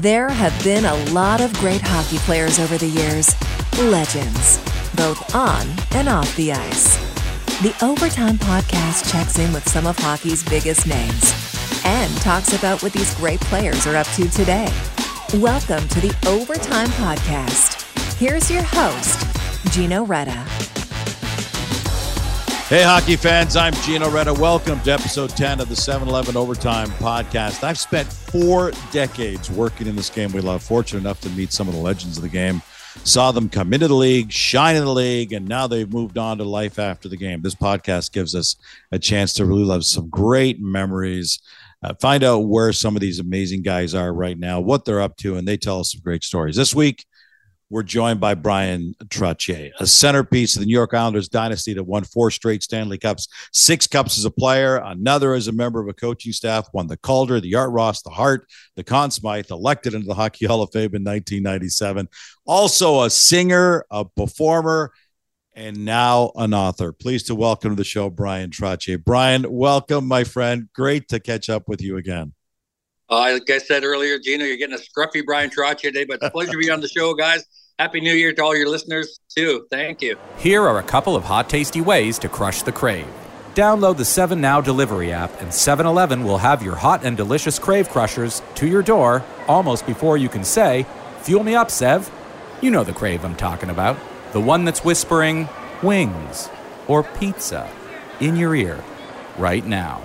There 0.00 0.30
have 0.30 0.64
been 0.64 0.86
a 0.86 0.94
lot 1.12 1.42
of 1.42 1.52
great 1.58 1.82
hockey 1.82 2.16
players 2.20 2.58
over 2.58 2.78
the 2.78 2.86
years, 2.86 3.36
legends, 3.82 4.56
both 4.96 5.34
on 5.34 5.66
and 5.90 6.08
off 6.08 6.34
the 6.36 6.54
ice. 6.54 6.96
The 7.60 7.76
Overtime 7.84 8.38
Podcast 8.38 9.12
checks 9.12 9.38
in 9.38 9.52
with 9.52 9.68
some 9.68 9.86
of 9.86 9.98
hockey's 9.98 10.42
biggest 10.42 10.86
names 10.86 11.34
and 11.84 12.10
talks 12.22 12.54
about 12.54 12.82
what 12.82 12.94
these 12.94 13.14
great 13.16 13.40
players 13.42 13.86
are 13.86 13.96
up 13.96 14.06
to 14.14 14.26
today. 14.30 14.72
Welcome 15.34 15.86
to 15.88 16.00
the 16.00 16.16
Overtime 16.26 16.88
Podcast. 16.88 17.82
Here's 18.16 18.50
your 18.50 18.62
host, 18.62 19.26
Gino 19.70 20.06
Reda. 20.06 20.79
Hey, 22.70 22.84
hockey 22.84 23.16
fans, 23.16 23.56
I'm 23.56 23.72
Gino 23.82 24.08
Reda. 24.08 24.32
Welcome 24.32 24.80
to 24.82 24.92
episode 24.92 25.30
10 25.30 25.58
of 25.58 25.68
the 25.68 25.74
7 25.74 26.06
Eleven 26.06 26.36
Overtime 26.36 26.86
Podcast. 26.90 27.64
I've 27.64 27.80
spent 27.80 28.06
four 28.06 28.70
decades 28.92 29.50
working 29.50 29.88
in 29.88 29.96
this 29.96 30.08
game 30.08 30.30
we 30.30 30.40
love. 30.40 30.62
Fortunate 30.62 31.00
enough 31.00 31.20
to 31.22 31.30
meet 31.30 31.52
some 31.52 31.66
of 31.66 31.74
the 31.74 31.80
legends 31.80 32.16
of 32.16 32.22
the 32.22 32.28
game. 32.28 32.62
Saw 33.02 33.32
them 33.32 33.48
come 33.48 33.72
into 33.72 33.88
the 33.88 33.96
league, 33.96 34.30
shine 34.30 34.76
in 34.76 34.84
the 34.84 34.92
league, 34.92 35.32
and 35.32 35.48
now 35.48 35.66
they've 35.66 35.92
moved 35.92 36.16
on 36.16 36.38
to 36.38 36.44
life 36.44 36.78
after 36.78 37.08
the 37.08 37.16
game. 37.16 37.42
This 37.42 37.56
podcast 37.56 38.12
gives 38.12 38.36
us 38.36 38.54
a 38.92 39.00
chance 39.00 39.32
to 39.32 39.46
really 39.46 39.64
love 39.64 39.84
some 39.84 40.08
great 40.08 40.60
memories, 40.60 41.40
uh, 41.82 41.94
find 42.00 42.22
out 42.22 42.46
where 42.46 42.72
some 42.72 42.94
of 42.94 43.00
these 43.00 43.18
amazing 43.18 43.62
guys 43.62 43.96
are 43.96 44.14
right 44.14 44.38
now, 44.38 44.60
what 44.60 44.84
they're 44.84 45.00
up 45.00 45.16
to, 45.16 45.34
and 45.34 45.48
they 45.48 45.56
tell 45.56 45.80
us 45.80 45.90
some 45.90 46.02
great 46.02 46.22
stories. 46.22 46.54
This 46.54 46.72
week, 46.72 47.04
we're 47.70 47.84
joined 47.84 48.18
by 48.18 48.34
Bryan 48.34 48.94
Trottier, 49.04 49.70
a 49.78 49.86
centerpiece 49.86 50.56
of 50.56 50.60
the 50.60 50.66
New 50.66 50.74
York 50.74 50.92
Islanders 50.92 51.28
dynasty 51.28 51.72
that 51.74 51.84
won 51.84 52.02
four 52.02 52.32
straight 52.32 52.64
Stanley 52.64 52.98
Cups, 52.98 53.28
six 53.52 53.86
cups 53.86 54.18
as 54.18 54.24
a 54.24 54.30
player, 54.30 54.76
another 54.78 55.34
as 55.34 55.46
a 55.46 55.52
member 55.52 55.80
of 55.80 55.86
a 55.88 55.92
coaching 55.92 56.32
staff, 56.32 56.68
won 56.74 56.88
the 56.88 56.96
Calder, 56.96 57.40
the 57.40 57.54
Art 57.54 57.70
Ross, 57.70 58.02
the 58.02 58.10
Hart, 58.10 58.46
the 58.74 58.82
Conn 58.82 59.12
Smythe, 59.12 59.50
elected 59.52 59.94
into 59.94 60.08
the 60.08 60.14
Hockey 60.14 60.46
Hall 60.46 60.62
of 60.62 60.70
Fame 60.72 60.94
in 60.96 61.04
1997. 61.04 62.08
Also 62.44 63.04
a 63.04 63.10
singer, 63.10 63.84
a 63.90 64.04
performer, 64.04 64.90
and 65.54 65.84
now 65.84 66.32
an 66.34 66.52
author. 66.52 66.92
Pleased 66.92 67.28
to 67.28 67.36
welcome 67.36 67.70
to 67.70 67.76
the 67.76 67.84
show 67.84 68.10
Bryan 68.10 68.50
Trottier. 68.50 69.02
Bryan, 69.02 69.46
welcome, 69.48 70.08
my 70.08 70.24
friend. 70.24 70.68
Great 70.74 71.08
to 71.08 71.20
catch 71.20 71.48
up 71.48 71.68
with 71.68 71.80
you 71.80 71.96
again. 71.96 72.32
Uh, 73.10 73.32
like 73.32 73.50
I 73.50 73.58
said 73.58 73.82
earlier, 73.82 74.18
Gino, 74.20 74.44
you're 74.44 74.56
getting 74.56 74.76
a 74.76 74.78
scruffy 74.78 75.24
Bryan 75.24 75.50
Trottier 75.50 75.80
today, 75.80 76.04
but 76.04 76.14
it's 76.14 76.26
a 76.26 76.30
pleasure 76.30 76.52
to 76.52 76.58
be 76.58 76.70
on 76.70 76.80
the 76.80 76.86
show, 76.88 77.12
guys. 77.12 77.44
Happy 77.78 78.00
New 78.00 78.12
Year 78.14 78.32
to 78.32 78.42
all 78.42 78.56
your 78.56 78.68
listeners, 78.68 79.18
too. 79.34 79.66
Thank 79.70 80.00
you. 80.00 80.16
Here 80.38 80.62
are 80.62 80.78
a 80.78 80.82
couple 80.82 81.16
of 81.16 81.24
hot, 81.24 81.48
tasty 81.48 81.80
ways 81.80 82.20
to 82.20 82.28
crush 82.28 82.62
the 82.62 82.70
crave. 82.70 83.08
Download 83.54 83.96
the 83.96 84.04
7 84.04 84.40
Now 84.40 84.60
delivery 84.60 85.12
app, 85.12 85.32
and 85.40 85.52
7 85.52 85.86
Eleven 85.86 86.22
will 86.22 86.38
have 86.38 86.62
your 86.62 86.76
hot 86.76 87.04
and 87.04 87.16
delicious 87.16 87.58
crave 87.58 87.88
crushers 87.88 88.42
to 88.54 88.68
your 88.68 88.82
door 88.82 89.24
almost 89.48 89.86
before 89.86 90.16
you 90.16 90.28
can 90.28 90.44
say, 90.44 90.86
Fuel 91.22 91.42
me 91.42 91.56
up, 91.56 91.70
Sev. 91.70 92.08
You 92.62 92.70
know 92.70 92.84
the 92.84 92.92
crave 92.92 93.24
I'm 93.24 93.34
talking 93.34 93.70
about. 93.70 93.96
The 94.32 94.40
one 94.40 94.64
that's 94.64 94.84
whispering, 94.84 95.48
wings 95.82 96.48
or 96.86 97.02
pizza 97.02 97.68
in 98.20 98.36
your 98.36 98.54
ear 98.54 98.84
right 99.36 99.66
now. 99.66 100.00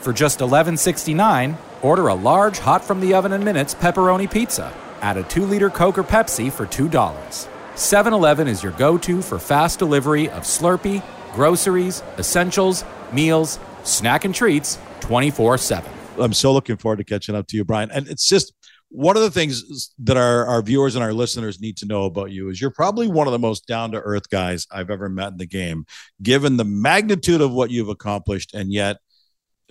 For 0.00 0.12
just 0.12 0.38
$11.69, 0.38 1.56
order 1.84 2.08
a 2.08 2.14
large 2.14 2.58
hot 2.58 2.84
from 2.84 3.00
the 3.00 3.14
oven 3.14 3.32
in 3.32 3.44
minutes 3.44 3.74
pepperoni 3.74 4.28
pizza 4.28 4.74
Add 5.04 5.18
a 5.18 5.22
2 5.22 5.44
liter 5.44 5.68
Coke 5.68 5.98
or 5.98 6.02
Pepsi 6.02 6.50
for 6.50 6.64
$2. 6.64 7.48
7 7.74 8.12
Eleven 8.14 8.48
is 8.48 8.62
your 8.62 8.72
go 8.72 8.96
to 8.96 9.20
for 9.20 9.38
fast 9.38 9.78
delivery 9.78 10.30
of 10.30 10.44
Slurpee, 10.44 11.02
groceries, 11.34 12.02
essentials, 12.16 12.84
meals, 13.12 13.58
snack, 13.82 14.24
and 14.24 14.34
treats 14.34 14.78
24 15.00 15.58
7. 15.58 15.92
I'm 16.18 16.32
so 16.32 16.54
looking 16.54 16.78
forward 16.78 16.96
to 16.96 17.04
catching 17.04 17.34
up 17.34 17.46
to 17.48 17.56
you, 17.58 17.66
Bryan. 17.66 17.90
And 17.90 18.08
it's 18.08 18.26
just 18.26 18.54
one 18.88 19.14
of 19.16 19.22
the 19.22 19.30
things 19.30 19.92
that 19.98 20.16
our, 20.16 20.46
our 20.46 20.62
viewers 20.62 20.94
and 20.94 21.04
our 21.04 21.12
listeners 21.12 21.60
need 21.60 21.76
to 21.78 21.86
know 21.86 22.04
about 22.04 22.30
you 22.30 22.48
is 22.48 22.58
you're 22.58 22.70
probably 22.70 23.06
one 23.06 23.26
of 23.26 23.32
the 23.34 23.38
most 23.38 23.66
down 23.66 23.92
to 23.92 24.00
earth 24.00 24.30
guys 24.30 24.66
I've 24.70 24.88
ever 24.88 25.10
met 25.10 25.32
in 25.32 25.36
the 25.36 25.46
game, 25.46 25.84
given 26.22 26.56
the 26.56 26.64
magnitude 26.64 27.42
of 27.42 27.52
what 27.52 27.70
you've 27.70 27.90
accomplished. 27.90 28.54
And 28.54 28.72
yet, 28.72 28.98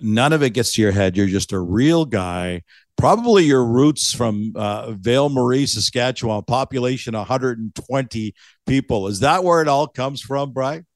none 0.00 0.32
of 0.32 0.42
it 0.42 0.50
gets 0.50 0.74
to 0.74 0.82
your 0.82 0.92
head. 0.92 1.16
You're 1.16 1.26
just 1.26 1.52
a 1.52 1.60
real 1.60 2.04
guy 2.04 2.62
probably 2.96 3.44
your 3.44 3.64
roots 3.64 4.12
from 4.12 4.52
uh, 4.56 4.92
Val 4.92 5.28
Marie, 5.28 5.66
Saskatchewan, 5.66 6.42
population 6.44 7.14
120 7.14 8.34
people. 8.66 9.08
Is 9.08 9.20
that 9.20 9.44
where 9.44 9.60
it 9.60 9.68
all 9.68 9.86
comes 9.86 10.20
from, 10.20 10.52
Bryan? 10.52 10.86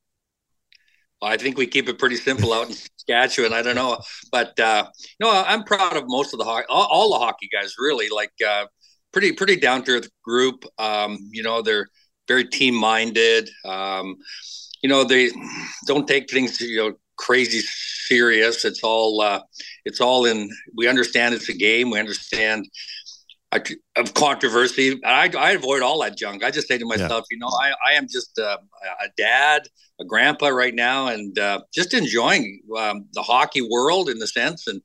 I 1.21 1.37
think 1.37 1.59
we 1.59 1.67
keep 1.67 1.89
it 1.89 1.99
pretty 1.99 2.17
simple 2.17 2.53
out 2.53 2.69
in 2.69 2.75
Saskatchewan. 2.99 3.53
I 3.53 3.63
don't 3.63 3.75
know, 3.75 3.99
but 4.31 4.59
uh, 4.61 4.89
no, 5.21 5.31
I'm 5.31 5.65
proud 5.65 5.97
of 5.97 6.05
most 6.07 6.33
of 6.33 6.39
the 6.39 6.45
hockey, 6.45 6.67
all, 6.69 6.87
all 6.87 7.13
the 7.13 7.19
hockey 7.19 7.49
guys. 7.53 7.75
Really, 7.79 8.09
like 8.09 8.33
uh, 8.47 8.67
pretty 9.13 9.33
pretty 9.33 9.57
down 9.57 9.83
to 9.85 9.97
earth 9.97 10.09
group. 10.23 10.65
Um, 10.79 11.19
you 11.33 11.43
know, 11.43 11.61
they're 11.61 11.89
very 12.29 12.45
team 12.45 12.75
minded. 12.75 13.51
Um, 13.65 14.17
you 14.81 14.89
know, 14.89 15.03
they 15.03 15.31
don't 15.87 16.07
take 16.07 16.31
things 16.31 16.61
you 16.61 16.77
know 16.77 16.93
crazy 17.19 17.61
serious. 17.61 18.65
It's 18.65 18.83
all 18.83 19.21
uh, 19.21 19.43
it's 19.85 20.01
all 20.01 20.25
in. 20.25 20.51
We 20.75 20.89
understand 20.89 21.35
it's 21.35 21.49
a 21.49 21.55
game. 21.55 21.91
We 21.91 21.99
understand 21.99 22.67
of 23.97 24.15
controversy. 24.15 25.01
I, 25.05 25.31
I 25.37 25.53
avoid 25.53 25.83
all 25.83 26.03
that 26.03 26.17
junk. 26.17 26.45
I 26.45 26.51
just 26.51 26.69
say 26.69 26.79
to 26.79 26.85
myself, 26.85 27.25
yeah. 27.31 27.35
you 27.35 27.39
know, 27.39 27.49
I, 27.49 27.73
I 27.91 27.93
am 27.95 28.07
just 28.07 28.37
a, 28.39 28.59
a, 29.03 29.09
dad, 29.17 29.63
a 30.01 30.05
grandpa 30.05 30.49
right 30.49 30.75
now, 30.75 31.09
and 31.09 31.39
uh, 31.39 31.61
just 31.75 31.95
enjoying 31.95 32.61
um, 32.77 33.07
the 33.15 33.23
hockey 33.23 33.63
world 33.63 34.11
in 34.11 34.19
the 34.19 34.27
sense 34.27 34.67
and 34.67 34.83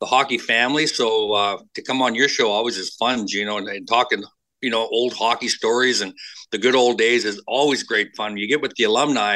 the 0.00 0.06
hockey 0.06 0.38
family. 0.38 0.86
So 0.86 1.32
uh, 1.32 1.58
to 1.74 1.82
come 1.82 2.00
on 2.00 2.14
your 2.14 2.28
show 2.28 2.50
always 2.50 2.78
is 2.78 2.94
fun, 2.94 3.26
Gino, 3.26 3.58
and, 3.58 3.68
and 3.68 3.86
talking, 3.86 4.24
you 4.66 4.72
know, 4.72 4.88
old 4.90 5.12
hockey 5.12 5.46
stories 5.46 6.00
and 6.00 6.12
the 6.50 6.58
good 6.58 6.74
old 6.74 6.98
days 6.98 7.24
is 7.24 7.40
always 7.46 7.84
great 7.84 8.08
fun. 8.16 8.36
You 8.36 8.48
get 8.48 8.60
with 8.60 8.74
the 8.74 8.82
alumni, 8.82 9.34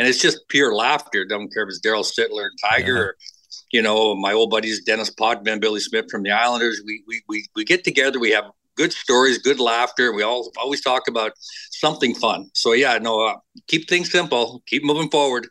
and 0.00 0.08
it's 0.08 0.20
just 0.20 0.38
pure 0.48 0.74
laughter. 0.74 1.24
Don't 1.24 1.54
care 1.54 1.62
if 1.62 1.68
it's 1.68 1.80
Darryl 1.80 2.04
Sittler, 2.04 2.48
Tiger, 2.68 2.94
yeah. 2.94 3.00
or, 3.00 3.16
you 3.70 3.80
know, 3.80 4.16
my 4.16 4.32
old 4.32 4.50
buddies 4.50 4.82
Dennis 4.82 5.08
Potvin, 5.10 5.60
Billy 5.60 5.78
Smith 5.78 6.06
from 6.10 6.24
the 6.24 6.32
Islanders. 6.32 6.82
We, 6.84 7.04
we 7.06 7.22
we 7.28 7.46
we 7.54 7.64
get 7.64 7.84
together. 7.84 8.18
We 8.18 8.32
have 8.32 8.46
good 8.74 8.92
stories, 8.92 9.38
good 9.38 9.60
laughter. 9.60 10.12
We 10.12 10.24
all 10.24 10.50
always 10.58 10.80
talk 10.80 11.06
about 11.06 11.30
something 11.70 12.12
fun. 12.16 12.50
So 12.54 12.72
yeah, 12.72 12.98
no, 12.98 13.24
uh, 13.24 13.36
keep 13.68 13.88
things 13.88 14.10
simple. 14.10 14.64
Keep 14.66 14.82
moving 14.82 15.10
forward. 15.10 15.46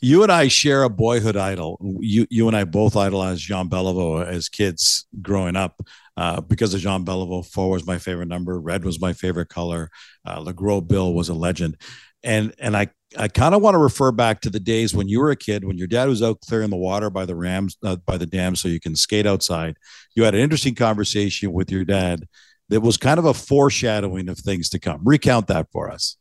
You 0.00 0.24
and 0.24 0.32
I 0.32 0.48
share 0.48 0.82
a 0.82 0.90
boyhood 0.90 1.36
idol. 1.36 1.78
You 2.00 2.26
you 2.28 2.48
and 2.48 2.56
I 2.56 2.64
both 2.64 2.96
idolized 2.96 3.42
Jean 3.42 3.68
Beliveau 3.70 4.26
as 4.26 4.48
kids 4.48 5.06
growing 5.22 5.54
up 5.54 5.80
uh, 6.16 6.40
because 6.40 6.74
of 6.74 6.80
Jean 6.80 7.04
Beliveau. 7.04 7.44
Four 7.44 7.70
was 7.70 7.86
my 7.86 7.98
favorite 7.98 8.28
number. 8.28 8.60
Red 8.60 8.84
was 8.84 9.00
my 9.00 9.12
favorite 9.12 9.48
color. 9.48 9.90
Uh, 10.26 10.40
Le 10.40 10.52
Gros 10.52 10.82
Bill 10.82 11.12
was 11.12 11.28
a 11.28 11.34
legend. 11.34 11.76
And 12.22 12.54
and 12.58 12.76
I 12.76 12.88
I 13.16 13.28
kind 13.28 13.54
of 13.54 13.62
want 13.62 13.74
to 13.74 13.78
refer 13.78 14.12
back 14.12 14.40
to 14.40 14.50
the 14.50 14.60
days 14.60 14.94
when 14.94 15.08
you 15.08 15.20
were 15.20 15.30
a 15.30 15.36
kid, 15.36 15.64
when 15.64 15.78
your 15.78 15.86
dad 15.86 16.08
was 16.08 16.22
out 16.22 16.40
clearing 16.40 16.70
the 16.70 16.76
water 16.76 17.10
by 17.10 17.26
the 17.26 17.36
Rams, 17.36 17.76
uh, 17.82 17.96
by 17.96 18.16
the 18.16 18.26
dam, 18.26 18.56
so 18.56 18.68
you 18.68 18.80
can 18.80 18.96
skate 18.96 19.26
outside. 19.26 19.76
You 20.14 20.24
had 20.24 20.34
an 20.34 20.40
interesting 20.40 20.74
conversation 20.74 21.52
with 21.52 21.70
your 21.70 21.84
dad 21.84 22.26
that 22.70 22.80
was 22.80 22.96
kind 22.96 23.18
of 23.18 23.24
a 23.24 23.34
foreshadowing 23.34 24.28
of 24.28 24.38
things 24.38 24.70
to 24.70 24.78
come. 24.78 25.00
Recount 25.04 25.48
that 25.48 25.68
for 25.70 25.90
us. 25.90 26.16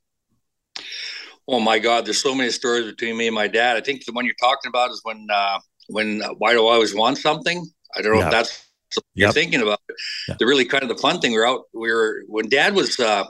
Oh 1.47 1.59
my 1.59 1.79
God, 1.79 2.05
there's 2.05 2.21
so 2.21 2.35
many 2.35 2.49
stories 2.51 2.85
between 2.85 3.17
me 3.17 3.27
and 3.27 3.35
my 3.35 3.47
dad. 3.47 3.75
I 3.75 3.81
think 3.81 4.05
the 4.05 4.13
one 4.13 4.25
you're 4.25 4.35
talking 4.39 4.69
about 4.69 4.91
is 4.91 5.01
when 5.03 5.27
uh, 5.33 5.59
when 5.87 6.21
uh, 6.21 6.29
why 6.37 6.53
do 6.53 6.67
I 6.67 6.73
always 6.73 6.95
want 6.95 7.17
something? 7.17 7.65
I 7.95 8.01
don't 8.01 8.13
know 8.13 8.19
yeah. 8.19 8.25
if 8.25 8.31
that's 8.31 8.65
you're 9.15 9.27
yep. 9.27 9.33
thinking 9.33 9.61
about 9.61 9.79
it. 9.89 10.37
The 10.39 10.45
really 10.45 10.65
kind 10.65 10.83
of 10.83 10.89
the 10.89 10.97
fun 10.97 11.19
thing. 11.19 11.31
We 11.31 11.37
are 11.37 11.47
out. 11.47 11.63
We 11.73 11.91
were 11.91 12.23
when 12.27 12.49
Dad 12.49 12.75
was. 12.75 12.99
Uh, 12.99 13.25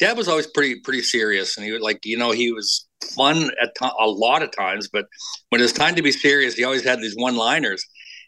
Dad 0.00 0.16
was 0.16 0.28
always 0.28 0.46
pretty 0.48 0.80
pretty 0.80 1.02
serious, 1.02 1.56
and 1.56 1.64
he 1.64 1.72
was 1.72 1.80
like, 1.80 2.00
you 2.04 2.16
know, 2.16 2.32
he 2.32 2.52
was 2.52 2.88
fun 3.14 3.50
at 3.62 3.74
to- 3.76 3.94
a 4.00 4.08
lot 4.08 4.42
of 4.42 4.50
times, 4.50 4.88
but 4.92 5.06
when 5.50 5.60
it 5.60 5.64
was 5.64 5.72
time 5.72 5.94
to 5.94 6.02
be 6.02 6.12
serious, 6.12 6.54
he 6.54 6.64
always 6.64 6.84
had 6.84 7.00
these 7.00 7.14
one 7.14 7.36
liners. 7.36 7.84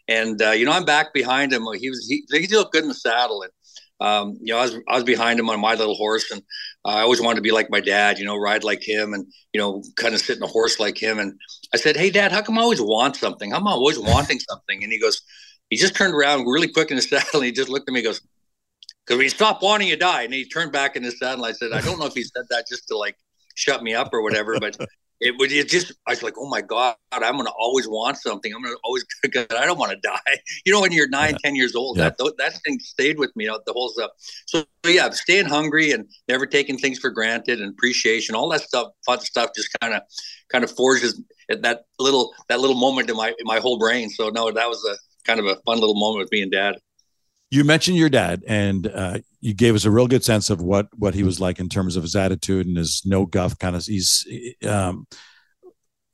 And 0.07 0.41
uh, 0.41 0.51
you 0.51 0.65
know, 0.65 0.71
I'm 0.71 0.85
back 0.85 1.13
behind 1.13 1.51
him. 1.51 1.65
He 1.79 1.89
was 1.89 2.07
he, 2.07 2.23
he 2.31 2.55
looked 2.55 2.71
good 2.71 2.83
in 2.83 2.89
the 2.89 2.95
saddle, 2.95 3.41
and 3.43 3.51
um, 3.99 4.37
you 4.41 4.53
know, 4.53 4.59
I 4.59 4.63
was 4.63 4.75
I 4.87 4.95
was 4.95 5.03
behind 5.03 5.39
him 5.39 5.49
on 5.49 5.59
my 5.59 5.75
little 5.75 5.95
horse, 5.95 6.31
and 6.31 6.41
uh, 6.85 6.89
I 6.89 7.01
always 7.01 7.21
wanted 7.21 7.37
to 7.37 7.41
be 7.41 7.51
like 7.51 7.69
my 7.69 7.81
dad, 7.81 8.17
you 8.19 8.25
know, 8.25 8.37
ride 8.37 8.63
like 8.63 8.87
him, 8.87 9.13
and 9.13 9.25
you 9.53 9.59
know, 9.59 9.83
kind 9.97 10.13
of 10.13 10.21
sit 10.21 10.37
in 10.37 10.43
a 10.43 10.47
horse 10.47 10.79
like 10.79 11.01
him. 11.01 11.19
And 11.19 11.37
I 11.73 11.77
said, 11.77 11.97
"Hey, 11.97 12.09
Dad, 12.09 12.31
how 12.31 12.41
come 12.41 12.57
I 12.57 12.61
always 12.61 12.81
want 12.81 13.17
something? 13.17 13.51
How 13.51 13.57
am 13.57 13.67
I 13.67 13.71
always 13.71 13.99
wanting 13.99 14.39
something?" 14.39 14.83
And 14.83 14.93
he 14.93 14.99
goes, 14.99 15.21
he 15.69 15.75
just 15.75 15.95
turned 15.95 16.13
around 16.13 16.45
really 16.45 16.67
quick 16.67 16.91
in 16.91 16.97
his 16.97 17.09
saddle, 17.09 17.41
and 17.41 17.45
he 17.45 17.51
just 17.51 17.69
looked 17.69 17.89
at 17.89 17.93
me, 17.93 17.99
and 17.99 18.07
goes, 18.07 18.21
because 19.07 19.17
when 19.17 19.23
you 19.23 19.29
stop 19.29 19.61
wanting, 19.61 19.89
to 19.89 19.95
die. 19.95 20.23
And 20.23 20.33
he 20.33 20.45
turned 20.45 20.73
back 20.73 20.97
in 20.97 21.03
his 21.03 21.17
saddle. 21.17 21.45
I 21.45 21.53
said, 21.53 21.71
I 21.71 21.79
don't 21.79 21.97
know 21.97 22.05
if 22.05 22.13
he 22.13 22.23
said 22.23 22.43
that 22.49 22.65
just 22.67 22.89
to 22.89 22.97
like 22.97 23.15
shut 23.55 23.81
me 23.81 23.93
up 23.93 24.13
or 24.13 24.21
whatever, 24.21 24.59
but 24.59 24.75
it 25.21 25.33
would 25.39 25.51
it 25.51 25.69
just 25.69 25.93
I 26.05 26.11
was 26.11 26.23
like, 26.23 26.33
oh 26.37 26.49
my 26.49 26.61
god, 26.61 26.95
I'm 27.13 27.37
gonna 27.37 27.49
always 27.57 27.87
want 27.87 28.17
something. 28.17 28.53
I'm 28.53 28.61
gonna 28.61 28.75
always 28.83 29.05
I 29.25 29.65
don't 29.65 29.79
want 29.79 29.91
to 29.91 29.97
die. 29.97 30.37
You 30.65 30.73
know, 30.73 30.81
when 30.81 30.91
you're 30.91 31.07
nine, 31.07 31.31
yeah. 31.31 31.37
ten 31.43 31.55
years 31.55 31.73
old, 31.73 31.97
yeah. 31.97 32.09
that 32.09 32.33
that 32.37 32.53
thing 32.65 32.79
stayed 32.79 33.17
with 33.17 33.33
me 33.35 33.45
you 33.45 33.51
know, 33.51 33.61
the 33.65 33.71
whole 33.71 33.89
stuff. 33.89 34.11
So, 34.45 34.65
so 34.85 34.91
yeah, 34.91 35.09
staying 35.11 35.45
hungry 35.45 35.91
and 35.91 36.05
never 36.27 36.45
taking 36.45 36.77
things 36.77 36.99
for 36.99 37.09
granted 37.09 37.61
and 37.61 37.71
appreciation, 37.71 38.35
all 38.35 38.49
that 38.49 38.61
stuff, 38.61 38.91
fun 39.05 39.21
stuff, 39.21 39.51
just 39.55 39.69
kind 39.79 39.93
of 39.93 40.01
kind 40.49 40.65
of 40.65 40.71
forges 40.71 41.21
that 41.49 41.85
little 41.97 42.33
that 42.49 42.59
little 42.59 42.75
moment 42.75 43.09
in 43.09 43.15
my 43.15 43.29
in 43.29 43.45
my 43.45 43.59
whole 43.59 43.79
brain. 43.79 44.09
So 44.09 44.29
no, 44.29 44.51
that 44.51 44.67
was 44.67 44.83
a 44.85 44.95
kind 45.27 45.39
of 45.39 45.45
a 45.45 45.57
fun 45.65 45.79
little 45.79 45.99
moment 45.99 46.23
with 46.23 46.31
me 46.31 46.41
and 46.41 46.51
dad. 46.51 46.75
You 47.49 47.63
mentioned 47.63 47.97
your 47.97 48.09
dad, 48.09 48.43
and 48.47 48.87
uh, 48.87 49.19
you 49.39 49.53
gave 49.53 49.75
us 49.75 49.85
a 49.85 49.91
real 49.91 50.07
good 50.07 50.23
sense 50.23 50.49
of 50.49 50.61
what 50.61 50.87
what 50.97 51.13
he 51.13 51.23
was 51.23 51.39
like 51.39 51.59
in 51.59 51.69
terms 51.69 51.95
of 51.95 52.03
his 52.03 52.15
attitude 52.15 52.65
and 52.67 52.77
his 52.77 53.03
no 53.05 53.25
guff 53.25 53.57
kind 53.59 53.75
of. 53.75 53.85
He's 53.85 54.25
um, 54.67 55.07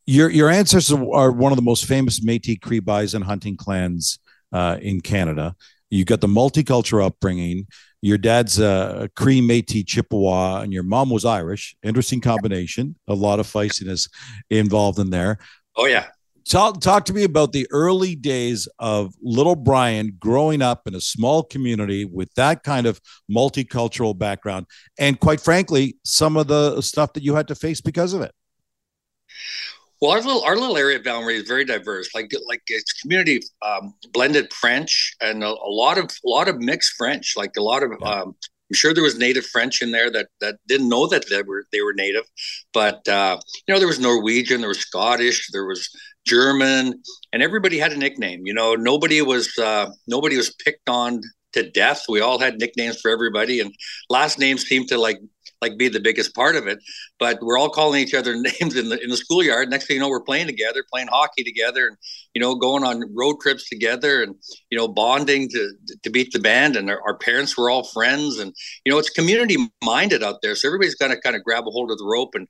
your 0.05 0.29
your 0.29 0.49
ancestors 0.49 0.91
are 0.91 1.31
one 1.31 1.51
of 1.51 1.55
the 1.55 1.63
most 1.63 1.85
famous 1.85 2.19
Métis 2.19 2.61
Cree 2.61 2.79
bison 2.79 3.21
hunting 3.21 3.57
clans 3.57 4.19
uh, 4.51 4.77
in 4.81 5.01
Canada. 5.01 5.55
You 5.89 6.05
got 6.05 6.21
the 6.21 6.27
multicultural 6.27 7.05
upbringing. 7.05 7.67
Your 8.01 8.17
dad's 8.17 8.59
a 8.59 9.09
Cree 9.15 9.41
Métis 9.41 9.87
Chippewa, 9.87 10.61
and 10.61 10.73
your 10.73 10.83
mom 10.83 11.09
was 11.09 11.23
Irish. 11.23 11.75
Interesting 11.83 12.19
combination. 12.19 12.95
A 13.07 13.13
lot 13.13 13.39
of 13.39 13.47
feistiness 13.47 14.09
involved 14.49 14.99
in 14.99 15.09
there. 15.09 15.39
Oh 15.75 15.85
yeah. 15.85 16.07
Talk 16.47 16.81
talk 16.81 17.05
to 17.05 17.13
me 17.13 17.23
about 17.23 17.53
the 17.53 17.67
early 17.71 18.15
days 18.15 18.67
of 18.79 19.13
little 19.21 19.55
Bryan 19.55 20.15
growing 20.19 20.61
up 20.61 20.87
in 20.87 20.95
a 20.95 21.01
small 21.01 21.43
community 21.43 22.05
with 22.05 22.33
that 22.35 22.63
kind 22.63 22.85
of 22.85 22.99
multicultural 23.31 24.17
background, 24.17 24.65
and 24.99 25.19
quite 25.19 25.39
frankly, 25.39 25.95
some 26.03 26.35
of 26.37 26.47
the 26.47 26.81
stuff 26.81 27.13
that 27.13 27.23
you 27.23 27.35
had 27.35 27.47
to 27.47 27.55
face 27.55 27.81
because 27.81 28.13
of 28.13 28.21
it. 28.21 28.33
Well, 30.01 30.11
our 30.11 30.21
little 30.21 30.43
our 30.43 30.57
little 30.57 30.75
area 30.75 30.97
of 30.97 31.05
Marie 31.05 31.37
is 31.37 31.47
very 31.47 31.63
diverse. 31.63 32.13
Like 32.13 32.29
like 32.45 32.61
it's 32.67 32.91
community 32.91 33.41
um, 33.65 33.93
blended 34.11 34.51
French 34.51 35.15
and 35.21 35.43
a, 35.43 35.47
a, 35.47 35.71
lot 35.71 35.97
of 35.97 36.05
a 36.05 36.27
lot 36.27 36.49
of 36.49 36.59
mixed 36.59 36.95
French. 36.97 37.35
Like 37.37 37.55
a 37.55 37.63
lot 37.63 37.83
of 37.83 37.91
um, 38.03 38.35
I'm 38.69 38.75
sure 38.75 38.93
there 38.93 39.03
was 39.03 39.17
native 39.17 39.45
French 39.45 39.81
in 39.81 39.91
there 39.91 40.11
that 40.11 40.27
that 40.41 40.55
didn't 40.67 40.89
know 40.89 41.07
that 41.07 41.29
they 41.29 41.41
were 41.43 41.65
they 41.71 41.81
were 41.81 41.93
native, 41.93 42.25
but 42.73 43.07
uh, 43.07 43.39
you 43.65 43.73
know 43.73 43.79
there 43.79 43.87
was 43.87 43.99
Norwegian, 43.99 44.61
there 44.61 44.67
was 44.67 44.79
Scottish, 44.79 45.49
there 45.53 45.65
was 45.65 45.89
German, 46.25 47.01
and 47.31 47.43
everybody 47.43 47.77
had 47.77 47.91
a 47.91 47.97
nickname. 47.97 48.45
You 48.45 48.53
know, 48.53 48.75
nobody 48.75 49.21
was 49.21 49.57
uh, 49.57 49.91
nobody 50.07 50.37
was 50.37 50.53
picked 50.53 50.89
on 50.89 51.21
to 51.53 51.69
death. 51.69 52.05
We 52.09 52.21
all 52.21 52.39
had 52.39 52.59
nicknames 52.59 52.99
for 52.99 53.11
everybody, 53.11 53.59
and 53.59 53.73
last 54.09 54.39
names 54.39 54.63
seemed 54.63 54.89
to 54.89 54.97
like 54.97 55.19
like 55.63 55.77
be 55.77 55.87
the 55.87 55.99
biggest 55.99 56.35
part 56.35 56.55
of 56.55 56.67
it. 56.67 56.79
But 57.19 57.39
we're 57.41 57.57
all 57.57 57.69
calling 57.69 58.01
each 58.01 58.13
other 58.13 58.35
names 58.61 58.75
in 58.75 58.89
the 58.89 59.01
in 59.01 59.09
the 59.09 59.17
schoolyard. 59.17 59.69
Next 59.69 59.87
thing 59.87 59.95
you 59.95 60.01
know, 60.01 60.09
we're 60.09 60.21
playing 60.21 60.47
together, 60.47 60.83
playing 60.91 61.07
hockey 61.07 61.43
together, 61.43 61.87
and 61.87 61.97
you 62.33 62.41
know, 62.41 62.55
going 62.55 62.83
on 62.83 63.03
road 63.15 63.37
trips 63.41 63.67
together, 63.69 64.21
and 64.21 64.35
you 64.69 64.77
know, 64.77 64.87
bonding 64.87 65.49
to 65.49 65.71
to 66.03 66.09
beat 66.09 66.31
the 66.33 66.39
band. 66.39 66.75
And 66.75 66.89
our, 66.89 67.01
our 67.07 67.17
parents 67.17 67.57
were 67.57 67.69
all 67.69 67.83
friends, 67.83 68.37
and 68.37 68.53
you 68.85 68.91
know, 68.91 68.99
it's 68.99 69.09
community 69.09 69.57
minded 69.83 70.23
out 70.23 70.39
there. 70.43 70.55
So 70.55 70.67
everybody's 70.67 70.95
got 70.95 71.07
to 71.09 71.19
kind 71.19 71.35
of 71.35 71.43
grab 71.43 71.63
a 71.67 71.71
hold 71.71 71.91
of 71.91 71.97
the 71.97 72.05
rope 72.05 72.35
and 72.35 72.47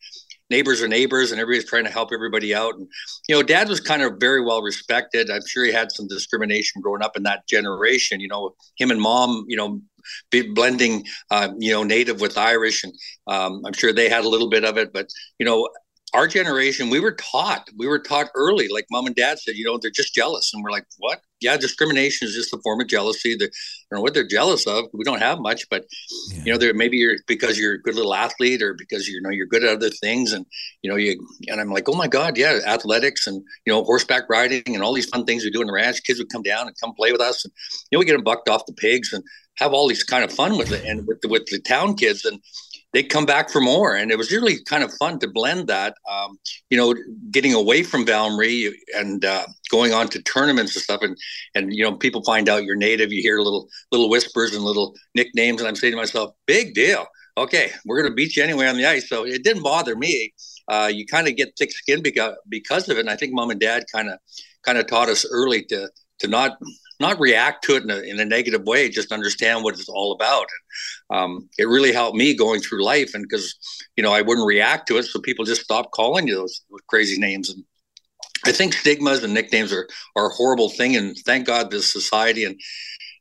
neighbors 0.49 0.81
are 0.81 0.87
neighbors 0.87 1.31
and 1.31 1.39
everybody's 1.39 1.69
trying 1.69 1.83
to 1.83 1.89
help 1.89 2.09
everybody 2.13 2.53
out 2.53 2.75
and 2.75 2.87
you 3.27 3.35
know 3.35 3.43
dad 3.43 3.69
was 3.69 3.79
kind 3.79 4.01
of 4.01 4.19
very 4.19 4.41
well 4.41 4.61
respected 4.61 5.29
i'm 5.29 5.45
sure 5.47 5.65
he 5.65 5.71
had 5.71 5.91
some 5.91 6.07
discrimination 6.07 6.81
growing 6.81 7.01
up 7.01 7.15
in 7.15 7.23
that 7.23 7.47
generation 7.47 8.19
you 8.19 8.27
know 8.27 8.53
him 8.77 8.91
and 8.91 9.01
mom 9.01 9.45
you 9.47 9.57
know 9.57 9.81
blending, 10.53 11.05
uh, 11.31 11.49
you 11.57 11.71
know, 11.71 11.83
native 11.83 12.21
with 12.21 12.37
Irish, 12.37 12.83
and 12.83 12.93
um, 13.27 13.61
I'm 13.65 13.73
sure 13.73 13.93
they 13.93 14.09
had 14.09 14.25
a 14.25 14.29
little 14.29 14.49
bit 14.49 14.65
of 14.65 14.77
it. 14.77 14.93
But 14.93 15.09
you 15.39 15.45
know, 15.45 15.69
our 16.13 16.27
generation, 16.27 16.89
we 16.89 16.99
were 16.99 17.13
taught, 17.13 17.67
we 17.77 17.87
were 17.87 17.99
taught 17.99 18.27
early, 18.35 18.67
like 18.67 18.85
mom 18.91 19.07
and 19.07 19.15
dad 19.15 19.39
said, 19.39 19.55
you 19.55 19.65
know, 19.65 19.79
they're 19.81 19.91
just 19.91 20.13
jealous, 20.13 20.53
and 20.53 20.63
we're 20.63 20.71
like, 20.71 20.85
what? 20.97 21.21
Yeah, 21.41 21.57
discrimination 21.57 22.27
is 22.27 22.35
just 22.35 22.53
a 22.53 22.59
form 22.63 22.79
of 22.79 22.87
jealousy. 22.87 23.35
They, 23.35 23.45
I 23.45 23.49
don't 23.91 23.97
know 23.97 24.01
what 24.01 24.13
they're 24.13 24.27
jealous 24.27 24.65
of. 24.65 24.85
We 24.93 25.03
don't 25.03 25.19
have 25.19 25.39
much, 25.39 25.67
but 25.69 25.85
yeah. 26.31 26.43
you 26.45 26.51
know, 26.53 26.57
there 26.57 26.73
maybe 26.73 26.97
you're 26.97 27.17
because 27.27 27.59
you're 27.59 27.73
a 27.73 27.81
good 27.81 27.95
little 27.95 28.13
athlete, 28.13 28.61
or 28.61 28.75
because 28.75 29.07
you 29.07 29.21
know 29.21 29.29
you're 29.29 29.47
good 29.47 29.63
at 29.63 29.75
other 29.75 29.89
things, 29.89 30.31
and 30.31 30.45
you 30.83 30.89
know 30.89 30.95
you. 30.95 31.19
And 31.49 31.59
I'm 31.59 31.71
like, 31.71 31.89
oh 31.89 31.95
my 31.95 32.07
god, 32.07 32.37
yeah, 32.37 32.59
athletics 32.65 33.27
and 33.27 33.43
you 33.65 33.73
know 33.73 33.83
horseback 33.83 34.29
riding 34.29 34.63
and 34.67 34.81
all 34.81 34.93
these 34.93 35.09
fun 35.09 35.25
things 35.25 35.43
we 35.43 35.51
do 35.51 35.61
in 35.61 35.67
the 35.67 35.73
ranch. 35.73 36.03
Kids 36.03 36.19
would 36.19 36.31
come 36.31 36.43
down 36.43 36.67
and 36.67 36.75
come 36.81 36.93
play 36.93 37.11
with 37.11 37.21
us, 37.21 37.43
and 37.43 37.51
you 37.91 37.97
know 37.97 37.99
we 37.99 38.05
get 38.05 38.13
them 38.13 38.23
bucked 38.23 38.47
off 38.47 38.65
the 38.65 38.73
pigs, 38.73 39.11
and 39.11 39.23
have 39.57 39.73
all 39.73 39.87
these 39.87 40.03
kind 40.03 40.23
of 40.23 40.31
fun 40.31 40.57
with 40.57 40.71
it 40.71 40.83
and 40.85 41.05
with 41.07 41.21
the, 41.21 41.27
with 41.27 41.45
the 41.47 41.59
town 41.59 41.95
kids 41.95 42.25
and 42.25 42.39
they 42.93 43.03
come 43.03 43.25
back 43.25 43.49
for 43.49 43.59
more. 43.59 43.95
And 43.95 44.11
it 44.11 44.17
was 44.17 44.31
really 44.31 44.63
kind 44.63 44.83
of 44.83 44.93
fun 44.93 45.19
to 45.19 45.27
blend 45.27 45.67
that 45.67 45.95
um, 46.09 46.37
you 46.69 46.77
know 46.77 46.95
getting 47.31 47.53
away 47.53 47.83
from 47.83 48.05
Val-Marie 48.05 48.79
and 48.95 49.23
uh, 49.25 49.45
going 49.69 49.93
on 49.93 50.07
to 50.09 50.21
tournaments 50.21 50.75
and 50.75 50.83
stuff. 50.83 51.01
And 51.01 51.17
and 51.55 51.73
you 51.73 51.83
know 51.83 51.95
people 51.95 52.23
find 52.23 52.47
out 52.49 52.63
you're 52.63 52.75
native 52.75 53.11
you 53.11 53.21
hear 53.21 53.39
little 53.39 53.67
little 53.91 54.09
whispers 54.09 54.55
and 54.55 54.63
little 54.63 54.95
nicknames. 55.15 55.59
And 55.61 55.67
I'm 55.67 55.75
saying 55.75 55.93
to 55.93 55.97
myself 55.97 56.33
big 56.45 56.73
deal. 56.73 57.05
Okay 57.37 57.71
we're 57.85 57.99
going 57.99 58.11
to 58.11 58.15
beat 58.15 58.35
you 58.35 58.43
anyway 58.43 58.67
on 58.67 58.77
the 58.77 58.85
ice. 58.85 59.09
So 59.09 59.25
it 59.25 59.43
didn't 59.43 59.63
bother 59.63 59.95
me. 59.95 60.33
Uh, 60.67 60.89
you 60.93 61.05
kind 61.05 61.27
of 61.27 61.35
get 61.35 61.53
thick 61.57 61.71
skin 61.71 62.01
because 62.01 62.35
because 62.47 62.89
of 62.89 62.97
it. 62.97 63.01
And 63.01 63.09
I 63.09 63.15
think 63.15 63.33
mom 63.33 63.49
and 63.49 63.59
dad 63.59 63.83
kind 63.91 64.09
of 64.09 64.19
kind 64.63 64.77
of 64.77 64.87
taught 64.87 65.09
us 65.09 65.25
early 65.29 65.63
to 65.65 65.89
to 66.19 66.27
not 66.27 66.57
not 67.03 67.19
react 67.19 67.63
to 67.65 67.75
it 67.75 67.83
in 67.83 67.91
a, 67.91 67.99
in 67.99 68.19
a 68.19 68.25
negative 68.25 68.63
way, 68.63 68.89
just 68.89 69.11
understand 69.11 69.63
what 69.63 69.75
it's 69.75 69.89
all 69.89 70.13
about. 70.13 70.47
Um, 71.09 71.49
it 71.57 71.67
really 71.67 71.93
helped 71.93 72.17
me 72.17 72.35
going 72.35 72.61
through 72.61 72.83
life, 72.83 73.13
and 73.13 73.23
because 73.23 73.55
you 73.95 74.03
know 74.03 74.11
I 74.11 74.21
wouldn't 74.21 74.47
react 74.47 74.87
to 74.87 74.97
it, 74.97 75.03
so 75.03 75.19
people 75.19 75.45
just 75.45 75.61
stopped 75.61 75.91
calling 75.91 76.27
you 76.27 76.35
those, 76.35 76.61
crazy 76.87 77.19
names. 77.19 77.49
And 77.49 77.63
I 78.45 78.51
think 78.51 78.73
stigmas 78.73 79.23
and 79.23 79.33
nicknames 79.33 79.71
are 79.71 79.87
are 80.15 80.27
a 80.27 80.33
horrible 80.33 80.69
thing, 80.69 80.95
and 80.95 81.15
thank 81.25 81.45
God 81.45 81.69
this 81.69 81.91
society 81.91 82.45
and 82.45 82.59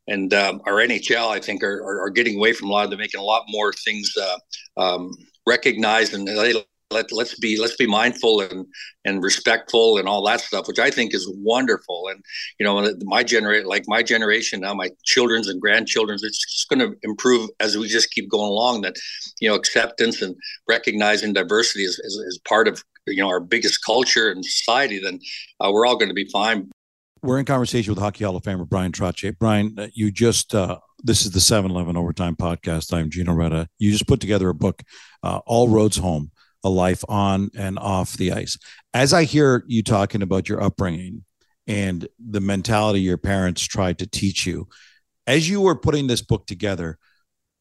and 0.09 0.35
um, 0.35 0.61
our 0.67 0.75
NHL, 0.75 1.29
I 1.29 1.39
think, 1.39 1.63
are, 1.63 1.81
are, 1.81 2.07
are, 2.07 2.11
getting 2.11 2.37
away 2.37 2.53
from 2.53 2.69
a 2.69 2.73
lot 2.73 2.91
them, 2.91 2.99
making 2.99 3.21
a 3.21 3.25
lot 3.25 3.45
more 3.49 3.73
things 3.73 4.13
uh, 4.21 4.39
um, 4.77 5.13
recognized 5.47 6.13
and 6.13 6.27
they 6.27 6.55
let 6.93 7.13
let's 7.13 7.39
be 7.39 7.59
let's 7.61 7.77
be 7.77 7.87
mindful 7.87 8.41
and 8.41 8.67
and 9.05 9.23
respectful 9.23 9.99
and 9.99 10.09
all 10.09 10.25
that 10.27 10.41
stuff, 10.41 10.69
which 10.69 10.79
I 10.79 10.91
think 10.91 11.15
is 11.15 11.31
wonderful. 11.39 12.09
And 12.09 12.25
you 12.59 12.65
know, 12.65 12.93
my 13.03 13.23
generation, 13.23 13.67
like 13.67 13.85
my 13.87 14.03
generation 14.03 14.61
now, 14.61 14.75
my 14.75 14.91
children's 15.05 15.49
and 15.49 15.61
grandchildren's, 15.61 16.23
it's 16.23 16.39
just 16.39 16.69
going 16.69 16.79
to 16.79 16.97
improve 17.03 17.51
as 17.61 17.77
we 17.77 17.89
just 17.89 18.11
keep 18.13 18.31
going 18.31 18.51
along. 18.51 18.83
That 18.83 18.97
you 19.41 19.49
know, 19.49 19.55
acceptance 19.55 20.23
and 20.23 20.37
recognizing 20.69 21.33
diversity 21.33 21.85
is 21.85 21.99
is, 21.99 22.15
is 22.15 22.39
part 22.47 22.69
of 22.69 22.83
you 23.07 23.23
know 23.23 23.29
our 23.29 23.41
biggest 23.41 23.85
culture 23.85 24.31
and 24.31 24.45
society. 24.45 25.01
Then 25.03 25.19
uh, 25.61 25.71
we're 25.73 25.87
all 25.87 25.97
going 25.97 26.11
to 26.11 26.15
be 26.15 26.29
fine. 26.31 26.71
We're 27.23 27.39
in 27.39 27.45
conversation 27.45 27.93
with 27.93 28.03
Hockey 28.03 28.25
Hall 28.25 28.35
of 28.35 28.43
Famer 28.43 28.69
Bryan 28.69 28.91
Trottier. 28.91 29.39
Bryan, 29.39 29.77
uh, 29.79 29.87
you 29.95 30.11
just 30.11 30.57
uh, 30.57 30.79
this 31.05 31.25
is 31.25 31.31
the 31.31 31.39
7-Eleven 31.39 31.97
Overtime 31.97 32.35
Podcast. 32.35 32.93
I'm 32.93 33.11
Gino 33.11 33.33
Reda. 33.33 33.69
You 33.79 33.93
just 33.93 34.09
put 34.09 34.21
together 34.21 34.49
a 34.49 34.55
book, 34.55 34.83
uh, 35.23 35.39
All 35.47 35.69
Roads 35.69 35.99
Home 35.99 36.32
a 36.65 36.69
life 36.69 37.05
on 37.09 37.51
and 37.57 37.79
off 37.79 38.17
the 38.17 38.33
ice. 38.33 38.59
As 38.95 39.13
I 39.13 39.25
hear 39.25 39.65
you 39.67 39.83
talking 39.83 40.23
about 40.23 40.49
your 40.49 40.63
upbringing 40.63 41.25
and 41.67 42.07
the 42.19 42.41
mentality 42.41 43.01
your 43.01 43.19
parents 43.19 43.63
tried 43.63 43.99
to 43.99 44.07
teach 44.07 44.47
you, 44.47 44.69
as 45.27 45.49
you 45.49 45.61
were 45.61 45.77
putting 45.77 46.07
this 46.07 46.23
book 46.23 46.47
together, 46.47 46.99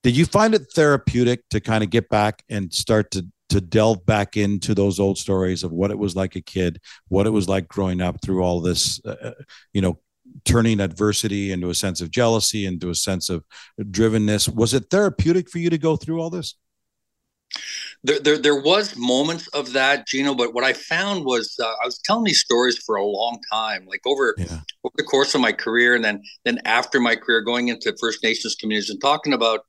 did 0.04 0.16
you 0.16 0.26
find 0.26 0.56
it 0.56 0.72
therapeutic 0.74 1.48
to 1.50 1.60
kind 1.60 1.84
of 1.84 1.90
get 1.90 2.10
back 2.10 2.44
and 2.50 2.74
start 2.74 3.12
to 3.12 3.28
to 3.52 3.60
delve 3.60 4.06
back 4.06 4.38
into 4.38 4.74
those 4.74 4.98
old 4.98 5.18
stories 5.18 5.64
of 5.64 5.74
what 5.74 5.92
it 5.92 5.98
was 5.98 6.16
like 6.16 6.38
a 6.38 6.42
kid, 6.42 6.80
what 7.10 7.28
it 7.28 7.32
was 7.32 7.50
like 7.50 7.68
growing 7.68 8.00
up 8.00 8.16
through 8.24 8.42
all 8.42 8.62
this, 8.62 9.02
uh, 9.06 9.16
uh 9.22 9.34
you 9.74 9.82
know, 9.82 10.00
turning 10.46 10.80
adversity 10.80 11.52
into 11.52 11.70
a 11.70 11.76
sense 11.76 12.00
of 12.00 12.12
jealousy, 12.12 12.66
into 12.66 12.90
a 12.90 12.96
sense 12.96 13.30
of 13.30 13.44
drivenness. 13.78 14.48
Was 14.54 14.74
it 14.74 14.86
therapeutic 14.90 15.50
for 15.50 15.60
you 15.60 15.70
to 15.70 15.78
go 15.78 15.98
through 15.98 16.22
all 16.22 16.30
this? 16.30 16.56
There, 18.04 18.20
there, 18.20 18.38
there 18.38 18.62
was 18.62 18.96
moments 18.98 19.48
of 19.50 19.74
that, 19.74 20.08
Gino. 20.08 20.34
But 20.34 20.54
what 20.54 20.64
I 20.64 20.74
found 20.74 21.24
was 21.26 21.56
uh, 21.62 21.66
I 21.66 21.86
was 21.86 22.00
telling 22.00 22.24
these 22.24 22.40
stories 22.40 22.78
for 22.78 22.96
a 22.96 23.06
long 23.06 23.40
time, 23.52 23.86
like 23.86 24.02
over 24.06 24.36
yeah. 24.38 24.60
over 24.84 24.94
the 24.98 25.04
course 25.04 25.36
of 25.36 25.42
my 25.42 25.52
career, 25.52 25.96
and 25.96 26.04
then 26.04 26.22
then 26.44 26.60
after 26.66 27.00
my 27.00 27.16
career, 27.16 27.42
going 27.42 27.68
into 27.68 27.96
First 28.00 28.24
Nations 28.24 28.56
communities 28.56 28.90
and 28.90 29.00
talking 29.02 29.34
about, 29.34 29.62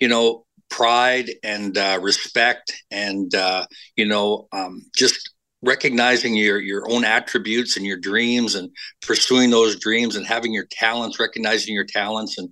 you 0.00 0.08
know, 0.08 0.46
pride 0.70 1.30
and 1.42 1.76
uh, 1.76 1.98
respect, 2.00 2.72
and 2.90 3.34
uh, 3.34 3.66
you 3.96 4.06
know, 4.06 4.48
um, 4.52 4.82
just 4.96 5.30
recognizing 5.62 6.34
your 6.34 6.60
your 6.60 6.90
own 6.90 7.04
attributes 7.04 7.76
and 7.76 7.84
your 7.84 7.98
dreams 7.98 8.54
and 8.54 8.70
pursuing 9.02 9.50
those 9.50 9.76
dreams 9.76 10.14
and 10.14 10.24
having 10.24 10.52
your 10.52 10.66
talents 10.70 11.18
recognizing 11.18 11.74
your 11.74 11.84
talents 11.84 12.38
and 12.38 12.48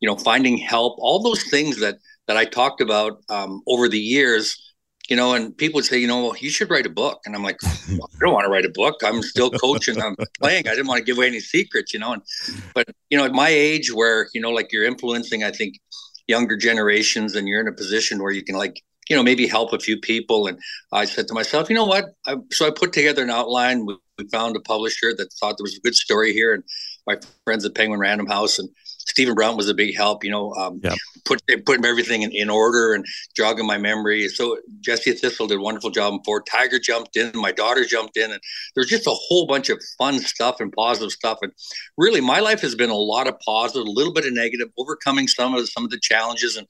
you 0.00 0.08
know 0.08 0.16
finding 0.16 0.56
help 0.56 0.96
all 0.98 1.22
those 1.22 1.42
things 1.50 1.78
that 1.78 1.98
that 2.26 2.36
I 2.36 2.44
talked 2.44 2.80
about 2.80 3.22
um, 3.28 3.62
over 3.66 3.88
the 3.88 3.98
years, 3.98 4.74
you 5.08 5.16
know, 5.16 5.34
and 5.34 5.56
people 5.56 5.78
would 5.78 5.84
say, 5.84 5.98
you 5.98 6.06
know, 6.06 6.22
well, 6.22 6.36
you 6.38 6.50
should 6.50 6.70
write 6.70 6.86
a 6.86 6.90
book. 6.90 7.20
And 7.24 7.34
I'm 7.34 7.42
like, 7.42 7.58
well, 7.90 8.10
I 8.14 8.18
don't 8.18 8.32
want 8.32 8.44
to 8.44 8.50
write 8.50 8.64
a 8.64 8.70
book. 8.70 8.96
I'm 9.04 9.22
still 9.22 9.50
coaching. 9.50 10.00
I'm 10.00 10.16
playing. 10.40 10.66
I 10.66 10.70
didn't 10.70 10.88
want 10.88 10.98
to 10.98 11.04
give 11.04 11.16
away 11.16 11.28
any 11.28 11.40
secrets, 11.40 11.92
you 11.92 12.00
know. 12.00 12.12
And 12.12 12.22
but 12.74 12.88
you 13.10 13.18
know, 13.18 13.24
at 13.24 13.32
my 13.32 13.48
age, 13.48 13.92
where 13.92 14.28
you 14.34 14.40
know, 14.40 14.50
like 14.50 14.72
you're 14.72 14.84
influencing, 14.84 15.44
I 15.44 15.50
think 15.50 15.78
younger 16.26 16.56
generations, 16.56 17.36
and 17.36 17.46
you're 17.46 17.60
in 17.60 17.68
a 17.68 17.72
position 17.72 18.20
where 18.20 18.32
you 18.32 18.42
can 18.42 18.56
like, 18.56 18.82
you 19.08 19.14
know, 19.14 19.22
maybe 19.22 19.46
help 19.46 19.72
a 19.72 19.78
few 19.78 20.00
people. 20.00 20.48
And 20.48 20.58
I 20.90 21.04
said 21.04 21.28
to 21.28 21.34
myself, 21.34 21.70
you 21.70 21.76
know 21.76 21.84
what? 21.84 22.06
I, 22.26 22.36
so 22.50 22.66
I 22.66 22.70
put 22.70 22.92
together 22.92 23.22
an 23.22 23.30
outline. 23.30 23.86
We, 23.86 23.96
we 24.18 24.28
found 24.28 24.56
a 24.56 24.60
publisher 24.60 25.14
that 25.14 25.32
thought 25.34 25.56
there 25.58 25.64
was 25.64 25.76
a 25.76 25.80
good 25.80 25.94
story 25.94 26.32
here, 26.32 26.52
and 26.52 26.64
my 27.06 27.18
friends 27.44 27.64
at 27.64 27.76
Penguin 27.76 28.00
Random 28.00 28.26
House, 28.26 28.58
and 28.58 28.68
Stephen 29.06 29.34
Brown 29.34 29.56
was 29.56 29.68
a 29.68 29.74
big 29.74 29.96
help. 29.96 30.24
You 30.24 30.30
know, 30.30 30.52
um, 30.54 30.80
yeah. 30.82 30.94
put 31.24 31.42
putting 31.64 31.84
everything 31.84 32.22
in, 32.22 32.32
in 32.32 32.50
order 32.50 32.92
and 32.92 33.04
jogging 33.34 33.66
my 33.66 33.78
memory. 33.78 34.28
So 34.28 34.58
Jesse 34.80 35.12
Thistle 35.12 35.46
did 35.46 35.58
a 35.58 35.62
wonderful 35.62 35.90
job 35.90 36.20
before. 36.20 36.42
Tiger 36.42 36.78
jumped 36.78 37.16
in, 37.16 37.32
my 37.34 37.52
daughter 37.52 37.84
jumped 37.84 38.16
in, 38.16 38.30
and 38.30 38.40
there's 38.74 38.88
just 38.88 39.06
a 39.06 39.14
whole 39.14 39.46
bunch 39.46 39.68
of 39.70 39.82
fun 39.98 40.18
stuff 40.18 40.60
and 40.60 40.72
positive 40.72 41.12
stuff. 41.12 41.38
And 41.42 41.52
really, 41.96 42.20
my 42.20 42.40
life 42.40 42.60
has 42.60 42.74
been 42.74 42.90
a 42.90 42.94
lot 42.94 43.28
of 43.28 43.38
positive, 43.40 43.86
a 43.86 43.90
little 43.90 44.12
bit 44.12 44.26
of 44.26 44.32
negative, 44.32 44.68
overcoming 44.78 45.28
some 45.28 45.54
of 45.54 45.68
some 45.68 45.84
of 45.84 45.90
the 45.90 46.00
challenges 46.00 46.56
and 46.56 46.66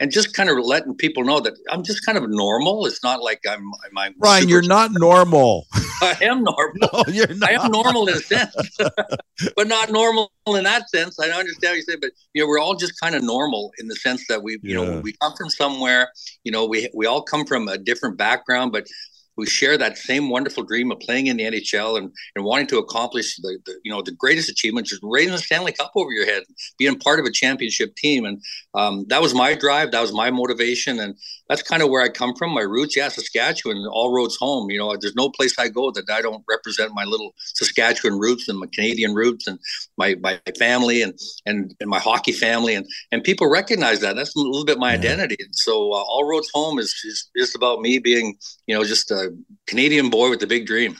and 0.00 0.10
just 0.10 0.34
kind 0.34 0.48
of 0.48 0.58
letting 0.58 0.94
people 0.94 1.24
know 1.24 1.40
that 1.40 1.54
I'm 1.70 1.84
just 1.84 2.04
kind 2.04 2.16
of 2.16 2.24
normal. 2.28 2.86
It's 2.86 3.02
not 3.04 3.22
like 3.22 3.40
I'm. 3.48 3.70
I'm 3.96 4.14
Ryan, 4.18 4.48
you're 4.48 4.62
not 4.62 4.90
normal. 4.94 5.66
I 6.02 6.16
am 6.22 6.42
normal. 6.42 6.72
No, 6.80 7.04
you're 7.08 7.34
not. 7.34 7.50
I 7.50 7.64
am 7.64 7.70
normal 7.70 8.08
in 8.08 8.14
a 8.14 8.20
sense, 8.20 8.54
but 9.56 9.68
not 9.68 9.90
normal 9.90 10.32
in 10.46 10.64
that 10.64 10.88
sense. 10.88 11.18
I 11.18 11.28
understand 11.28 11.72
what 11.72 11.76
you 11.76 11.82
say, 11.82 11.96
but 12.00 12.10
you 12.34 12.42
know, 12.42 12.48
we're 12.48 12.58
all 12.58 12.74
just 12.74 12.98
kind 13.00 13.14
of 13.14 13.22
normal 13.22 13.72
in 13.78 13.88
the 13.88 13.96
sense 13.96 14.26
that 14.28 14.42
we, 14.42 14.52
you 14.62 14.80
yeah. 14.80 14.84
know, 14.84 15.00
we 15.00 15.12
come 15.20 15.34
from 15.36 15.50
somewhere. 15.50 16.10
You 16.44 16.52
know, 16.52 16.66
we 16.66 16.88
we 16.94 17.06
all 17.06 17.22
come 17.22 17.44
from 17.44 17.68
a 17.68 17.76
different 17.78 18.16
background, 18.16 18.72
but 18.72 18.86
we 19.36 19.46
share 19.46 19.78
that 19.78 19.96
same 19.96 20.28
wonderful 20.28 20.62
dream 20.62 20.90
of 20.90 21.00
playing 21.00 21.28
in 21.28 21.38
the 21.38 21.44
NHL 21.44 21.96
and, 21.96 22.12
and 22.36 22.44
wanting 22.44 22.66
to 22.68 22.78
accomplish 22.78 23.36
the, 23.36 23.58
the 23.64 23.74
you 23.84 23.90
know 23.90 24.02
the 24.02 24.12
greatest 24.12 24.48
achievement, 24.48 24.86
just 24.86 25.02
raising 25.02 25.32
the 25.32 25.38
Stanley 25.38 25.72
Cup 25.72 25.92
over 25.96 26.12
your 26.12 26.26
head, 26.26 26.44
being 26.78 26.98
part 26.98 27.18
of 27.18 27.26
a 27.26 27.30
championship 27.30 27.94
team, 27.96 28.24
and 28.24 28.40
um, 28.74 29.04
that 29.08 29.20
was 29.20 29.34
my 29.34 29.54
drive, 29.54 29.90
that 29.90 30.00
was 30.00 30.12
my 30.12 30.30
motivation, 30.30 31.00
and 31.00 31.16
that's 31.48 31.62
kind 31.62 31.82
of 31.82 31.88
where 31.88 32.02
I 32.02 32.08
come 32.08 32.34
from. 32.36 32.50
My 32.50 32.60
roots, 32.60 32.96
yeah, 32.96 33.08
Saskatchewan, 33.08 33.84
all 33.90 34.14
roads 34.14 34.36
home. 34.36 34.70
You 34.70 34.78
know, 34.78 34.96
there's 35.00 35.16
no 35.16 35.28
place 35.30 35.58
I 35.58 35.68
go 35.68 35.90
that 35.90 36.08
I 36.08 36.22
don't 36.22 36.44
represent 36.48 36.94
my 36.94 37.04
little 37.04 37.34
Saskatchewan 37.38 38.18
roots 38.18 38.48
and 38.48 38.58
my 38.58 38.66
Canadian 38.72 39.14
roots 39.14 39.48
and 39.48 39.58
my 39.96 40.14
my 40.20 40.40
family 40.58 41.02
and 41.02 41.18
and, 41.46 41.74
and 41.80 41.90
my 41.90 41.98
hockey 41.98 42.32
family, 42.32 42.74
and 42.74 42.86
and 43.10 43.24
people 43.24 43.50
recognize 43.50 44.00
that. 44.00 44.14
That's 44.14 44.36
a 44.36 44.38
little 44.38 44.64
bit 44.64 44.78
my 44.78 44.92
yeah. 44.92 44.98
identity. 44.98 45.36
And 45.40 45.54
so 45.54 45.92
uh, 45.92 46.02
all 46.02 46.28
roads 46.28 46.50
home 46.54 46.78
is, 46.78 46.94
is 47.04 47.28
just 47.36 47.56
about 47.56 47.80
me 47.80 47.98
being, 47.98 48.36
you 48.66 48.76
know, 48.76 48.84
just 48.84 49.10
a 49.10 49.30
Canadian 49.66 50.10
boy 50.10 50.30
with 50.30 50.42
a 50.42 50.46
big 50.46 50.66
dream. 50.66 50.96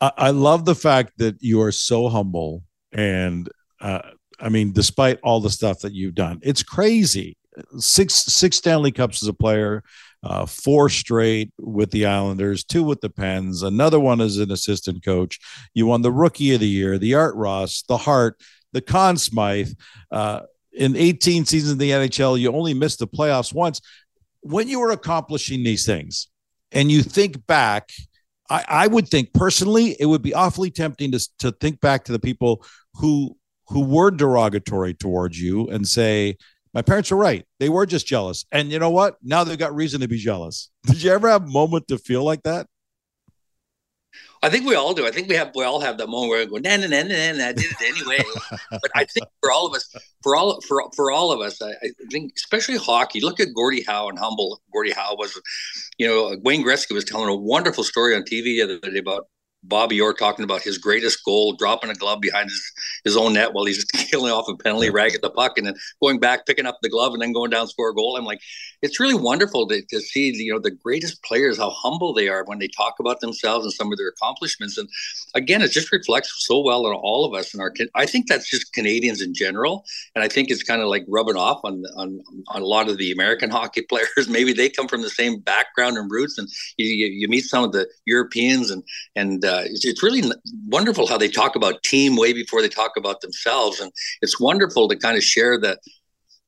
I 0.00 0.30
love 0.30 0.66
the 0.66 0.74
fact 0.74 1.12
that 1.16 1.36
you 1.40 1.62
are 1.62 1.72
so 1.72 2.08
humble 2.08 2.64
and 2.92 3.48
uh, 3.80 4.02
I 4.44 4.50
mean, 4.50 4.72
despite 4.72 5.18
all 5.22 5.40
the 5.40 5.50
stuff 5.50 5.80
that 5.80 5.94
you've 5.94 6.14
done, 6.14 6.38
it's 6.42 6.62
crazy. 6.62 7.38
Six 7.78 8.14
six 8.14 8.58
Stanley 8.58 8.92
Cups 8.92 9.22
as 9.22 9.28
a 9.28 9.32
player, 9.32 9.82
uh, 10.22 10.44
four 10.44 10.90
straight 10.90 11.50
with 11.58 11.90
the 11.90 12.04
Islanders, 12.04 12.62
two 12.62 12.82
with 12.82 13.00
the 13.00 13.08
Pens, 13.08 13.62
another 13.62 13.98
one 13.98 14.20
as 14.20 14.36
an 14.36 14.52
assistant 14.52 15.02
coach. 15.04 15.38
You 15.72 15.86
won 15.86 16.02
the 16.02 16.12
Rookie 16.12 16.52
of 16.52 16.60
the 16.60 16.68
Year, 16.68 16.98
the 16.98 17.14
Art 17.14 17.34
Ross, 17.36 17.82
the 17.88 17.96
Hart, 17.96 18.38
the 18.72 18.82
Conn 18.82 19.16
Smythe. 19.16 19.72
Uh, 20.10 20.40
in 20.72 20.94
18 20.96 21.46
seasons 21.46 21.72
in 21.72 21.78
the 21.78 21.90
NHL, 21.90 22.38
you 22.38 22.52
only 22.52 22.74
missed 22.74 22.98
the 22.98 23.06
playoffs 23.06 23.54
once. 23.54 23.80
When 24.40 24.68
you 24.68 24.80
were 24.80 24.90
accomplishing 24.90 25.62
these 25.62 25.86
things, 25.86 26.28
and 26.72 26.90
you 26.90 27.02
think 27.02 27.46
back, 27.46 27.90
I, 28.50 28.64
I 28.68 28.86
would 28.88 29.08
think 29.08 29.32
personally, 29.32 29.96
it 29.98 30.06
would 30.06 30.22
be 30.22 30.34
awfully 30.34 30.70
tempting 30.70 31.12
to, 31.12 31.28
to 31.38 31.52
think 31.52 31.80
back 31.80 32.04
to 32.04 32.12
the 32.12 32.18
people 32.18 32.66
who 32.94 33.36
who 33.68 33.84
were 33.84 34.10
derogatory 34.10 34.94
towards 34.94 35.40
you 35.40 35.68
and 35.68 35.86
say, 35.86 36.36
my 36.74 36.82
parents 36.82 37.10
were 37.10 37.16
right. 37.16 37.46
They 37.60 37.68
were 37.68 37.86
just 37.86 38.06
jealous. 38.06 38.44
And 38.50 38.70
you 38.70 38.78
know 38.78 38.90
what? 38.90 39.16
Now 39.22 39.44
they've 39.44 39.58
got 39.58 39.74
reason 39.74 40.00
to 40.00 40.08
be 40.08 40.18
jealous. 40.18 40.70
Did 40.86 41.02
you 41.02 41.12
ever 41.12 41.28
have 41.28 41.44
a 41.44 41.50
moment 41.50 41.88
to 41.88 41.98
feel 41.98 42.24
like 42.24 42.42
that? 42.42 42.66
I 44.42 44.50
think 44.50 44.66
we 44.66 44.74
all 44.74 44.92
do. 44.92 45.06
I 45.06 45.10
think 45.10 45.28
we 45.28 45.36
have 45.36 45.52
we 45.54 45.64
all 45.64 45.80
have 45.80 45.96
that 45.96 46.06
moment 46.06 46.28
where 46.28 46.40
we 46.40 46.46
go, 46.46 46.56
nah, 46.56 46.76
nah, 46.76 46.86
nah, 46.86 47.02
nah, 47.02 47.32
nah, 47.32 47.46
I 47.46 47.52
did 47.54 47.64
it 47.64 47.80
anyway. 47.80 48.22
but 48.70 48.90
I 48.94 49.04
think 49.04 49.26
for 49.40 49.50
all 49.50 49.66
of 49.66 49.74
us, 49.74 49.90
for 50.22 50.36
all 50.36 50.60
for 50.60 50.84
for 50.94 51.10
all 51.10 51.32
of 51.32 51.40
us, 51.40 51.62
I, 51.62 51.70
I, 51.70 51.90
think 52.10 52.32
especially 52.36 52.76
hockey. 52.76 53.22
Look 53.22 53.40
at 53.40 53.54
Gordie 53.54 53.84
Howe 53.84 54.10
and 54.10 54.18
humble 54.18 54.60
Gordie 54.70 54.92
Howe 54.92 55.16
was. 55.16 55.40
You 55.96 56.06
know, 56.06 56.36
Wayne 56.44 56.62
Gretzky 56.62 56.92
was 56.92 57.06
telling 57.06 57.30
a 57.30 57.34
wonderful 57.34 57.84
story 57.84 58.14
on 58.14 58.22
TV 58.22 58.44
the 58.44 58.62
other 58.62 58.78
day 58.80 58.98
about 58.98 59.28
Bobby 59.66 60.00
Orr 60.00 60.12
talking 60.12 60.44
about 60.44 60.62
his 60.62 60.78
greatest 60.78 61.24
goal, 61.24 61.54
dropping 61.54 61.90
a 61.90 61.94
glove 61.94 62.20
behind 62.20 62.50
his, 62.50 62.72
his 63.04 63.16
own 63.16 63.32
net 63.32 63.52
while 63.52 63.64
he's 63.64 63.84
killing 63.84 64.32
off 64.32 64.48
a 64.48 64.56
penalty 64.56 64.90
rag 64.90 65.14
at 65.14 65.22
the 65.22 65.30
puck 65.30 65.56
and 65.56 65.66
then 65.66 65.74
going 66.02 66.20
back, 66.20 66.46
picking 66.46 66.66
up 66.66 66.78
the 66.82 66.88
glove 66.88 67.12
and 67.14 67.22
then 67.22 67.32
going 67.32 67.50
down, 67.50 67.66
score 67.66 67.90
a 67.90 67.94
goal. 67.94 68.16
I'm 68.16 68.24
like, 68.24 68.40
it's 68.82 69.00
really 69.00 69.14
wonderful 69.14 69.66
to, 69.68 69.82
to 69.88 70.00
see, 70.00 70.32
you 70.34 70.52
know, 70.52 70.58
the 70.58 70.70
greatest 70.70 71.22
players, 71.22 71.56
how 71.56 71.70
humble 71.70 72.12
they 72.12 72.28
are 72.28 72.44
when 72.44 72.58
they 72.58 72.68
talk 72.68 72.96
about 73.00 73.20
themselves 73.20 73.64
and 73.64 73.72
some 73.72 73.90
of 73.90 73.98
their 73.98 74.08
accomplishments. 74.08 74.76
And 74.76 74.88
again, 75.34 75.62
it 75.62 75.70
just 75.70 75.90
reflects 75.90 76.44
so 76.46 76.60
well 76.60 76.86
on 76.86 76.94
all 76.94 77.24
of 77.24 77.32
us 77.32 77.54
and 77.54 77.62
our, 77.62 77.72
I 77.94 78.04
think 78.06 78.28
that's 78.28 78.48
just 78.48 78.72
Canadians 78.74 79.22
in 79.22 79.32
general. 79.32 79.84
And 80.14 80.22
I 80.22 80.28
think 80.28 80.50
it's 80.50 80.62
kind 80.62 80.82
of 80.82 80.88
like 80.88 81.04
rubbing 81.08 81.36
off 81.36 81.60
on, 81.64 81.82
on, 81.96 82.22
on 82.48 82.62
a 82.62 82.66
lot 82.66 82.88
of 82.88 82.98
the 82.98 83.12
American 83.12 83.50
hockey 83.58 83.82
players. 83.82 84.28
Maybe 84.28 84.52
they 84.52 84.68
come 84.68 84.88
from 84.88 85.02
the 85.02 85.10
same 85.10 85.40
background 85.40 85.96
and 85.96 86.10
roots 86.10 86.36
and 86.36 86.48
you, 86.76 86.86
you, 86.86 87.06
you 87.06 87.28
meet 87.28 87.44
some 87.44 87.64
of 87.64 87.72
the 87.72 87.88
Europeans 88.04 88.70
and, 88.70 88.82
and, 89.16 89.44
uh, 89.44 89.53
uh, 89.54 89.62
it's, 89.66 89.84
it's, 89.84 90.02
really 90.02 90.22
wonderful 90.66 91.06
how 91.06 91.18
they 91.18 91.28
talk 91.28 91.54
about 91.54 91.82
team 91.82 92.16
way 92.16 92.32
before 92.32 92.60
they 92.60 92.68
talk 92.68 92.92
about 92.96 93.20
themselves, 93.20 93.80
and 93.80 93.92
it's 94.22 94.40
wonderful 94.40 94.88
to 94.88 94.96
kind 94.96 95.16
of 95.16 95.22
share 95.22 95.58
the 95.58 95.78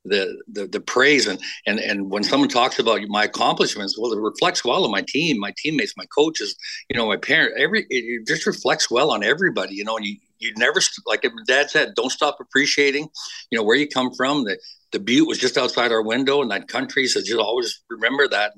the 0.05 0.41
the, 0.47 0.67
the 0.67 0.79
praise 0.79 1.27
and 1.27 1.39
and 1.65 1.79
and 1.79 2.09
when 2.09 2.23
someone 2.23 2.49
talks 2.49 2.79
about 2.79 3.01
my 3.07 3.25
accomplishments, 3.25 3.97
well, 3.97 4.11
it 4.11 4.19
reflects 4.19 4.63
well 4.63 4.83
on 4.83 4.91
my 4.91 5.03
team, 5.07 5.39
my 5.39 5.53
teammates, 5.57 5.93
my 5.97 6.05
coaches, 6.15 6.55
you 6.89 6.97
know, 6.97 7.07
my 7.07 7.17
parents. 7.17 7.55
Every 7.57 7.85
it 7.89 8.27
just 8.27 8.45
reflects 8.45 8.89
well 8.89 9.11
on 9.11 9.23
everybody, 9.23 9.75
you 9.75 9.83
know. 9.83 9.97
And 9.97 10.05
you 10.05 10.17
you 10.39 10.53
never 10.57 10.79
like 11.05 11.25
Dad 11.47 11.69
said, 11.69 11.93
don't 11.95 12.11
stop 12.11 12.37
appreciating, 12.39 13.07
you 13.51 13.57
know, 13.57 13.63
where 13.63 13.77
you 13.77 13.87
come 13.87 14.13
from. 14.15 14.45
The 14.45 14.57
the 14.91 14.99
Butte 14.99 15.27
was 15.27 15.37
just 15.37 15.57
outside 15.57 15.91
our 15.91 16.01
window 16.01 16.41
in 16.41 16.47
that 16.49 16.67
country, 16.67 17.07
so 17.07 17.19
just 17.19 17.39
always 17.39 17.83
remember 17.89 18.27
that 18.29 18.53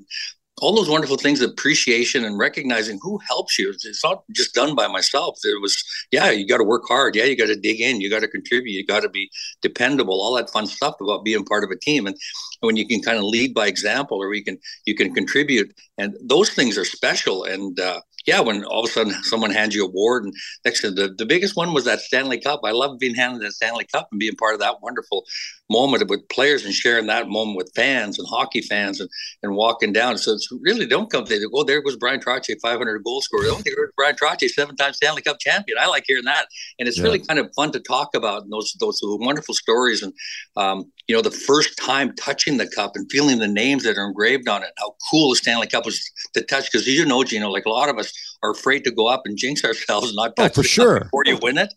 all 0.60 0.74
those 0.74 0.88
wonderful 0.88 1.16
things 1.16 1.40
appreciation 1.40 2.24
and 2.24 2.38
recognizing 2.38 2.98
who 3.02 3.18
helps 3.26 3.58
you. 3.58 3.70
It's 3.70 4.04
not 4.04 4.22
just 4.30 4.54
done 4.54 4.74
by 4.74 4.86
myself. 4.86 5.38
It 5.44 5.60
was 5.60 5.82
yeah 6.10 6.30
you 6.30 6.46
got 6.46 6.58
to 6.58 6.64
work 6.64 6.84
hard. 6.86 7.16
Yeah 7.16 7.24
you 7.24 7.36
got 7.36 7.46
to 7.46 7.56
dig 7.56 7.80
in. 7.80 8.00
You 8.00 8.10
got 8.10 8.20
to 8.20 8.28
contribute. 8.28 8.72
You 8.72 8.86
got 8.86 9.00
to 9.00 9.08
be 9.08 9.30
dependable. 9.62 10.20
All 10.20 10.34
that 10.36 10.50
fun 10.50 10.66
stuff 10.66 10.96
about 11.00 11.24
being 11.24 11.44
part 11.44 11.64
of 11.64 11.70
a 11.70 11.76
team. 11.76 12.06
And 12.06 12.16
when 12.60 12.76
you 12.76 12.86
can 12.86 13.00
kind 13.00 13.18
of 13.18 13.24
lead 13.24 13.54
by 13.54 13.66
example 13.66 14.18
or 14.18 14.34
you 14.34 14.44
can 14.44 14.58
you 14.86 14.94
can 14.94 15.12
contribute 15.14 15.72
and 15.98 16.14
those 16.22 16.50
things 16.50 16.78
are 16.78 16.84
special 16.84 17.44
and 17.44 17.78
uh, 17.80 18.00
yeah, 18.26 18.40
when 18.40 18.64
all 18.64 18.84
of 18.84 18.90
a 18.90 18.92
sudden 18.92 19.12
someone 19.22 19.50
hands 19.50 19.74
you 19.74 19.84
a 19.84 19.88
award, 19.88 20.24
and 20.24 20.34
next 20.64 20.82
to 20.82 20.90
the, 20.90 21.08
the 21.16 21.26
biggest 21.26 21.56
one 21.56 21.72
was 21.72 21.84
that 21.84 22.00
Stanley 22.00 22.38
Cup. 22.38 22.60
I 22.64 22.70
love 22.72 22.98
being 22.98 23.14
handed 23.14 23.42
that 23.42 23.52
Stanley 23.52 23.86
Cup 23.92 24.08
and 24.12 24.18
being 24.18 24.36
part 24.36 24.54
of 24.54 24.60
that 24.60 24.82
wonderful 24.82 25.24
moment 25.70 26.08
with 26.08 26.28
players 26.28 26.64
and 26.64 26.74
sharing 26.74 27.06
that 27.06 27.28
moment 27.28 27.56
with 27.56 27.72
fans 27.74 28.18
and 28.18 28.28
hockey 28.28 28.60
fans 28.60 29.00
and, 29.00 29.08
and 29.42 29.54
walking 29.54 29.92
down. 29.92 30.18
So 30.18 30.32
it's 30.32 30.48
really 30.60 30.86
don't 30.86 31.10
come. 31.10 31.24
They 31.24 31.38
go, 31.38 31.46
oh, 31.54 31.64
there 31.64 31.80
was 31.82 31.96
Bryan 31.96 32.20
Trottier, 32.20 32.56
500 32.60 33.02
goal 33.02 33.20
scorer. 33.22 33.44
Oh, 33.46 33.60
there 33.64 33.74
Bryan 33.96 34.16
Trottier, 34.16 34.48
seven 34.48 34.76
time 34.76 34.92
Stanley 34.92 35.22
Cup 35.22 35.38
champion. 35.40 35.78
I 35.80 35.86
like 35.86 36.04
hearing 36.06 36.24
that, 36.24 36.46
and 36.78 36.88
it's 36.88 36.98
yeah. 36.98 37.04
really 37.04 37.20
kind 37.20 37.38
of 37.38 37.50
fun 37.56 37.72
to 37.72 37.80
talk 37.80 38.14
about 38.14 38.48
those 38.50 38.76
those 38.78 39.00
wonderful 39.02 39.54
stories. 39.54 40.02
And 40.02 40.12
um, 40.56 40.92
you 41.10 41.16
know, 41.16 41.22
the 41.22 41.30
first 41.32 41.76
time 41.76 42.14
touching 42.14 42.56
the 42.56 42.68
cup 42.68 42.92
and 42.94 43.10
feeling 43.10 43.40
the 43.40 43.48
names 43.48 43.82
that 43.82 43.98
are 43.98 44.06
engraved 44.06 44.48
on 44.48 44.62
it, 44.62 44.70
how 44.78 44.94
cool 45.10 45.30
the 45.30 45.34
Stanley 45.34 45.66
Cup 45.66 45.84
was 45.84 46.00
to 46.34 46.40
touch. 46.40 46.70
Because 46.70 46.86
you 46.86 47.04
know, 47.04 47.24
Gino, 47.24 47.50
like 47.50 47.64
a 47.64 47.68
lot 47.68 47.88
of 47.88 47.98
us 47.98 48.12
are 48.44 48.52
afraid 48.52 48.84
to 48.84 48.92
go 48.92 49.08
up 49.08 49.22
and 49.24 49.36
jinx 49.36 49.64
ourselves 49.64 50.10
and 50.10 50.16
not 50.22 50.34
oh, 50.38 50.42
touch 50.44 50.52
oh, 50.52 50.62
for 50.62 50.68
sure 50.68 51.00
before 51.00 51.24
you 51.26 51.36
win 51.42 51.58
it. 51.58 51.74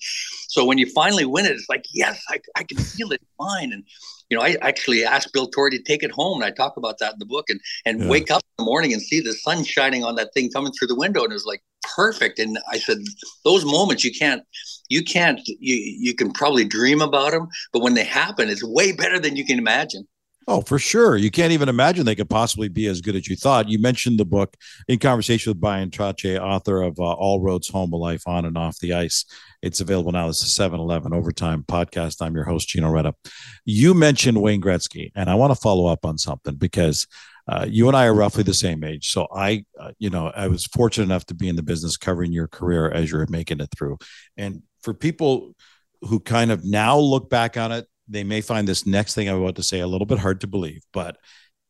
So 0.50 0.64
when 0.66 0.78
you 0.78 0.86
finally 0.86 1.26
win 1.26 1.48
it, 1.48 1.54
it's 1.54 1.66
like, 1.68 1.84
yes, 1.96 2.24
I, 2.30 2.42
I 2.56 2.62
can 2.62 2.78
feel 2.78 3.12
it 3.12 3.22
mine. 3.40 3.74
And 3.74 3.84
you 4.30 4.38
know, 4.38 4.44
I 4.44 4.56
actually 4.62 5.04
asked 5.04 5.34
Bill 5.34 5.48
Torrey 5.48 5.72
to 5.72 5.82
take 5.82 6.04
it 6.04 6.12
home, 6.12 6.40
and 6.40 6.46
I 6.46 6.52
talk 6.52 6.78
about 6.78 7.00
that 7.00 7.14
in 7.14 7.20
the 7.20 7.26
book. 7.26 7.50
And 7.50 7.60
and 7.88 8.02
yeah. 8.02 8.10
wake 8.10 8.30
up 8.30 8.44
in 8.44 8.64
the 8.64 8.66
morning 8.66 8.94
and 8.94 9.02
see 9.02 9.20
the 9.20 9.34
sun 9.34 9.64
shining 9.64 10.04
on 10.04 10.14
that 10.18 10.32
thing 10.36 10.52
coming 10.52 10.74
through 10.74 10.90
the 10.90 10.96
window, 10.96 11.24
and 11.24 11.32
it 11.32 11.34
was 11.34 11.48
like 11.48 11.64
perfect. 11.96 12.40
And 12.40 12.60
I 12.72 12.78
said, 12.78 12.98
those 13.44 13.66
moments 13.66 14.04
you 14.04 14.12
can't, 14.12 14.44
you 14.90 15.04
can't, 15.04 15.40
you 15.46 15.76
you 15.76 16.16
can 16.16 16.32
probably 16.32 16.66
dream 16.66 17.02
about 17.02 17.32
them, 17.32 17.48
but 17.72 17.82
when 17.82 17.94
they 17.94 18.04
happen, 18.04 18.50
it's 18.50 18.64
way 18.64 18.92
better 18.92 19.20
than 19.20 19.36
you 19.36 19.46
can 19.46 19.58
imagine. 19.58 20.08
Oh, 20.48 20.62
for 20.62 20.78
sure. 20.78 21.16
You 21.16 21.32
can't 21.32 21.54
even 21.54 21.70
imagine 21.70 22.06
they 22.06 22.16
could 22.16 22.30
possibly 22.30 22.68
be 22.68 22.88
as 22.88 23.00
good 23.00 23.16
as 23.16 23.28
you 23.28 23.36
thought. 23.36 23.70
You 23.70 23.80
mentioned 23.80 24.20
the 24.20 24.26
book 24.26 24.58
in 24.90 25.00
conversation 25.00 25.52
with 25.52 25.62
Bryan 25.62 25.90
Trottier, 25.90 26.40
author 26.40 26.82
of 26.82 27.00
uh, 27.00 27.04
All 27.04 27.42
Roads 27.42 27.70
Home, 27.70 27.94
a 27.94 27.96
Life 27.96 28.24
on 28.28 28.44
and 28.44 28.58
Off 28.58 28.78
the 28.80 28.94
Ice. 28.94 29.24
It's 29.62 29.80
available 29.80 30.12
now. 30.12 30.28
It's 30.28 30.44
a 30.44 30.50
7 30.50 30.78
Eleven 30.78 31.14
Overtime 31.14 31.64
podcast. 31.64 32.22
I'm 32.22 32.36
your 32.36 32.44
host, 32.44 32.68
Gino 32.68 32.90
Reda. 32.90 33.16
You 33.64 33.94
mentioned 33.94 34.42
Wayne 34.42 34.62
Gretzky, 34.62 35.12
and 35.16 35.30
I 35.30 35.36
want 35.36 35.52
to 35.52 35.62
follow 35.62 35.88
up 35.88 36.06
on 36.06 36.18
something 36.18 36.56
because 36.56 37.08
uh, 37.48 37.66
you 37.68 37.88
and 37.88 37.98
I 37.98 38.06
are 38.06 38.14
roughly 38.14 38.44
the 38.44 38.54
same 38.54 38.84
age. 38.84 39.12
So 39.12 39.28
I, 39.34 39.66
uh, 39.80 39.92
you 40.00 40.10
know, 40.10 40.32
I 40.34 40.48
was 40.48 40.66
fortunate 40.66 41.06
enough 41.06 41.26
to 41.28 41.34
be 41.34 41.50
in 41.50 41.56
the 41.56 41.64
business 41.64 41.98
covering 41.98 42.32
your 42.32 42.48
career 42.48 42.90
as 42.90 43.12
you're 43.12 43.26
making 43.30 43.60
it 43.60 43.70
through. 43.76 43.98
And 44.38 44.64
for 44.82 44.94
people 44.94 45.54
who 46.02 46.20
kind 46.20 46.52
of 46.52 46.64
now 46.64 46.98
look 46.98 47.30
back 47.30 47.58
on 47.58 47.72
it, 47.72 47.88
they 48.08 48.24
may 48.24 48.42
find 48.42 48.68
this 48.68 48.86
next 48.86 49.14
thing 49.14 49.30
I'm 49.30 49.42
about 49.42 49.56
to 49.56 49.64
say 49.64 49.80
a 49.80 49.88
little 49.88 50.06
bit 50.06 50.20
hard 50.20 50.42
to 50.42 50.48
believe, 50.48 50.82
but 50.92 51.18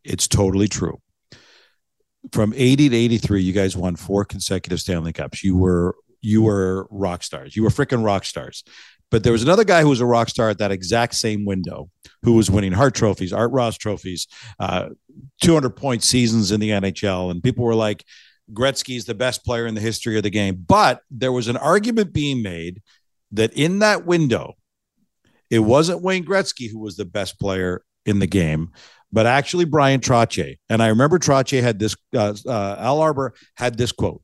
it's 0.03 0.27
totally 0.27 0.68
true. 0.68 1.00
From 2.32 2.53
80 2.56 2.89
to 2.89 2.96
83, 2.96 3.42
you 3.42 3.53
guys 3.53 3.75
won 3.75 3.96
four 3.96 4.25
consecutive 4.25 4.80
Stanley 4.80 5.13
Cups. 5.13 5.44
You 5.44 5.58
were 5.58 5.96
you 6.22 6.42
were 6.42 6.88
rock 6.89 7.22
stars. 7.22 7.56
You 7.56 7.63
were 7.63 7.70
freaking 7.70 8.03
rock 8.03 8.24
stars. 8.24 8.63
But 9.13 9.22
there 9.22 9.32
was 9.32 9.43
another 9.43 9.63
guy 9.63 9.84
who 9.84 9.89
was 9.89 10.01
a 10.01 10.08
rock 10.08 10.27
star 10.27 10.50
at 10.50 10.58
that 10.58 10.72
exact 10.72 11.13
same 11.13 11.46
window 11.46 11.91
who 12.24 12.34
was 12.34 12.50
winning 12.50 12.72
Hart 12.72 12.96
trophies, 12.96 13.32
Art 13.32 13.51
Ross 13.51 13.77
trophies, 13.77 14.25
uh, 14.60 14.89
200 15.43 15.70
point 15.75 16.01
seasons 16.01 16.51
in 16.51 16.60
the 16.60 16.72
NHL. 16.72 17.29
And 17.29 17.43
people 17.43 17.63
were 17.63 17.75
like, 17.75 18.03
Gretzky 18.51 18.98
is 18.98 19.05
the 19.05 19.13
best 19.13 19.46
player 19.46 19.67
in 19.67 19.75
the 19.75 19.82
history 19.82 20.17
of 20.17 20.24
the 20.24 20.32
game. 20.32 20.65
But 20.67 21.01
there 21.12 21.32
was 21.32 21.48
an 21.48 21.58
argument 21.58 22.12
being 22.12 22.41
made 22.41 22.82
that 23.32 23.53
in 23.53 23.77
that 23.79 24.03
window, 24.03 24.55
it 25.51 25.60
wasn't 25.60 26.01
Wayne 26.01 26.25
Gretzky 26.25 26.72
who 26.72 26.79
was 26.79 26.96
the 26.96 27.05
best 27.05 27.39
player 27.39 27.84
in 28.08 28.17
the 28.17 28.25
game, 28.25 28.72
but 29.12 29.27
actually 29.27 29.65
Bryan 29.65 30.00
Trottier. 30.00 30.58
And 30.70 30.82
I 30.82 30.88
remember 30.88 31.20
Trottier 31.20 31.62
had 31.62 31.77
this, 31.77 31.96
uh, 32.15 32.34
uh, 32.48 32.77
Al 32.79 33.00
Arbour 33.00 33.36
had 33.58 33.77
this 33.77 33.91
quote 33.91 34.24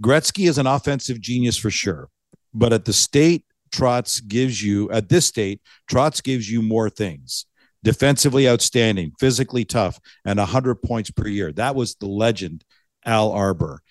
Gretzky 0.00 0.48
is 0.48 0.56
an 0.56 0.68
offensive 0.68 1.20
genius 1.20 1.56
for 1.56 1.72
sure, 1.72 2.08
but 2.54 2.72
at 2.72 2.84
the 2.84 2.92
state, 2.92 3.44
Trotz 3.70 4.26
gives 4.26 4.62
you, 4.62 4.90
at 4.90 5.08
this 5.08 5.26
state, 5.26 5.60
Trotz 5.90 6.22
gives 6.22 6.50
you 6.50 6.62
more 6.62 6.90
things 6.90 7.46
defensively 7.82 8.48
outstanding, 8.48 9.12
physically 9.18 9.64
tough, 9.64 9.98
and 10.24 10.38
100 10.38 10.76
points 10.76 11.10
per 11.10 11.26
year. 11.26 11.52
That 11.52 11.74
was 11.74 11.94
the 11.96 12.06
legend, 12.06 12.64
Al 13.04 13.32
Arbour. 13.32 13.82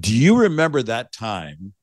Do 0.00 0.14
you 0.14 0.36
remember 0.36 0.82
that 0.82 1.12
time 1.12 1.74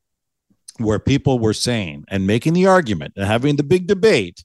where 0.78 1.00
people 1.00 1.40
were 1.40 1.54
saying 1.54 2.06
and 2.08 2.28
making 2.28 2.54
the 2.54 2.66
argument 2.66 3.14
and 3.16 3.26
having 3.26 3.56
the 3.56 3.64
big 3.64 3.88
debate 3.88 4.44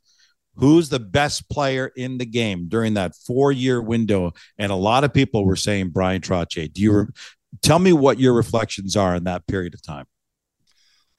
who's 0.55 0.89
the 0.89 0.99
best 1.01 1.49
player 1.49 1.91
in 1.97 2.19
the 2.19 2.27
game 2.27 2.69
during 2.69 2.95
that 2.95 3.15
four 3.17 3.51
year 3.51 3.81
window? 3.81 4.33
And 4.59 4.71
a 4.71 4.77
lot 4.77 5.05
of 5.05 5.15
people 5.15 5.45
were 5.45 5.57
saying 5.57 5.91
Bryan 5.91 6.21
Trottier. 6.21 6.73
Do 6.73 6.83
you 6.83 6.93
re- 6.93 7.07
tell 7.63 7.79
me 7.79 7.93
what 7.93 8.21
your 8.21 8.35
reflections 8.35 8.97
are 8.97 9.17
in 9.17 9.25
that 9.25 9.47
period 9.47 9.75
of 9.75 9.83
time? 9.83 10.05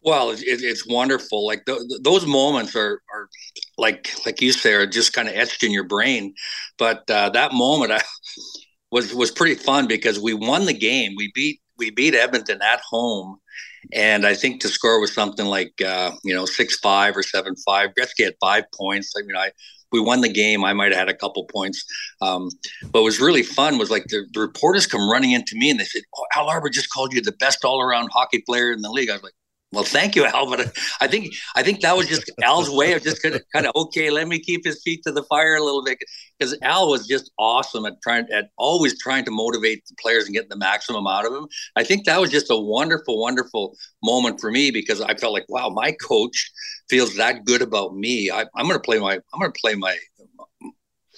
Well, 0.09 0.31
it, 0.31 0.41
it's 0.41 0.87
wonderful. 0.87 1.45
Like 1.45 1.67
those 2.01 2.25
moments 2.25 2.75
are, 2.75 2.99
are 3.13 3.29
like 3.77 4.09
like 4.25 4.41
you 4.41 4.51
say, 4.51 4.73
are 4.73 4.87
just 4.87 5.13
kind 5.13 5.27
of 5.27 5.35
etched 5.35 5.61
in 5.61 5.71
your 5.71 5.83
brain. 5.83 6.33
But 6.79 7.07
uh, 7.11 7.29
that 7.29 7.53
moment 7.53 7.91
I, 7.91 8.01
was 8.91 9.13
was 9.13 9.29
pretty 9.29 9.53
fun 9.53 9.85
because 9.85 10.19
we 10.19 10.33
won 10.33 10.65
the 10.65 10.73
game. 10.73 11.13
We 11.15 11.31
beat 11.35 11.61
we 11.77 11.91
beat 11.91 12.15
Edmonton 12.15 12.59
at 12.63 12.81
home, 12.81 13.37
and 13.93 14.25
I 14.25 14.33
think 14.33 14.63
the 14.63 14.69
score 14.69 14.99
was 14.99 15.13
something 15.13 15.45
like 15.45 15.79
uh, 15.79 16.13
you 16.23 16.33
know 16.33 16.47
six 16.47 16.79
five 16.79 17.15
or 17.15 17.21
seven 17.21 17.55
five. 17.57 17.91
Gretzky 17.91 18.23
had 18.23 18.33
five 18.41 18.63
points. 18.75 19.13
I 19.15 19.21
mean, 19.21 19.37
I 19.37 19.51
we 19.91 19.99
won 19.99 20.21
the 20.21 20.33
game. 20.33 20.65
I 20.65 20.73
might 20.73 20.91
have 20.91 21.01
had 21.01 21.09
a 21.09 21.13
couple 21.13 21.43
points. 21.43 21.85
Um, 22.19 22.49
but 22.85 23.01
what 23.01 23.03
was 23.03 23.19
really 23.19 23.43
fun 23.43 23.77
was 23.77 23.91
like 23.91 24.05
the, 24.05 24.25
the, 24.33 24.39
reporters 24.39 24.87
come 24.87 25.07
running 25.07 25.33
into 25.33 25.55
me 25.55 25.69
and 25.69 25.79
they 25.79 25.85
said, 25.85 26.01
"Oh, 26.15 26.25
Al 26.35 26.49
Arbour 26.49 26.69
just 26.69 26.91
called 26.91 27.13
you 27.13 27.21
the 27.21 27.31
best 27.33 27.63
all 27.63 27.79
around 27.79 28.09
hockey 28.11 28.41
player 28.43 28.71
in 28.71 28.81
the 28.81 28.89
league." 28.89 29.11
I 29.11 29.13
was 29.13 29.21
like, 29.21 29.33
well, 29.71 29.83
thank 29.83 30.15
you, 30.15 30.25
Al. 30.25 30.49
But 30.49 30.71
I 30.99 31.07
think 31.07 31.33
I 31.55 31.61
think 31.61 31.81
that 31.81 31.95
was 31.95 32.07
just 32.07 32.31
Al's 32.41 32.69
way 32.69 32.93
of 32.93 33.03
just 33.03 33.21
kind 33.21 33.35
of, 33.35 33.41
kind 33.53 33.67
of 33.67 33.73
okay. 33.75 34.09
Let 34.09 34.27
me 34.27 34.39
keep 34.39 34.65
his 34.65 34.81
feet 34.83 35.03
to 35.03 35.11
the 35.11 35.23
fire 35.23 35.55
a 35.55 35.63
little 35.63 35.83
bit 35.83 35.99
because 36.37 36.57
Al 36.63 36.89
was 36.89 37.07
just 37.07 37.31
awesome 37.37 37.85
at 37.85 38.01
trying 38.01 38.25
at 38.33 38.49
always 38.57 38.99
trying 38.99 39.25
to 39.25 39.31
motivate 39.31 39.85
the 39.87 39.95
players 40.01 40.25
and 40.25 40.33
get 40.33 40.49
the 40.49 40.57
maximum 40.57 41.05
out 41.05 41.25
of 41.25 41.33
them. 41.33 41.47
I 41.75 41.83
think 41.83 42.05
that 42.05 42.19
was 42.19 42.31
just 42.31 42.49
a 42.49 42.57
wonderful, 42.57 43.21
wonderful 43.21 43.75
moment 44.03 44.39
for 44.39 44.49
me 44.49 44.71
because 44.71 45.01
I 45.01 45.13
felt 45.13 45.33
like, 45.33 45.45
wow, 45.49 45.69
my 45.69 45.91
coach 45.91 46.51
feels 46.89 47.15
that 47.17 47.45
good 47.45 47.61
about 47.61 47.95
me. 47.95 48.31
I, 48.31 48.41
am 48.41 48.67
going 48.67 48.73
to 48.73 48.79
play 48.79 48.99
my 48.99 49.13
I'm 49.13 49.39
going 49.39 49.51
to 49.51 49.59
play 49.61 49.75
my 49.75 49.95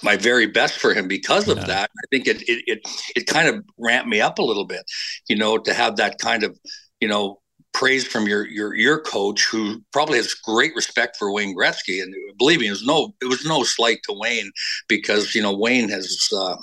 my 0.03 0.17
very 0.17 0.47
best 0.47 0.79
for 0.79 0.93
him 0.93 1.07
because 1.07 1.47
of 1.47 1.57
yeah. 1.59 1.65
that. 1.65 1.91
I 1.95 2.05
think 2.11 2.27
it, 2.27 2.41
it 2.49 2.63
it 2.67 2.79
it 3.15 3.27
kind 3.27 3.47
of 3.47 3.63
ramped 3.77 4.09
me 4.09 4.19
up 4.19 4.39
a 4.39 4.43
little 4.43 4.65
bit, 4.65 4.83
you 5.29 5.37
know, 5.37 5.57
to 5.57 5.73
have 5.73 5.95
that 5.97 6.17
kind 6.17 6.43
of 6.43 6.59
you 6.99 7.07
know 7.07 7.40
praise 7.73 8.05
from 8.05 8.27
your 8.27 8.47
your 8.47 8.75
your 8.75 8.99
coach, 8.99 9.45
who 9.45 9.81
probably 9.91 10.17
has 10.17 10.33
great 10.33 10.75
respect 10.75 11.17
for 11.17 11.31
Wayne 11.31 11.55
Gretzky. 11.55 12.01
And 12.01 12.13
believe 12.37 12.59
me, 12.59 12.67
it 12.67 12.71
was 12.71 12.85
no 12.85 13.13
it 13.21 13.25
was 13.25 13.45
no 13.45 13.63
slight 13.63 13.99
to 14.07 14.13
Wayne 14.13 14.51
because 14.87 15.35
you 15.35 15.41
know 15.41 15.55
Wayne 15.55 15.89
has 15.89 16.29
uh, 16.35 16.55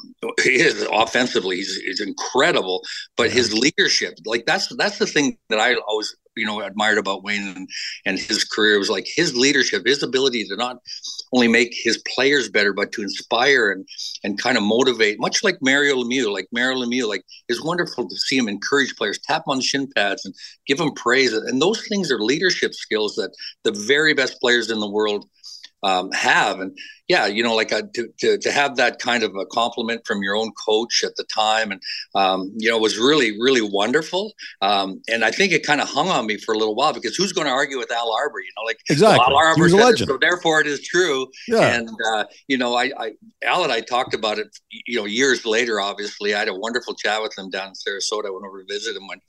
he 0.43 0.61
is 0.61 0.87
offensively 0.93 1.57
he's, 1.57 1.77
he's 1.77 2.01
incredible, 2.01 2.83
but 3.17 3.31
his 3.31 3.53
leadership 3.53 4.15
like 4.25 4.47
that's 4.47 4.75
that's 4.77 4.99
the 4.99 5.07
thing 5.07 5.39
that 5.51 5.61
I 5.61 5.75
always 5.89 6.15
you 6.39 6.47
know 6.47 6.61
admired 6.61 6.99
about 6.99 7.23
Wayne 7.23 7.55
and, 7.57 7.69
and 8.07 8.19
his 8.19 8.45
career 8.45 8.79
was 8.79 8.91
like 8.91 9.07
his 9.07 9.37
leadership, 9.37 9.87
his 9.87 10.03
ability 10.03 10.45
to 10.45 10.57
not 10.57 10.79
only 11.33 11.49
make 11.49 11.75
his 11.75 12.03
players 12.15 12.49
better, 12.49 12.73
but 12.73 12.93
to 12.93 13.03
inspire 13.03 13.71
and 13.71 13.87
and 14.25 14.41
kind 14.41 14.57
of 14.57 14.63
motivate, 14.63 15.21
much 15.21 15.43
like 15.45 15.59
Mario 15.61 15.97
Lemieux. 15.97 16.33
Like 16.33 16.49
Mario 16.53 16.79
Lemieux, 16.79 17.09
like 17.09 17.25
it's 17.49 17.63
wonderful 17.63 18.09
to 18.09 18.17
see 18.17 18.37
him 18.37 18.49
encourage 18.49 18.97
players, 18.97 19.19
tap 19.19 19.43
on 19.47 19.61
shin 19.61 19.89
pads, 19.95 20.25
and 20.25 20.35
give 20.67 20.79
them 20.79 20.93
praise. 20.95 21.33
And 21.33 21.61
those 21.61 21.87
things 21.87 22.11
are 22.11 22.21
leadership 22.21 22.75
skills 22.75 23.15
that 23.17 23.33
the 23.65 23.73
very 23.73 24.15
best 24.15 24.41
players 24.41 24.71
in 24.71 24.81
the 24.81 24.91
world 24.91 25.27
um, 25.83 26.11
have. 26.13 26.61
And 26.61 26.77
yeah, 27.09 27.27
you 27.27 27.43
know, 27.43 27.55
like 27.55 27.73
a, 27.73 27.79
uh, 27.79 27.83
to, 27.95 28.09
to, 28.19 28.39
to 28.39 28.53
have 28.53 28.77
that 28.77 28.99
kind 28.99 29.23
of 29.23 29.35
a 29.35 29.47
compliment 29.47 30.07
from 30.07 30.23
your 30.23 30.37
own 30.37 30.53
coach 30.53 31.03
at 31.03 31.17
the 31.17 31.25
time, 31.25 31.73
and 31.73 31.83
um, 32.15 32.53
you 32.57 32.71
know, 32.71 32.79
was 32.79 32.99
really 32.99 33.33
really 33.41 33.63
wonderful. 33.63 34.33
Um, 34.61 35.01
and 35.09 35.25
I 35.25 35.31
think 35.31 35.53
it 35.53 35.67
kind 35.67 35.81
of 35.81 35.89
hung 35.89 36.09
on 36.09 36.27
me 36.27 36.37
for 36.37 36.55
a 36.55 36.59
little 36.59 36.75
while 36.75 36.93
because 36.93 37.17
who's 37.17 37.33
going 37.33 37.47
to 37.47 37.53
argue 37.53 37.79
with 37.79 37.91
Al 37.91 38.13
Arbour? 38.13 38.41
You 38.41 38.51
know, 38.57 38.65
like 38.67 38.79
exactly, 38.91 39.25
well, 39.27 39.39
Al 39.39 39.69
said 39.69 40.03
it, 40.03 40.07
so 40.07 40.19
therefore 40.19 40.61
it 40.61 40.67
is 40.67 40.83
true. 40.83 41.27
Yeah. 41.49 41.77
And 41.77 41.89
uh, 42.13 42.25
you 42.47 42.59
know, 42.59 42.75
I, 42.75 42.93
I 42.99 43.13
Al 43.45 43.65
and 43.65 43.73
I 43.73 43.81
talked 43.81 44.13
about 44.13 44.39
it. 44.39 44.49
You 44.71 44.99
know, 44.99 45.07
years 45.07 45.47
later, 45.47 45.81
obviously, 45.81 46.35
I 46.35 46.41
had 46.41 46.49
a 46.49 46.55
wonderful 46.55 46.95
chat 46.95 47.23
with 47.23 47.37
him 47.39 47.49
down 47.49 47.69
in 47.69 47.75
Sarasota. 47.75 48.27
I 48.27 48.31
went 48.31 48.45
over 48.45 48.63
to 48.63 48.67
visit 48.69 48.95
him 48.95 49.07
when 49.09 49.21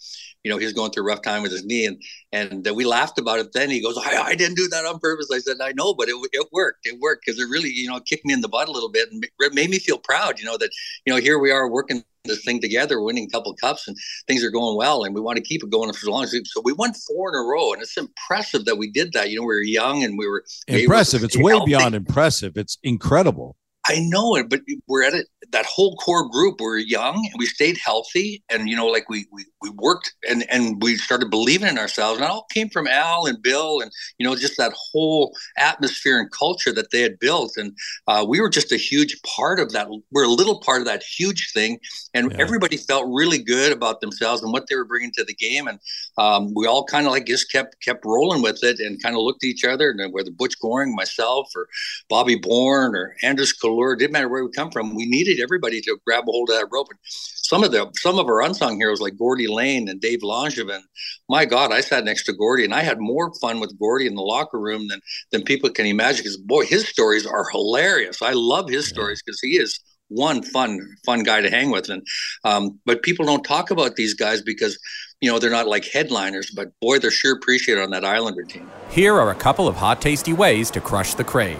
you 0.43 0.51
know, 0.51 0.57
he 0.57 0.65
was 0.65 0.73
going 0.73 0.91
through 0.91 1.03
a 1.03 1.07
rough 1.07 1.21
time 1.21 1.41
with 1.41 1.51
his 1.51 1.65
knee, 1.65 1.85
and 1.85 2.01
and 2.31 2.67
uh, 2.67 2.73
we 2.73 2.85
laughed 2.85 3.19
about 3.19 3.39
it. 3.39 3.51
Then 3.53 3.69
he 3.69 3.81
goes, 3.81 3.97
I, 3.97 4.21
I 4.21 4.35
didn't 4.35 4.55
do 4.55 4.67
that 4.69 4.85
on 4.85 4.99
purpose. 4.99 5.29
I 5.33 5.39
said, 5.39 5.57
I 5.61 5.73
know, 5.73 5.93
but 5.93 6.07
it, 6.07 6.15
it 6.31 6.47
worked. 6.51 6.85
It 6.85 6.99
worked 6.99 7.25
because 7.25 7.39
it 7.39 7.49
really, 7.49 7.68
you 7.73 7.87
know, 7.87 7.99
kicked 7.99 8.25
me 8.25 8.33
in 8.33 8.41
the 8.41 8.47
butt 8.47 8.67
a 8.67 8.71
little 8.71 8.89
bit 8.89 9.09
and 9.11 9.25
made 9.53 9.69
me 9.69 9.79
feel 9.79 9.97
proud. 9.97 10.39
You 10.39 10.45
know 10.45 10.57
that 10.57 10.71
you 11.05 11.13
know 11.13 11.19
here 11.19 11.39
we 11.39 11.51
are 11.51 11.69
working 11.69 12.03
this 12.25 12.43
thing 12.43 12.59
together, 12.61 13.01
winning 13.01 13.25
a 13.25 13.29
couple 13.29 13.53
cups, 13.55 13.87
and 13.87 13.97
things 14.27 14.43
are 14.43 14.51
going 14.51 14.77
well, 14.77 15.03
and 15.03 15.15
we 15.15 15.21
want 15.21 15.37
to 15.37 15.43
keep 15.43 15.63
it 15.63 15.69
going 15.69 15.91
for 15.91 15.97
as 15.97 16.07
long 16.07 16.23
as 16.23 16.33
we. 16.33 16.43
So 16.45 16.61
we 16.63 16.73
won 16.73 16.93
four 16.93 17.29
in 17.29 17.35
a 17.35 17.39
row, 17.39 17.73
and 17.73 17.81
it's 17.81 17.97
impressive 17.97 18.65
that 18.65 18.77
we 18.77 18.89
did 18.91 19.13
that. 19.13 19.29
You 19.29 19.37
know, 19.37 19.43
we 19.43 19.47
were 19.47 19.61
young 19.61 20.03
and 20.03 20.17
we 20.17 20.27
were 20.27 20.43
impressive. 20.67 21.23
It's 21.23 21.37
way 21.37 21.53
healthy. 21.53 21.71
beyond 21.71 21.95
impressive. 21.95 22.57
It's 22.57 22.77
incredible. 22.83 23.55
I 23.89 23.99
know 24.01 24.35
it, 24.35 24.49
but 24.49 24.61
we're 24.87 25.03
at 25.03 25.15
it. 25.15 25.25
That 25.51 25.65
whole 25.65 25.95
core 25.95 26.29
group, 26.29 26.61
we're 26.61 26.77
young 26.77 27.15
and 27.15 27.33
we 27.39 27.47
stayed 27.47 27.75
healthy, 27.77 28.43
and 28.51 28.69
you 28.69 28.75
know, 28.75 28.85
like 28.85 29.09
we 29.09 29.25
we, 29.31 29.45
we 29.63 29.71
worked 29.71 30.13
and 30.29 30.45
and 30.51 30.79
we 30.83 30.95
started 30.95 31.31
believing 31.31 31.67
in 31.67 31.79
ourselves. 31.79 32.19
And 32.19 32.25
it 32.25 32.29
all 32.29 32.45
came 32.53 32.69
from 32.69 32.85
Al 32.85 33.25
and 33.25 33.41
Bill, 33.41 33.79
and 33.81 33.91
you 34.19 34.27
know, 34.27 34.35
just 34.35 34.57
that 34.57 34.73
whole 34.73 35.35
atmosphere 35.57 36.19
and 36.19 36.29
culture 36.31 36.71
that 36.73 36.91
they 36.91 37.01
had 37.01 37.17
built. 37.17 37.57
And 37.57 37.75
uh, 38.07 38.23
we 38.29 38.39
were 38.41 38.49
just 38.49 38.71
a 38.71 38.77
huge 38.77 39.19
part 39.23 39.59
of 39.59 39.71
that. 39.71 39.87
We're 40.11 40.25
a 40.25 40.27
little 40.27 40.59
part 40.59 40.81
of 40.81 40.85
that 40.85 41.01
huge 41.01 41.51
thing, 41.51 41.79
and 42.13 42.31
yeah. 42.31 42.37
everybody 42.37 42.77
felt 42.77 43.07
really 43.11 43.39
good 43.39 43.71
about 43.71 44.01
themselves 44.01 44.43
and 44.43 44.53
what 44.53 44.67
they 44.67 44.75
were 44.75 44.85
bringing 44.85 45.11
to 45.17 45.23
the 45.23 45.33
game. 45.33 45.67
And 45.67 45.79
um, 46.19 46.53
we 46.55 46.67
all 46.67 46.83
kind 46.83 47.07
of 47.07 47.11
like 47.11 47.25
just 47.25 47.51
kept 47.51 47.81
kept 47.81 48.05
rolling 48.05 48.43
with 48.43 48.59
it 48.63 48.79
and 48.79 49.01
kind 49.01 49.15
of 49.15 49.23
looked 49.23 49.43
at 49.43 49.47
each 49.47 49.65
other. 49.65 49.89
And 49.89 50.13
whether 50.13 50.29
Butch 50.29 50.59
Goring, 50.61 50.93
myself, 50.93 51.49
or 51.55 51.67
Bobby 52.07 52.35
Bourne, 52.35 52.95
or 52.95 53.15
Anders 53.23 53.51
Kallur, 53.79 53.97
didn't 53.97 54.13
matter 54.13 54.29
where 54.29 54.43
we 54.43 54.51
come 54.51 54.71
from. 54.71 54.95
We 54.95 55.05
needed 55.05 55.39
everybody 55.39 55.81
to 55.81 55.97
grab 56.05 56.23
a 56.27 56.31
hold 56.31 56.49
of 56.49 56.57
that 56.57 56.67
rope. 56.71 56.87
And 56.89 56.99
some 57.03 57.63
of 57.63 57.71
the 57.71 57.89
some 57.95 58.19
of 58.19 58.27
our 58.27 58.41
unsung 58.41 58.77
heroes 58.77 59.01
like 59.01 59.17
Gordy 59.17 59.47
Lane 59.47 59.89
and 59.89 59.99
Dave 59.99 60.19
Langevin. 60.19 60.81
My 61.27 61.45
God, 61.45 61.71
I 61.71 61.81
sat 61.81 62.05
next 62.05 62.23
to 62.25 62.33
Gordy, 62.33 62.63
and 62.63 62.73
I 62.73 62.81
had 62.81 62.99
more 62.99 63.33
fun 63.35 63.59
with 63.59 63.77
Gordy 63.79 64.07
in 64.07 64.15
the 64.15 64.21
locker 64.21 64.59
room 64.59 64.87
than 64.87 65.01
than 65.31 65.43
people 65.43 65.69
can 65.69 65.85
imagine. 65.85 66.23
Because 66.23 66.37
boy, 66.37 66.65
his 66.65 66.87
stories 66.87 67.25
are 67.25 67.49
hilarious. 67.49 68.21
I 68.21 68.33
love 68.33 68.69
his 68.69 68.87
stories 68.87 69.21
because 69.23 69.39
he 69.41 69.57
is 69.57 69.79
one 70.09 70.41
fun 70.41 70.79
fun 71.05 71.21
guy 71.21 71.39
to 71.39 71.51
hang 71.51 71.69
with 71.69 71.87
and 71.87 72.01
um, 72.43 72.79
but 72.83 73.03
people 73.03 73.27
don't 73.27 73.43
talk 73.43 73.69
about 73.69 73.95
these 73.95 74.15
guys 74.15 74.41
because 74.41 74.79
you 75.21 75.31
know 75.31 75.37
they're 75.37 75.51
not 75.51 75.67
like 75.67 75.85
headliners 75.85 76.49
but 76.49 76.69
boy 76.79 76.97
they're 76.97 77.11
sure 77.11 77.35
appreciated 77.35 77.79
on 77.83 77.91
that 77.91 78.03
islander 78.03 78.41
team 78.41 78.67
here 78.89 79.13
are 79.13 79.29
a 79.29 79.35
couple 79.35 79.67
of 79.67 79.75
hot 79.75 80.01
tasty 80.01 80.33
ways 80.33 80.71
to 80.71 80.81
crush 80.81 81.13
the 81.13 81.23
crave 81.23 81.59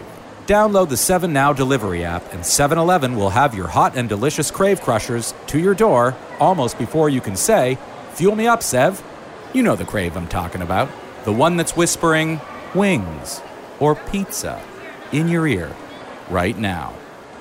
download 0.49 0.89
the 0.89 0.97
7 0.97 1.31
Now 1.31 1.53
delivery 1.53 2.03
app, 2.03 2.33
and 2.33 2.43
7 2.43 2.75
Eleven 2.75 3.15
will 3.15 3.29
have 3.29 3.53
your 3.53 3.67
hot 3.67 3.95
and 3.95 4.09
delicious 4.09 4.49
crave 4.49 4.81
crushers 4.81 5.35
to 5.45 5.59
your 5.59 5.75
door 5.75 6.15
almost 6.39 6.79
before 6.79 7.07
you 7.07 7.21
can 7.21 7.35
say, 7.35 7.77
Fuel 8.13 8.35
me 8.35 8.47
up, 8.47 8.63
Sev. 8.63 9.03
You 9.53 9.61
know 9.61 9.75
the 9.75 9.85
crave 9.85 10.17
I'm 10.17 10.27
talking 10.27 10.63
about. 10.63 10.89
The 11.23 11.31
one 11.31 11.55
that's 11.55 11.77
whispering, 11.77 12.41
wings 12.73 13.41
or 13.79 13.93
pizza 13.93 14.59
in 15.11 15.27
your 15.27 15.45
ear 15.45 15.71
right 16.31 16.57
now. 16.57 16.95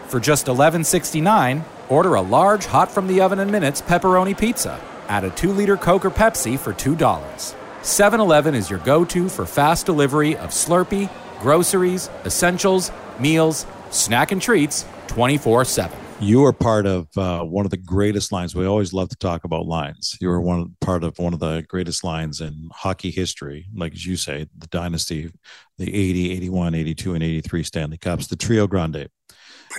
For 0.09 0.21
just 0.21 0.47
$11.69, 0.47 1.65
order 1.89 2.15
a 2.15 2.21
large 2.21 2.67
hot 2.67 2.91
from 2.91 3.07
the 3.07 3.23
oven 3.23 3.39
in 3.39 3.51
minutes 3.51 3.81
pepperoni 3.81 4.37
pizza. 4.37 4.79
Add 5.09 5.25
a 5.25 5.31
2 5.31 5.53
liter 5.53 5.79
Coke 5.79 6.05
or 6.05 6.11
Pepsi 6.11 6.59
for 6.59 6.75
$2. 6.75 7.55
7 7.81 8.21
Eleven 8.21 8.55
is 8.55 8.69
your 8.69 8.81
go 8.81 9.07
to 9.07 9.31
for 9.31 9.47
fast 9.47 9.87
delivery 9.87 10.37
of 10.37 10.51
Slurpee 10.51 11.09
groceries, 11.41 12.09
essentials, 12.25 12.91
meals, 13.19 13.67
snack 13.91 14.33
and 14.33 14.43
treats 14.43 14.85
24 15.09 15.65
7. 15.65 15.99
You 16.21 16.45
are 16.47 16.53
part 16.53 16.85
of 16.85 17.07
uh, 17.17 17.45
one 17.45 17.65
of 17.65 17.71
the 17.71 17.77
greatest 17.77 18.33
lines. 18.33 18.53
We 18.53 18.67
always 18.67 18.93
love 18.93 19.09
to 19.11 19.17
talk 19.17 19.45
about 19.45 19.67
lines. 19.67 20.17
You 20.21 20.31
are 20.31 20.41
one 20.41 20.75
part 20.81 21.05
of 21.05 21.17
one 21.19 21.33
of 21.33 21.39
the 21.39 21.65
greatest 21.69 22.03
lines 22.03 22.41
in 22.41 22.69
hockey 22.73 23.13
history, 23.13 23.67
like 23.73 23.93
as 23.93 24.05
you 24.05 24.17
say, 24.17 24.49
the 24.59 24.67
dynasty, 24.67 25.31
the 25.79 25.87
80, 25.87 26.33
81, 26.33 26.75
82, 26.75 27.15
and 27.15 27.23
83 27.23 27.63
Stanley 27.63 27.99
Cups, 27.99 28.27
the 28.27 28.35
Trio 28.35 28.67
Grande. 28.67 29.09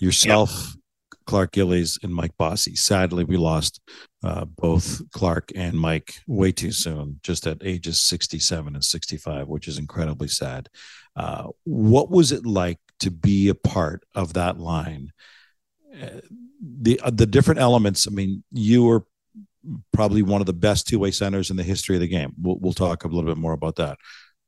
Yourself, 0.02 0.52
yep. 0.52 1.18
Clark 1.26 1.52
Gillies, 1.52 2.00
and 2.04 2.16
Mike 2.16 2.38
Bossy. 2.38 2.74
Sadly, 2.74 3.26
we 3.26 3.36
lost 3.36 3.82
uh, 4.24 4.46
both 4.46 5.02
Clark 5.12 5.52
and 5.56 5.78
Mike 5.78 6.22
way 6.26 6.54
too 6.54 6.72
soon, 6.72 7.20
just 7.22 7.48
at 7.48 7.58
ages 7.66 8.02
67 8.02 8.76
and 8.76 8.84
65, 8.84 9.50
which 9.50 9.68
is 9.68 9.78
incredibly 9.78 10.30
sad. 10.30 10.70
Uh, 11.16 11.48
what 11.66 12.10
was 12.10 12.32
it 12.32 12.46
like 12.46 12.80
to 13.00 13.12
be 13.12 13.50
a 13.50 13.56
part 13.56 14.04
of 14.16 14.34
that 14.34 14.60
line? 14.60 15.12
Uh, 16.02 16.22
the 16.62 17.00
uh, 17.02 17.10
the 17.10 17.26
different 17.26 17.60
elements. 17.60 18.08
I 18.08 18.12
mean, 18.12 18.44
you 18.52 18.84
were 18.84 19.06
probably 19.92 20.22
one 20.22 20.42
of 20.42 20.48
the 20.48 20.54
best 20.54 20.88
two 20.88 21.00
way 21.00 21.12
centers 21.12 21.50
in 21.50 21.58
the 21.58 21.64
history 21.64 21.96
of 21.96 22.02
the 22.02 22.08
game. 22.08 22.34
We'll, 22.42 22.58
we'll 22.60 22.74
talk 22.74 23.04
a 23.04 23.08
little 23.08 23.30
bit 23.30 23.38
more 23.38 23.54
about 23.54 23.76
that. 23.78 23.98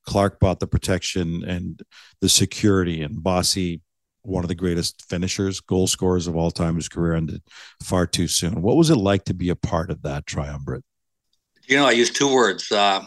Clark 0.06 0.40
bought 0.40 0.60
the 0.60 0.68
protection 0.68 1.44
and 1.46 1.82
the 2.22 2.30
security, 2.30 3.02
and 3.02 3.22
Bossy, 3.22 3.82
one 4.24 4.44
of 4.44 4.48
the 4.48 4.56
greatest 4.56 5.08
finishers, 5.08 5.60
goal 5.60 5.88
scorers 5.88 6.28
of 6.28 6.36
all 6.36 6.52
time. 6.52 6.76
His 6.76 6.90
career 6.90 7.14
ended 7.14 7.42
far 7.84 8.08
too 8.08 8.28
soon. 8.28 8.62
What 8.62 8.78
was 8.78 8.90
it 8.90 8.96
like 8.96 9.26
to 9.26 9.34
be 9.34 9.50
a 9.50 9.56
part 9.56 9.92
of 9.92 10.02
that 10.04 10.26
triumvirate? 10.26 10.84
You 11.68 11.78
know, 11.78 11.86
I 11.86 11.92
use 11.92 12.10
two 12.10 12.34
words: 12.34 12.72
uh, 12.72 13.04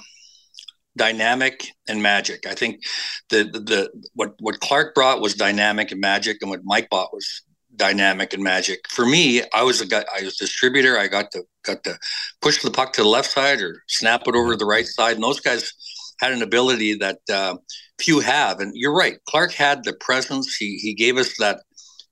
dynamic 0.96 1.68
and 1.88 2.02
magic. 2.02 2.46
I 2.46 2.54
think 2.54 2.82
the, 3.30 3.44
the 3.44 3.60
the 3.60 3.90
what 4.14 4.34
what 4.40 4.60
Clark 4.60 4.94
brought 4.94 5.20
was 5.20 5.34
dynamic 5.34 5.92
and 5.92 6.00
magic, 6.00 6.38
and 6.40 6.50
what 6.50 6.60
Mike 6.64 6.88
brought 6.90 7.12
was 7.12 7.42
dynamic 7.76 8.32
and 8.32 8.42
magic. 8.42 8.80
For 8.88 9.04
me, 9.04 9.42
I 9.52 9.62
was 9.62 9.80
a 9.80 9.86
guy, 9.86 10.04
I 10.16 10.22
was 10.22 10.36
distributor. 10.36 10.98
I 10.98 11.08
got 11.08 11.30
to 11.32 11.42
got 11.64 11.84
to 11.84 11.98
push 12.40 12.62
the 12.62 12.70
puck 12.70 12.92
to 12.94 13.02
the 13.02 13.08
left 13.08 13.30
side 13.30 13.60
or 13.60 13.82
snap 13.88 14.22
it 14.26 14.34
over 14.34 14.52
to 14.52 14.56
the 14.56 14.64
right 14.64 14.86
side, 14.86 15.14
and 15.14 15.24
those 15.24 15.40
guys 15.40 15.72
had 16.20 16.32
an 16.32 16.42
ability 16.42 16.94
that 16.94 17.18
uh, 17.32 17.56
few 17.98 18.20
have. 18.20 18.60
And 18.60 18.72
you're 18.74 18.94
right, 18.94 19.18
Clark 19.28 19.52
had 19.52 19.84
the 19.84 19.94
presence. 19.94 20.54
He 20.56 20.76
he 20.76 20.94
gave 20.94 21.16
us 21.16 21.36
that 21.38 21.60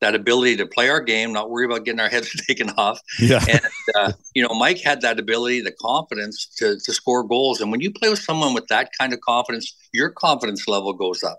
that 0.02 0.14
ability 0.14 0.56
to 0.56 0.66
play 0.66 0.90
our 0.90 1.00
game, 1.00 1.32
not 1.32 1.48
worry 1.48 1.64
about 1.64 1.84
getting 1.84 2.00
our 2.00 2.08
heads 2.08 2.30
taken 2.46 2.70
off. 2.70 3.00
Yeah. 3.18 3.42
And, 3.48 3.60
uh, 3.96 4.12
you 4.34 4.46
know, 4.46 4.54
Mike 4.54 4.80
had 4.80 5.00
that 5.00 5.18
ability, 5.18 5.62
the 5.62 5.72
confidence 5.72 6.46
to, 6.58 6.78
to 6.84 6.92
score 6.92 7.22
goals. 7.22 7.60
And 7.60 7.70
when 7.70 7.80
you 7.80 7.90
play 7.90 8.10
with 8.10 8.18
someone 8.18 8.52
with 8.52 8.66
that 8.68 8.90
kind 8.98 9.12
of 9.12 9.20
confidence, 9.20 9.74
your 9.92 10.10
confidence 10.10 10.68
level 10.68 10.92
goes 10.92 11.22
up. 11.22 11.38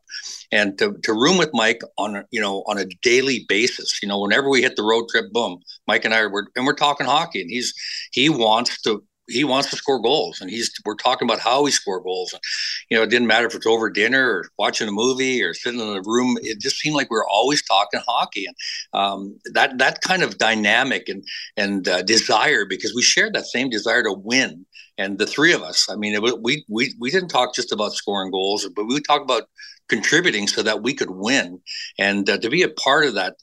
And 0.52 0.78
to, 0.80 0.93
to 1.04 1.13
room 1.13 1.38
with 1.38 1.52
Mike 1.54 1.82
on, 1.97 2.15
a, 2.15 2.26
you 2.32 2.41
know, 2.41 2.63
on 2.67 2.78
a 2.78 2.86
daily 3.02 3.45
basis, 3.47 3.99
you 4.02 4.08
know, 4.08 4.19
whenever 4.19 4.49
we 4.49 4.62
hit 4.62 4.76
the 4.76 4.84
road 4.84 5.06
trip, 5.10 5.26
boom, 5.32 5.60
Mike 5.88 6.06
and 6.06 6.13
I 6.13 6.26
were, 6.28 6.47
and 6.56 6.65
we're 6.65 6.73
talking 6.73 7.06
hockey 7.06 7.41
and 7.41 7.49
he's, 7.49 7.73
he 8.12 8.30
wants 8.30 8.82
to 8.84 9.04
he 9.29 9.43
wants 9.43 9.69
to 9.69 9.75
score 9.75 10.01
goals 10.01 10.41
and 10.41 10.49
he's 10.49 10.71
we're 10.86 10.95
talking 10.95 11.27
about 11.27 11.39
how 11.39 11.65
he 11.65 11.71
score 11.71 12.01
goals. 12.01 12.33
And 12.33 12.41
you 12.89 12.97
know 12.97 13.03
it 13.03 13.09
didn't 13.09 13.27
matter 13.27 13.47
if 13.47 13.55
it's 13.55 13.65
over 13.65 13.89
dinner 13.89 14.29
or 14.29 14.49
watching 14.57 14.88
a 14.88 14.91
movie 14.91 15.41
or 15.41 15.53
sitting 15.53 15.79
in 15.79 15.97
a 15.97 16.01
room 16.05 16.38
it 16.41 16.59
just 16.59 16.77
seemed 16.77 16.95
like 16.95 17.09
we 17.09 17.17
were 17.17 17.27
always 17.29 17.63
talking 17.63 18.01
hockey. 18.07 18.45
And 18.45 18.55
um, 18.93 19.39
that 19.53 19.77
that 19.77 20.01
kind 20.01 20.23
of 20.23 20.38
dynamic 20.38 21.09
and 21.09 21.23
and 21.57 21.88
uh, 21.88 22.01
desire 22.03 22.65
because 22.65 22.93
we 22.93 23.01
shared 23.01 23.33
that 23.33 23.45
same 23.45 23.69
desire 23.69 24.03
to 24.03 24.13
win. 24.13 24.65
And 24.97 25.17
the 25.17 25.25
three 25.25 25.53
of 25.53 25.63
us 25.63 25.89
i 25.89 25.95
mean 25.95 26.13
it, 26.13 26.21
we 26.43 26.63
we 26.69 26.93
we 26.99 27.09
didn't 27.09 27.29
talk 27.29 27.55
just 27.55 27.71
about 27.71 27.93
scoring 27.93 28.29
goals 28.29 28.67
but 28.75 28.86
we 28.86 29.01
talked 29.01 29.23
about 29.23 29.43
contributing 29.89 30.47
so 30.47 30.63
that 30.63 30.83
we 30.83 30.93
could 30.93 31.09
win. 31.12 31.59
And 31.97 32.29
uh, 32.29 32.38
to 32.39 32.49
be 32.49 32.63
a 32.63 32.69
part 32.69 33.05
of 33.05 33.15
that 33.15 33.36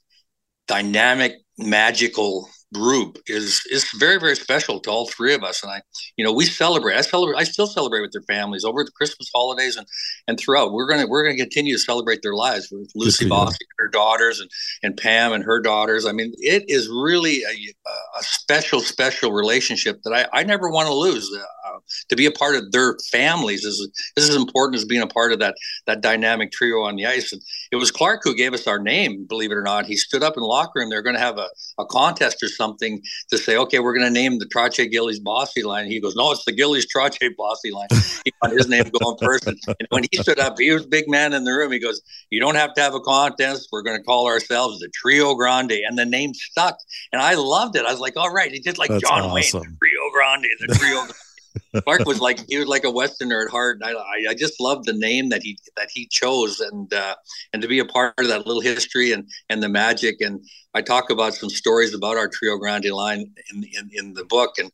dynamic 0.66 1.32
magical 1.58 2.48
group 2.72 3.18
is 3.26 3.62
is 3.70 3.90
very 3.98 4.18
very 4.18 4.36
special 4.36 4.80
to 4.80 4.90
all 4.90 5.08
three 5.08 5.34
of 5.34 5.42
us. 5.42 5.62
And 5.62 5.72
i 5.72 5.82
you 6.16 6.24
know 6.24 6.32
we 6.32 6.44
celebrate 6.44 6.96
i 6.96 7.00
celebrate 7.00 7.36
i 7.36 7.44
still 7.44 7.66
celebrate 7.66 8.00
with 8.00 8.12
their 8.12 8.22
families 8.22 8.64
over 8.64 8.84
the 8.84 8.92
christmas 8.92 9.30
holidays 9.34 9.76
and 9.76 9.86
and 10.28 10.38
throughout. 10.38 10.72
We're 10.72 10.86
gonna 10.86 11.06
we're 11.06 11.24
gonna 11.24 11.36
continue 11.36 11.74
to 11.74 11.82
celebrate 11.82 12.22
their 12.22 12.34
lives 12.34 12.68
with 12.70 12.90
lucy 12.94 13.28
boss 13.28 13.56
her 13.78 13.88
daughters 13.88 14.40
and 14.40 14.50
and 14.82 14.96
pam 14.96 15.32
and 15.32 15.44
her 15.44 15.60
daughters. 15.60 16.06
I 16.06 16.12
mean 16.12 16.32
it 16.38 16.64
is 16.68 16.88
really 16.88 17.42
a, 17.42 18.18
a 18.18 18.22
special 18.22 18.80
special 18.80 19.32
relationship 19.32 20.02
that 20.04 20.12
i 20.12 20.40
i 20.40 20.44
never 20.44 20.70
want 20.70 20.86
to 20.86 20.94
lose 20.94 21.30
uh, 21.34 21.78
to 22.08 22.16
be 22.16 22.26
a 22.26 22.30
part 22.30 22.54
of 22.54 22.70
their 22.72 22.96
families 23.10 23.64
is 23.64 23.80
is 24.16 24.30
as 24.30 24.36
important 24.36 24.76
as 24.76 24.84
being 24.84 25.02
a 25.02 25.06
part 25.06 25.32
of 25.32 25.38
that 25.38 25.54
that 25.86 26.00
dynamic 26.00 26.52
trio 26.52 26.82
on 26.82 26.96
the 26.96 27.06
ice. 27.06 27.32
And 27.32 27.42
it 27.72 27.76
was 27.76 27.90
clark 27.90 28.20
who 28.24 28.34
gave 28.34 28.54
us 28.54 28.66
our 28.66 28.78
name 28.78 29.26
believe 29.28 29.50
it 29.50 29.56
or 29.56 29.62
not. 29.62 29.86
He 29.86 29.96
stood 29.96 30.22
up 30.22 30.36
in 30.36 30.40
the 30.40 30.46
locker 30.46 30.80
room. 30.80 30.90
They're 30.90 31.02
going 31.02 31.16
to 31.16 31.20
have 31.20 31.38
a, 31.38 31.48
a 31.78 31.86
contest 31.86 32.42
or 32.42 32.48
something 32.60 33.02
to 33.30 33.38
say, 33.38 33.56
okay, 33.56 33.78
we're 33.78 33.94
going 33.94 34.06
to 34.06 34.12
name 34.12 34.38
the 34.38 34.44
Trottier 34.44 34.90
Gillies 34.90 35.18
Bossy 35.18 35.62
line. 35.62 35.86
He 35.86 35.98
goes, 35.98 36.14
no, 36.14 36.30
it's 36.30 36.44
the 36.44 36.52
Gillies 36.52 36.86
Trottier 36.94 37.34
Bossy 37.36 37.70
line. 37.70 37.88
He 38.24 38.32
wanted 38.42 38.58
his 38.58 38.68
name 38.68 38.84
going 39.00 39.16
first. 39.16 39.46
And, 39.46 39.58
and 39.66 39.88
when 39.88 40.04
he 40.10 40.18
stood 40.18 40.38
up, 40.38 40.58
he 40.58 40.70
was 40.72 40.84
big 40.84 41.08
man 41.08 41.32
in 41.32 41.44
the 41.44 41.52
room. 41.52 41.72
He 41.72 41.78
goes, 41.78 42.02
you 42.28 42.38
don't 42.38 42.54
have 42.54 42.74
to 42.74 42.80
have 42.82 42.94
a 42.94 43.00
contest. 43.00 43.68
We're 43.72 43.82
going 43.82 43.96
to 43.96 44.02
call 44.02 44.26
ourselves 44.26 44.80
the 44.80 44.88
Trio 44.88 45.34
Grande. 45.34 45.78
And 45.86 45.98
the 45.98 46.04
name 46.04 46.34
stuck. 46.34 46.76
And 47.12 47.22
I 47.22 47.34
loved 47.34 47.76
it. 47.76 47.86
I 47.86 47.92
was 47.92 48.00
like, 48.00 48.18
all 48.18 48.30
right. 48.30 48.52
He 48.52 48.58
did 48.58 48.76
like 48.76 48.90
That's 48.90 49.02
John 49.02 49.22
awesome. 49.22 49.32
Wayne, 49.32 49.70
the 49.70 49.76
Trio 49.78 50.10
Grande, 50.12 50.46
the 50.60 50.74
Trio 50.74 50.96
Grande. 50.96 51.14
Mark 51.86 52.04
was 52.04 52.20
like 52.20 52.40
he 52.48 52.58
was 52.58 52.68
like 52.68 52.84
a 52.84 52.90
Westerner 52.90 53.42
at 53.42 53.50
heart. 53.50 53.80
I, 53.84 53.94
I 54.30 54.34
just 54.34 54.60
love 54.60 54.84
the 54.84 54.92
name 54.92 55.28
that 55.30 55.42
he 55.42 55.58
that 55.76 55.88
he 55.92 56.06
chose, 56.06 56.60
and 56.60 56.92
uh, 56.92 57.14
and 57.52 57.62
to 57.62 57.68
be 57.68 57.78
a 57.78 57.84
part 57.84 58.14
of 58.18 58.28
that 58.28 58.46
little 58.46 58.60
history 58.60 59.12
and 59.12 59.28
and 59.48 59.62
the 59.62 59.68
magic. 59.68 60.20
And 60.20 60.44
I 60.74 60.82
talk 60.82 61.10
about 61.10 61.34
some 61.34 61.50
stories 61.50 61.94
about 61.94 62.16
our 62.16 62.28
Trio 62.28 62.56
Grande 62.56 62.90
line 62.90 63.32
in 63.52 63.64
in, 63.64 63.90
in 63.92 64.14
the 64.14 64.24
book, 64.24 64.52
and 64.58 64.70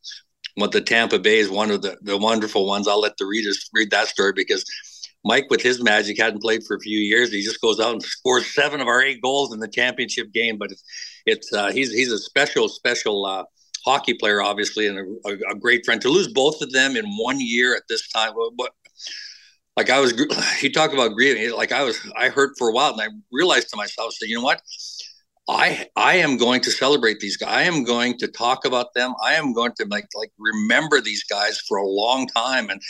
what 0.55 0.71
the 0.71 0.81
Tampa 0.81 1.19
Bay 1.19 1.39
is 1.39 1.49
one 1.49 1.71
of 1.71 1.81
the 1.81 1.97
the 2.01 2.17
wonderful 2.17 2.67
ones. 2.67 2.87
I'll 2.87 3.01
let 3.01 3.17
the 3.17 3.25
readers 3.25 3.69
read 3.73 3.91
that 3.91 4.07
story 4.07 4.33
because. 4.35 4.65
Mike, 5.25 5.47
with 5.49 5.61
his 5.61 5.83
magic, 5.83 6.17
hadn't 6.17 6.41
played 6.41 6.63
for 6.63 6.77
a 6.77 6.79
few 6.79 6.99
years. 6.99 7.33
He 7.33 7.43
just 7.43 7.59
goes 7.59 7.81
out 7.81 7.91
and 7.91 8.01
scores 8.01 8.53
seven 8.53 8.79
of 8.79 8.87
our 8.87 9.01
eight 9.01 9.21
goals 9.21 9.51
in 9.51 9.59
the 9.59 9.67
championship 9.67 10.31
game. 10.31 10.57
But 10.57 10.71
it's, 10.71 10.83
it's 11.25 11.51
uh, 11.51 11.69
he's 11.71 11.91
he's 11.91 12.13
a 12.13 12.19
special, 12.19 12.69
special 12.69 13.25
uh, 13.25 13.43
hockey 13.87 14.13
player, 14.13 14.41
obviously, 14.41 14.87
and 14.87 15.17
a, 15.25 15.51
a, 15.51 15.55
great 15.55 15.85
friend. 15.85 16.01
To 16.01 16.09
lose 16.09 16.27
both 16.27 16.61
of 16.61 16.71
them 16.73 16.97
in 16.97 17.05
one 17.17 17.39
year 17.39 17.75
at 17.75 17.83
this 17.87 18.07
time, 18.09 18.33
what? 18.33 18.73
Like 19.77 19.89
I 19.89 19.99
was, 19.99 20.11
he 20.59 20.69
talked 20.69 20.93
about 20.93 21.13
grieving. 21.13 21.55
Like 21.55 21.71
I 21.71 21.83
was, 21.83 21.97
I 22.17 22.29
hurt 22.29 22.51
for 22.57 22.69
a 22.69 22.73
while, 22.73 22.91
and 22.91 23.01
I 23.01 23.07
realized 23.31 23.69
to 23.69 23.77
myself, 23.77 24.13
"Say, 24.13 24.27
you 24.27 24.35
know 24.35 24.43
what? 24.43 24.61
I 25.49 25.87
I 25.95 26.15
am 26.15 26.35
going 26.35 26.61
to 26.61 26.71
celebrate 26.71 27.19
these 27.19 27.37
guys. 27.37 27.49
I 27.49 27.61
am 27.63 27.85
going 27.85 28.17
to 28.17 28.27
talk 28.27 28.65
about 28.65 28.93
them. 28.93 29.13
I 29.23 29.35
am 29.35 29.53
going 29.53 29.71
to 29.77 29.85
like 29.89 30.07
like 30.13 30.31
remember 30.37 30.99
these 30.99 31.23
guys 31.23 31.59
for 31.67 31.77
a 31.77 31.87
long 31.87 32.27
time. 32.27 32.69
And 32.69 32.81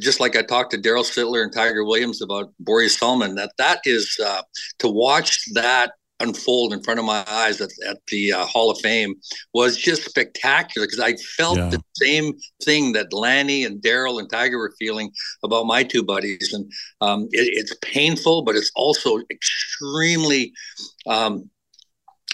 just 0.00 0.20
like 0.20 0.34
I 0.34 0.42
talked 0.42 0.70
to 0.70 0.78
Darryl 0.78 1.04
Sittler 1.04 1.42
and 1.42 1.52
Tiger 1.52 1.84
Williams 1.84 2.22
about 2.22 2.52
Borje 2.62 2.90
Salming, 2.90 3.34
that 3.34 3.52
that 3.58 3.80
is 3.84 4.18
uh, 4.24 4.42
to 4.78 4.88
watch 4.88 5.44
that 5.52 5.92
unfold 6.20 6.72
in 6.72 6.82
front 6.82 7.00
of 7.00 7.06
my 7.06 7.24
eyes 7.28 7.60
at, 7.60 7.70
at 7.86 7.98
the 8.08 8.32
uh, 8.32 8.44
Hall 8.44 8.70
of 8.70 8.78
Fame 8.80 9.14
was 9.54 9.76
just 9.76 10.04
spectacular 10.04 10.86
because 10.86 11.00
I 11.00 11.14
felt 11.36 11.58
yeah. 11.58 11.70
the 11.70 11.82
same 11.94 12.34
thing 12.62 12.92
that 12.92 13.12
Lanny 13.12 13.64
and 13.64 13.82
Darryl 13.82 14.18
and 14.20 14.30
Tiger 14.30 14.58
were 14.58 14.74
feeling 14.78 15.10
about 15.42 15.66
my 15.66 15.82
two 15.82 16.02
buddies. 16.02 16.52
And 16.52 16.70
um, 17.00 17.24
it, 17.32 17.48
it's 17.52 17.74
painful, 17.82 18.42
but 18.42 18.56
it's 18.56 18.70
also 18.74 19.18
extremely 19.30 20.52
um, 21.06 21.50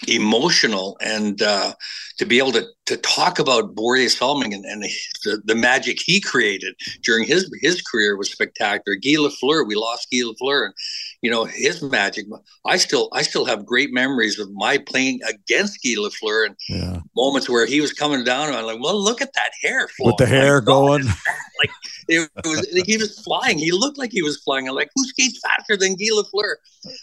emotional 0.07 0.97
and 1.01 1.41
uh, 1.41 1.73
to 2.17 2.25
be 2.25 2.37
able 2.37 2.51
to 2.51 2.65
to 2.87 2.97
talk 2.97 3.37
about 3.37 3.75
Borje 3.75 4.09
Salming 4.09 4.53
and, 4.53 4.63
and 4.63 4.81
the, 5.25 5.41
the, 5.43 5.55
magic 5.55 5.99
he 6.03 6.21
created 6.21 6.73
during 7.03 7.25
his 7.25 7.51
his 7.61 7.81
career 7.81 8.15
was 8.15 8.31
spectacular. 8.31 8.95
Guy 8.95 9.17
Lafleur, 9.17 9.67
we 9.67 9.75
lost 9.75 10.07
Guy 10.09 10.19
Lafleur, 10.19 10.65
and 10.65 10.73
you 11.21 11.29
know 11.29 11.43
his 11.43 11.81
magic. 11.83 12.25
I 12.65 12.77
still 12.77 13.09
I 13.11 13.21
still 13.23 13.45
have 13.45 13.65
great 13.65 13.93
memories 13.93 14.39
of 14.39 14.49
my 14.53 14.77
playing 14.77 15.19
against 15.27 15.83
Guy 15.83 15.95
Lafleur 15.95 16.47
and 16.47 16.55
yeah. 16.69 16.99
moments 17.15 17.49
where 17.49 17.65
he 17.65 17.81
was 17.81 17.93
coming 17.93 18.23
down. 18.23 18.47
And 18.47 18.57
I'm 18.57 18.65
like, 18.65 18.81
well, 18.81 19.01
look 19.01 19.21
at 19.21 19.33
that 19.33 19.51
hair 19.61 19.87
flowing. 19.89 20.15
with 20.17 20.17
the 20.17 20.33
hair 20.33 20.61
going. 20.61 21.03
like 21.05 21.71
it 22.07 22.29
was, 22.45 22.67
he 22.85 22.97
was 22.97 23.19
flying. 23.19 23.57
He 23.57 23.71
looked 23.71 23.97
like 23.97 24.11
he 24.11 24.21
was 24.21 24.41
flying. 24.43 24.67
I'm 24.67 24.75
like, 24.75 24.91
who 24.95 25.03
skates 25.05 25.39
faster 25.45 25.75
than 25.75 25.95
Guy 25.95 26.07
Lafleur? 26.13 26.55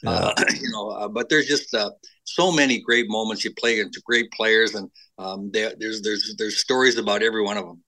Yeah. 0.02 0.10
Uh, 0.10 0.34
you 0.60 0.70
know, 0.70 0.88
uh, 0.90 1.08
but 1.08 1.28
there's 1.28 1.46
just 1.46 1.74
uh, 1.74 1.90
so 2.24 2.50
many 2.50 2.80
great 2.80 3.08
moments 3.08 3.44
you 3.44 3.52
play 3.54 3.80
into 3.80 4.00
great 4.04 4.30
players, 4.32 4.74
and 4.74 4.90
um, 5.18 5.50
there, 5.52 5.72
there's 5.78 6.02
there's 6.02 6.34
there's 6.38 6.58
stories 6.58 6.98
about 6.98 7.22
every 7.22 7.42
one 7.42 7.56
of 7.56 7.64
them. 7.64 7.82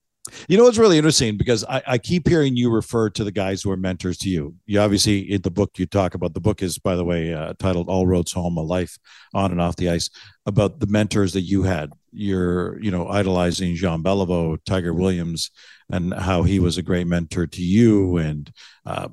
You 0.49 0.57
know 0.57 0.65
what's 0.65 0.79
really 0.79 0.99
interesting 0.99 1.37
because 1.37 1.65
I, 1.65 1.83
I, 1.87 1.99
keep 1.99 2.27
hearing 2.27 2.57
you 2.57 2.69
refer 2.69 3.11
to 3.11 3.23
the 3.23 3.31
guys 3.31 3.63
who 3.63 3.71
are 3.71 3.77
mentors 3.77 4.19
to 4.19 4.29
you. 4.29 4.57
You 4.67 4.81
obviously 4.81 5.21
in 5.21 5.43
the 5.43 5.53
book 5.53 5.79
you 5.79 5.87
talk 5.87 6.15
about 6.15 6.35
the 6.35 6.41
book 6.41 6.63
is 6.63 6.79
by 6.79 6.97
the 6.97 7.05
way 7.05 7.33
uh, 7.33 7.55
titled 7.59 7.89
"All 7.89 8.07
Roads 8.07 8.33
Home: 8.33 8.57
A 8.57 8.63
Life 8.63 8.99
on 9.35 9.53
and 9.53 9.61
Off 9.61 9.77
the 9.77 9.89
Ice" 9.91 10.11
about 10.45 10.81
the 10.81 10.87
mentors 10.87 11.33
that 11.35 11.43
you 11.43 11.63
had. 11.63 11.93
You're 12.17 12.81
you 12.81 12.91
know 12.91 13.09
idolizing 13.09 13.75
Jean 13.75 14.03
Beliveau, 14.03 14.59
Tiger 14.65 14.95
Williams, 14.95 15.51
and 15.91 16.15
how 16.15 16.43
he 16.43 16.59
was 16.59 16.79
a 16.79 16.83
great 16.83 17.07
mentor 17.07 17.47
to 17.47 17.63
you, 17.63 18.17
and 18.17 18.51
uh, 18.87 19.09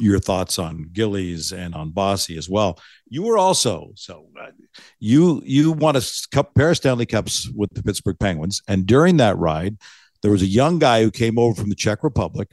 your 0.00 0.18
thoughts 0.18 0.58
on 0.58 0.88
Gillies 0.92 1.52
and 1.52 1.74
on 1.74 1.90
Bossy 1.90 2.36
as 2.36 2.48
well. 2.48 2.78
You 3.08 3.22
were 3.22 3.38
also 3.38 3.92
so 3.94 4.26
uh, 4.40 4.50
you 4.98 5.42
you 5.44 5.72
won 5.72 5.96
a 5.96 6.02
cup, 6.32 6.54
pair 6.54 6.70
of 6.70 6.76
Stanley 6.76 7.06
Cups 7.06 7.50
with 7.54 7.70
the 7.74 7.82
Pittsburgh 7.82 8.18
Penguins, 8.18 8.62
and 8.66 8.86
during 8.86 9.18
that 9.18 9.36
ride, 9.38 9.76
there 10.22 10.32
was 10.32 10.42
a 10.42 10.46
young 10.46 10.78
guy 10.78 11.02
who 11.02 11.10
came 11.10 11.38
over 11.38 11.54
from 11.54 11.68
the 11.68 11.76
Czech 11.76 12.02
Republic 12.02 12.48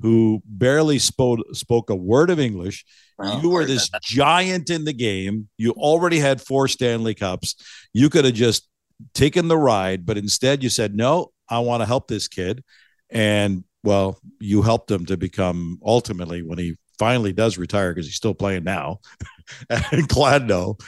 who 0.00 0.42
barely 0.46 0.98
spoke 0.98 1.40
spoke 1.52 1.90
a 1.90 1.94
word 1.94 2.30
of 2.30 2.40
English. 2.40 2.84
You 3.42 3.50
were 3.50 3.66
this 3.66 3.90
giant 4.00 4.70
in 4.70 4.84
the 4.84 4.94
game. 4.94 5.50
You 5.58 5.72
already 5.72 6.18
had 6.18 6.40
four 6.40 6.68
Stanley 6.68 7.14
Cups. 7.14 7.54
You 7.92 8.08
could 8.08 8.24
have 8.24 8.32
just 8.32 8.66
taken 9.14 9.48
the 9.48 9.56
ride, 9.56 10.06
but 10.06 10.18
instead 10.18 10.62
you 10.62 10.68
said, 10.68 10.94
"No, 10.94 11.32
I 11.48 11.58
want 11.60 11.82
to 11.82 11.86
help 11.86 12.08
this 12.08 12.28
kid." 12.28 12.64
And 13.10 13.64
well, 13.82 14.18
you 14.38 14.62
helped 14.62 14.90
him 14.90 15.06
to 15.06 15.16
become 15.16 15.78
ultimately 15.84 16.42
when 16.42 16.58
he 16.58 16.76
finally 16.98 17.32
does 17.32 17.56
retire 17.56 17.92
because 17.92 18.06
he's 18.06 18.16
still 18.16 18.34
playing 18.34 18.64
now. 18.64 19.00
and 19.70 20.08
Gladno, 20.08 20.78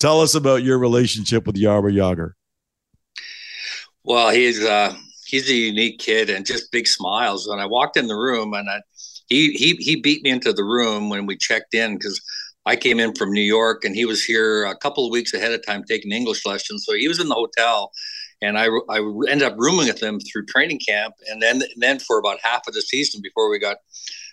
tell 0.00 0.20
us 0.20 0.34
about 0.34 0.62
your 0.62 0.78
relationship 0.78 1.46
with 1.46 1.56
Jaromir 1.56 1.94
Jagr. 1.94 2.32
Well, 4.04 4.30
he's 4.30 4.64
uh, 4.64 4.96
he's 5.26 5.50
a 5.50 5.54
unique 5.54 5.98
kid 5.98 6.30
and 6.30 6.46
just 6.46 6.72
big 6.72 6.86
smiles. 6.86 7.46
When 7.46 7.58
I 7.58 7.66
walked 7.66 7.96
in 7.96 8.06
the 8.06 8.16
room 8.16 8.54
and 8.54 8.68
I, 8.68 8.80
he 9.28 9.52
he 9.52 9.74
he 9.74 9.96
beat 9.96 10.22
me 10.22 10.30
into 10.30 10.52
the 10.52 10.64
room 10.64 11.10
when 11.10 11.26
we 11.26 11.36
checked 11.36 11.74
in 11.74 11.94
because 11.98 12.20
I 12.68 12.76
came 12.76 13.00
in 13.00 13.14
from 13.14 13.32
New 13.32 13.48
York 13.58 13.82
and 13.82 13.94
he 13.94 14.04
was 14.04 14.22
here 14.22 14.66
a 14.66 14.76
couple 14.76 15.06
of 15.06 15.10
weeks 15.10 15.32
ahead 15.32 15.52
of 15.52 15.64
time 15.64 15.84
taking 15.84 16.12
English 16.12 16.44
lessons. 16.44 16.84
So 16.86 16.94
he 16.94 17.08
was 17.08 17.18
in 17.18 17.28
the 17.28 17.34
hotel, 17.34 17.92
and 18.42 18.58
I 18.58 18.66
I 18.90 18.98
ended 19.30 19.48
up 19.50 19.54
rooming 19.56 19.86
with 19.86 20.02
him 20.02 20.20
through 20.20 20.44
training 20.44 20.80
camp, 20.86 21.14
and 21.28 21.40
then 21.40 21.62
and 21.62 21.82
then 21.86 21.98
for 21.98 22.18
about 22.18 22.38
half 22.42 22.68
of 22.68 22.74
the 22.74 22.82
season 22.82 23.22
before 23.22 23.50
we 23.50 23.58
got 23.58 23.78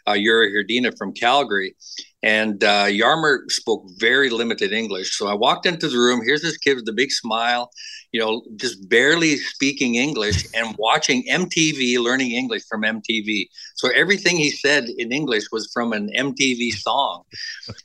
uh, 0.06 0.14
Jiri 0.14 0.52
Hrdina 0.54 0.98
from 0.98 1.14
Calgary. 1.14 1.76
And 2.26 2.64
uh, 2.64 2.88
Jaromir 2.88 3.42
spoke 3.50 3.84
very 4.00 4.32
limited 4.32 4.72
English. 4.72 5.16
So 5.16 5.28
I 5.28 5.36
walked 5.36 5.68
into 5.68 5.88
the 5.88 6.00
room. 6.00 6.22
Here's 6.26 6.42
this 6.42 6.58
kid 6.58 6.74
with 6.74 6.90
a 6.90 6.92
big 6.92 7.12
smile, 7.12 7.70
you 8.12 8.20
know, 8.20 8.42
just 8.56 8.90
barely 8.90 9.38
speaking 9.38 9.94
English 9.94 10.48
and 10.56 10.76
watching 10.80 11.24
MTV, 11.30 12.00
learning 12.00 12.32
English 12.32 12.64
from 12.68 12.82
MTV. 12.82 13.46
So 13.76 13.90
everything 13.90 14.38
he 14.38 14.50
said 14.50 14.86
in 14.98 15.12
English 15.12 15.52
was 15.52 15.70
from 15.72 15.94
an 15.94 16.10
MTV 16.18 16.72
song. 16.72 17.26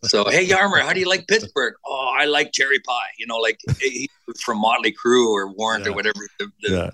So, 0.05 0.25
hey, 0.25 0.49
Yarmer, 0.49 0.81
how 0.81 0.95
do 0.95 1.01
you 1.01 1.09
like 1.09 1.29
Pittsburgh? 1.29 1.75
Oh, 1.85 2.15
I 2.19 2.25
like 2.25 2.53
cherry 2.53 2.81
pie. 2.81 3.11
You 3.19 3.27
know, 3.27 3.37
like 3.37 3.59
he, 3.79 4.09
from 4.43 4.59
Motley 4.59 4.95
Crue 4.95 5.29
or 5.29 5.53
Warrant 5.53 5.85
yeah. 5.85 5.91
or 5.91 5.95
whatever 5.95 6.21
the, 6.39 6.51
the, 6.63 6.71
yeah. 6.75 6.91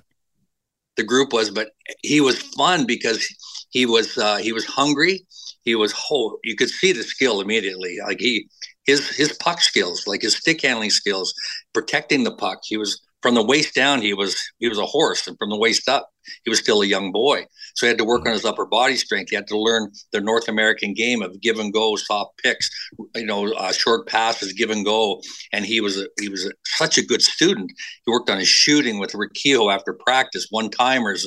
the 0.96 1.04
group 1.04 1.32
was. 1.32 1.50
But 1.50 1.68
he 2.02 2.20
was 2.20 2.42
fun 2.42 2.86
because 2.86 3.24
he 3.70 3.86
was 3.86 4.18
uh, 4.18 4.38
he 4.38 4.52
was 4.52 4.64
hungry 4.64 5.24
he 5.66 5.74
was 5.74 5.92
whole. 5.92 6.38
You 6.44 6.56
could 6.56 6.70
see 6.70 6.92
the 6.92 7.02
skill 7.02 7.42
immediately. 7.42 7.98
Like 8.02 8.20
he, 8.20 8.48
his 8.86 9.14
his 9.16 9.32
puck 9.34 9.60
skills, 9.60 10.06
like 10.06 10.22
his 10.22 10.36
stick 10.36 10.62
handling 10.62 10.90
skills, 10.90 11.34
protecting 11.74 12.24
the 12.24 12.34
puck. 12.34 12.60
He 12.64 12.78
was 12.78 13.02
from 13.20 13.34
the 13.34 13.44
waist 13.44 13.74
down. 13.74 14.00
He 14.00 14.14
was 14.14 14.40
he 14.58 14.68
was 14.68 14.78
a 14.78 14.86
horse, 14.86 15.26
and 15.26 15.36
from 15.36 15.50
the 15.50 15.58
waist 15.58 15.88
up, 15.88 16.08
he 16.44 16.50
was 16.50 16.60
still 16.60 16.82
a 16.82 16.86
young 16.86 17.12
boy. 17.12 17.44
So 17.74 17.86
he 17.86 17.88
had 17.88 17.98
to 17.98 18.04
work 18.04 18.24
on 18.26 18.32
his 18.32 18.44
upper 18.44 18.64
body 18.64 18.96
strength. 18.96 19.30
He 19.30 19.36
had 19.36 19.48
to 19.48 19.58
learn 19.58 19.90
the 20.12 20.20
North 20.20 20.48
American 20.48 20.94
game 20.94 21.22
of 21.22 21.40
give 21.40 21.58
and 21.58 21.72
go, 21.72 21.96
soft 21.96 22.38
picks, 22.42 22.70
you 23.14 23.26
know, 23.26 23.52
uh, 23.52 23.72
short 23.72 24.06
passes, 24.06 24.52
give 24.52 24.70
and 24.70 24.84
go. 24.84 25.20
And 25.52 25.64
he 25.64 25.80
was 25.80 25.98
a, 26.00 26.06
he 26.20 26.28
was 26.28 26.46
a, 26.46 26.52
such 26.64 26.96
a 26.98 27.04
good 27.04 27.22
student. 27.22 27.72
He 28.04 28.12
worked 28.12 28.30
on 28.30 28.38
his 28.38 28.48
shooting 28.48 28.98
with 28.98 29.14
Kehoe 29.34 29.70
after 29.70 29.92
practice, 29.92 30.46
one 30.50 30.70
timers, 30.70 31.26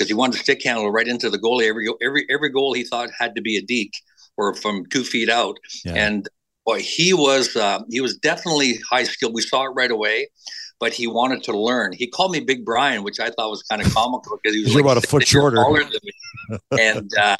because 0.00 0.08
he 0.08 0.14
wanted 0.14 0.38
to 0.38 0.38
stick 0.38 0.62
handle 0.64 0.90
right 0.90 1.06
into 1.06 1.28
the 1.28 1.38
goalie. 1.38 1.68
Every 1.68 1.86
every 2.02 2.26
every 2.30 2.48
goal 2.48 2.72
he 2.72 2.84
thought 2.84 3.10
had 3.18 3.34
to 3.34 3.42
be 3.42 3.58
a 3.58 3.62
deke 3.62 3.94
or 4.38 4.54
from 4.54 4.86
two 4.86 5.04
feet 5.04 5.28
out. 5.28 5.58
Yeah. 5.84 5.92
And 5.94 6.26
boy, 6.64 6.80
he 6.80 7.12
was 7.12 7.54
uh, 7.54 7.80
he 7.90 8.00
was 8.00 8.16
definitely 8.16 8.78
high 8.90 9.04
skilled. 9.04 9.34
We 9.34 9.42
saw 9.42 9.64
it 9.64 9.72
right 9.74 9.90
away 9.90 10.28
but 10.78 10.94
he 10.94 11.06
wanted 11.06 11.42
to 11.42 11.52
learn. 11.52 11.92
He 11.92 12.06
called 12.06 12.32
me 12.32 12.40
Big 12.40 12.64
Bryan, 12.64 13.04
which 13.04 13.20
I 13.20 13.28
thought 13.28 13.50
was 13.50 13.62
kind 13.64 13.82
of 13.82 13.92
comical 13.92 14.38
because 14.42 14.56
he 14.56 14.64
was 14.64 14.74
like 14.74 14.82
about 14.82 14.96
a 14.96 15.06
foot 15.06 15.28
shorter. 15.28 15.62
and 16.80 17.10
uh, 17.20 17.36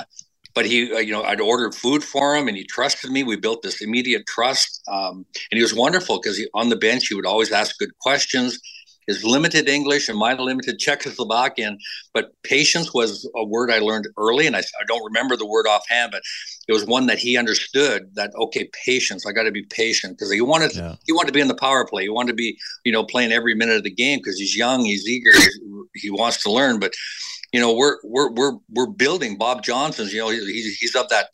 but 0.55 0.67
he, 0.67 0.93
uh, 0.93 0.99
you 0.99 1.13
know, 1.13 1.23
I'd 1.23 1.41
ordered 1.41 1.75
food 1.75 2.05
for 2.05 2.37
him, 2.37 2.49
and 2.49 2.57
he 2.57 2.65
trusted 2.65 3.11
me. 3.11 3.23
We 3.23 3.37
built 3.37 3.63
this 3.63 3.81
immediate 3.81 4.27
trust, 4.27 4.83
um, 4.89 5.25
and 5.51 5.57
he 5.57 5.63
was 5.63 5.75
wonderful 5.75 6.21
because 6.21 6.41
on 6.55 6.69
the 6.69 6.77
bench 6.77 7.07
he 7.09 7.15
would 7.15 7.27
always 7.27 7.51
ask 7.51 7.79
good 7.79 7.97
questions 7.99 8.61
his 9.11 9.25
limited 9.25 9.69
English 9.69 10.09
and 10.09 10.17
my 10.19 10.35
limited 10.35 10.79
Czechoslovakian. 10.79 11.77
But 12.15 12.31
patience 12.45 12.95
was 12.95 13.29
a 13.37 13.45
word 13.45 13.71
I 13.71 13.79
learned 13.79 14.07
early, 14.17 14.47
and 14.47 14.57
I, 14.57 14.61
I, 14.61 14.85
don't 14.87 15.05
remember 15.05 15.37
the 15.37 15.47
word 15.47 15.67
offhand, 15.67 16.13
but 16.13 16.23
it 16.69 16.73
was 16.73 16.85
one 16.87 17.07
that 17.07 17.19
he 17.19 17.37
understood. 17.37 18.11
That 18.15 18.31
okay, 18.37 18.71
patience. 18.85 19.27
I 19.27 19.33
got 19.33 19.45
to 19.45 19.51
be 19.51 19.65
patient 19.65 20.17
because 20.17 20.33
he 20.33 20.41
wanted 20.41 20.75
yeah. 20.77 20.95
he 21.07 21.13
wanted 21.13 21.29
to 21.29 21.33
be 21.33 21.41
in 21.41 21.49
the 21.49 21.55
power 21.55 21.85
play. 21.85 22.03
He 22.05 22.09
wanted 22.09 22.33
to 22.33 22.37
be 22.37 22.57
you 22.85 22.93
know 22.93 23.05
playing 23.05 23.33
every 23.33 23.55
minute 23.55 23.77
of 23.77 23.85
the 23.85 23.95
game 23.95 24.21
because 24.21 24.39
he's 24.39 24.57
young, 24.57 24.85
he's 24.85 25.09
eager, 25.09 25.33
he 25.95 26.11
wants 26.11 26.43
to 26.45 26.53
learn. 26.53 26.79
But 26.79 26.93
you 27.53 27.61
know 27.61 27.75
we're 27.75 27.97
we're 28.05 28.31
we're 28.31 28.57
we're 28.71 28.87
building 28.87 29.39
Bob 29.39 29.63
Johnson's. 29.65 30.13
You 30.13 30.21
know 30.21 30.31
he's 30.31 30.79
he's 30.79 30.95
of 30.95 31.09
that 31.09 31.27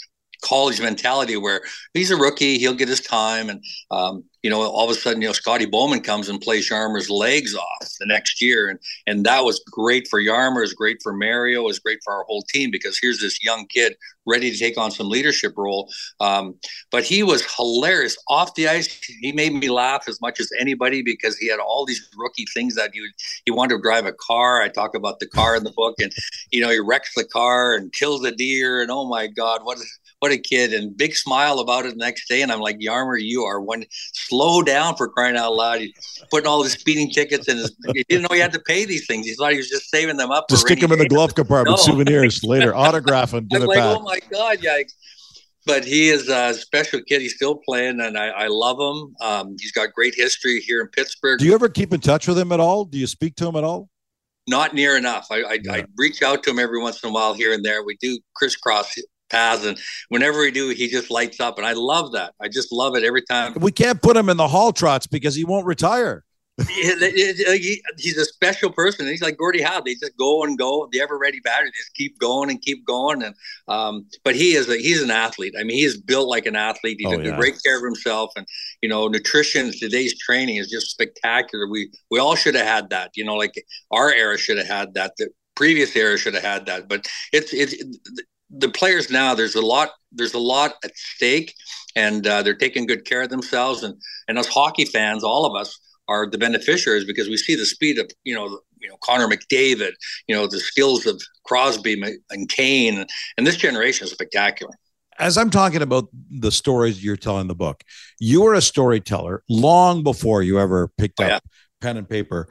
college 0.43 0.81
mentality 0.81 1.37
where 1.37 1.61
he's 1.95 2.11
a 2.11 2.17
rookie, 2.17 2.59
he'll 2.59 2.75
get 2.75 2.89
his 2.89 3.01
time, 3.01 3.49
and 3.51 3.62
um, 3.91 4.25
you 4.47 4.51
know, 4.51 4.63
all 4.63 4.89
of 4.89 4.97
a 4.97 5.01
sudden, 5.01 5.21
you 5.21 5.27
know, 5.27 5.33
Scotty 5.33 5.67
Bowman 5.67 6.03
comes 6.03 6.29
and 6.29 6.41
plays 6.41 6.71
Yarmer's 6.71 7.11
legs 7.11 7.57
off 7.57 7.89
the 7.99 8.07
next 8.07 8.41
year, 8.41 8.69
and 8.69 8.79
and 9.09 9.27
that 9.27 9.43
was 9.43 9.59
great 9.73 10.07
for 10.07 10.23
Jaromir, 10.23 10.61
was 10.61 10.73
great 10.73 10.99
for 11.03 11.13
Mario, 11.13 11.65
was 11.65 11.81
great 11.81 11.99
for 12.05 12.15
our 12.15 12.23
whole 12.29 12.43
team 12.43 12.71
because 12.71 12.97
here's 13.03 13.19
this 13.19 13.43
young 13.43 13.67
kid 13.67 13.97
ready 14.25 14.53
to 14.53 14.57
take 14.57 14.79
on 14.79 14.93
some 14.93 15.09
leadership 15.09 15.53
role. 15.57 15.91
Um, 16.21 16.55
but 16.93 17.03
he 17.03 17.25
was 17.25 17.45
hilarious 17.57 18.17
off 18.29 18.55
the 18.55 18.69
ice. 18.69 18.87
He 19.21 19.33
made 19.33 19.53
me 19.53 19.69
laugh 19.69 20.05
as 20.07 20.21
much 20.21 20.39
as 20.39 20.49
anybody 20.61 21.03
because 21.03 21.37
he 21.37 21.49
had 21.49 21.59
all 21.59 21.85
these 21.85 22.09
rookie 22.17 22.47
things 22.55 22.77
that 22.77 22.91
he 22.95 23.05
he 23.47 23.51
wanted 23.51 23.75
to 23.75 23.83
drive 23.83 24.07
a 24.07 24.13
car. 24.13 24.63
I 24.63 24.69
talk 24.69 24.95
about 24.95 25.19
the 25.19 25.27
car 25.27 25.57
in 25.57 25.65
the 25.65 25.73
book, 25.73 25.97
and 25.99 26.13
you 26.53 26.61
know, 26.61 26.71
he 26.71 26.79
wrecks 26.79 27.15
the 27.17 27.25
car 27.25 27.75
and 27.75 27.93
kills 27.93 28.25
a 28.25 28.31
deer, 28.31 28.81
and 28.81 28.93
oh 28.93 29.09
my 29.09 29.27
God, 29.27 29.63
what 29.65 29.79
what 30.27 30.33
a 30.33 30.39
kid 30.39 30.75
and 30.75 30.97
big 30.97 31.15
smile 31.15 31.61
about 31.61 31.87
it 31.87 31.91
the 31.91 31.97
next 31.97 32.29
day 32.29 32.43
and 32.43 32.51
i'm 32.51 32.59
like 32.59 32.79
yarmer 32.79 33.17
you 33.17 33.45
are 33.45 33.61
one 33.61 33.85
slow 34.12 34.61
down 34.61 34.97
for 34.97 35.09
crying 35.09 35.37
out 35.37 35.55
loud 35.55 35.79
he's 35.79 35.93
putting 36.33 36.49
all 36.49 36.65
the 36.65 36.69
speeding 36.69 37.09
tickets 37.09 37.47
in 37.47 37.57
his 37.57 37.77
he 37.95 38.05
didn't 38.09 38.23
know 38.23 38.35
he 38.35 38.41
had 38.41 38.53
to 38.53 38.59
pay 38.59 38.85
these 38.85 39.07
things 39.07 39.25
he 39.25 39.35
thought 39.35 39.53
he 39.53 39.57
was 39.57 39.69
just 39.69 39.89
saving 39.89 40.17
them 40.17 40.33
up 40.33 40.49
to 40.49 40.57
stick 40.57 40.81
them 40.81 40.91
in 40.91 40.99
the 40.99 41.09
glove 41.09 41.33
compartment 41.37 41.77
no. 41.77 41.83
souvenirs 41.83 42.43
later 42.43 42.75
autograph 42.75 43.35
and 43.35 43.49
get 43.51 43.59
I'm 43.59 43.62
it 43.62 43.67
like, 43.69 43.79
back. 43.79 43.97
oh 43.97 44.03
my 44.03 44.19
god 44.33 44.59
yikes 44.59 44.93
but 45.65 45.85
he 45.85 46.11
is 46.11 46.29
a 46.29 46.55
special 46.55 47.01
kid. 47.03 47.21
He's 47.23 47.35
still 47.35 47.57
playing, 47.57 48.01
and 48.01 48.17
I, 48.17 48.29
I 48.29 48.47
love 48.47 48.79
him. 48.79 49.17
Um, 49.21 49.57
he's 49.59 49.73
got 49.73 49.93
great 49.93 50.15
history 50.15 50.61
here 50.61 50.81
in 50.81 50.87
Pittsburgh. 50.87 51.41
Do 51.41 51.45
you 51.45 51.55
ever 51.55 51.69
keep 51.69 51.93
in 51.93 51.99
touch 51.99 52.29
with 52.29 52.39
him 52.39 52.53
at 52.53 52.61
all? 52.61 52.85
Do 52.85 52.99
you 52.99 53.09
speak 53.09 53.35
to 53.37 53.49
him 53.49 53.57
at 53.57 53.65
all? 53.65 53.89
Not 54.49 54.75
near 54.75 54.97
enough. 54.97 55.27
I, 55.31 55.43
I, 55.43 55.59
yeah. 55.61 55.73
I 55.73 55.85
reach 55.99 56.23
out 56.23 56.45
to 56.45 56.51
him 56.51 56.61
every 56.61 56.81
once 56.81 57.03
in 57.03 57.11
a 57.11 57.12
while 57.12 57.35
here 57.35 57.53
and 57.53 57.65
there. 57.65 57.83
We 57.83 57.97
do 58.01 58.19
crisscross 58.37 58.97
paths 59.31 59.65
and 59.65 59.79
whenever 60.09 60.41
we 60.41 60.51
do 60.51 60.69
he 60.71 60.89
just 60.89 61.11
lights 61.11 61.41
up 61.41 61.59
and 61.59 61.67
i 61.67 61.73
love 61.73 62.12
that. 62.12 62.35
I 62.41 62.49
just 62.49 62.73
love 62.73 62.97
it 62.97 63.05
every 63.05 63.23
time. 63.23 63.55
We 63.55 63.73
can't 63.73 64.01
put 64.01 64.17
him 64.17 64.29
in 64.29 64.37
the 64.37 64.49
hall 64.49 64.73
trots 64.73 65.07
because 65.07 65.35
he 65.35 65.45
won't 65.45 65.67
retire. 65.67 66.25
He's 66.69 68.17
a 68.17 68.25
special 68.25 68.71
person. 68.71 69.07
He's 69.07 69.21
like 69.21 69.37
gordie 69.37 69.62
howe. 69.62 69.83
They 69.83 69.95
just 69.95 70.17
go 70.17 70.43
and 70.43 70.57
go. 70.57 70.89
The 70.91 71.01
ever 71.01 71.19
ready 71.19 71.41
batter 71.41 71.67
just 71.67 71.93
keep 71.95 72.19
going 72.19 72.51
and 72.51 72.61
keep 72.61 72.85
going 72.87 73.23
and 73.23 73.35
um, 73.69 74.07
but 74.25 74.35
he 74.35 74.55
is 74.55 74.69
a, 74.69 74.77
he's 74.77 75.03
an 75.03 75.11
athlete. 75.11 75.55
I 75.59 75.65
mean 75.65 75.77
he 75.77 75.85
is 75.85 76.01
built 76.01 76.29
like 76.29 76.47
an 76.47 76.57
athlete. 76.57 76.97
He 76.99 77.07
oh, 77.07 77.12
took 77.12 77.25
yeah. 77.25 77.37
great 77.37 77.62
care 77.62 77.77
of 77.77 77.85
himself 77.85 78.33
and 78.37 78.47
you 78.81 78.89
know 78.89 79.09
nutrition 79.09 79.71
today's 79.73 80.19
training 80.19 80.57
is 80.57 80.71
just 80.71 80.91
spectacular. 80.91 81.69
We 81.69 81.91
we 82.11 82.19
all 82.19 82.37
should 82.37 82.55
have 82.55 82.67
had 82.67 82.91
that 82.91 83.11
you 83.15 83.25
know 83.25 83.35
like 83.35 83.62
our 83.91 84.12
era 84.12 84.39
should 84.39 84.59
have 84.59 84.69
had 84.69 84.95
that. 84.95 85.12
The 85.19 85.29
previous 85.55 85.97
era 85.97 86.17
should 86.17 86.35
have 86.35 86.45
had 86.45 86.67
that. 86.67 86.89
But 86.89 87.07
it's 87.33 87.53
it's 87.53 87.75
the 88.51 88.69
players 88.69 89.11
now 89.11 89.35
there's 89.35 89.55
a 89.55 89.61
lot 89.61 89.91
there's 90.13 90.35
a 90.35 90.39
lot 90.39 90.75
at 90.85 90.97
stake 90.97 91.55
and 91.95 92.27
uh, 92.27 92.43
they're 92.43 92.55
taking 92.55 92.87
good 92.87 93.05
care 93.05 93.23
of 93.23 93.31
themselves. 93.31 93.83
And 93.83 94.01
and 94.29 94.39
as 94.39 94.47
hockey 94.47 94.85
fans 94.85 95.25
all 95.25 95.45
of 95.45 95.55
us 95.61 95.79
are 96.09 96.29
the 96.29 96.39
beneficiaries 96.39 97.05
because 97.05 97.29
we 97.29 97.37
see 97.37 97.57
the 97.57 97.67
speed 97.67 97.99
of 97.99 98.11
you 98.25 98.35
know 98.35 98.61
you 98.81 98.89
know 98.89 98.97
Connor 99.03 99.27
McDavid 99.27 99.93
you 100.29 100.35
know 100.35 100.47
the 100.47 100.61
skills 100.61 101.07
of 101.07 101.21
Crosby 101.45 102.01
and 102.31 102.49
Kane. 102.49 103.05
And 103.37 103.47
this 103.47 103.57
generation 103.57 104.07
is 104.07 104.13
spectacular. 104.13 104.73
As 105.19 105.39
I'm 105.39 105.49
talking 105.49 105.81
about 105.81 106.09
the 106.31 106.53
stories 106.53 107.03
you're 107.03 107.17
telling 107.17 107.43
in 107.43 107.49
the 107.49 107.55
book, 107.55 107.83
you 108.21 108.43
were 108.43 108.53
a 108.53 108.61
storyteller 108.61 109.43
long 109.49 110.03
before 110.03 110.43
you 110.43 110.61
ever 110.61 110.89
picked 110.99 111.21
oh, 111.21 111.25
up 111.25 111.45
pen 111.81 111.97
and 111.97 112.09
paper 112.09 112.49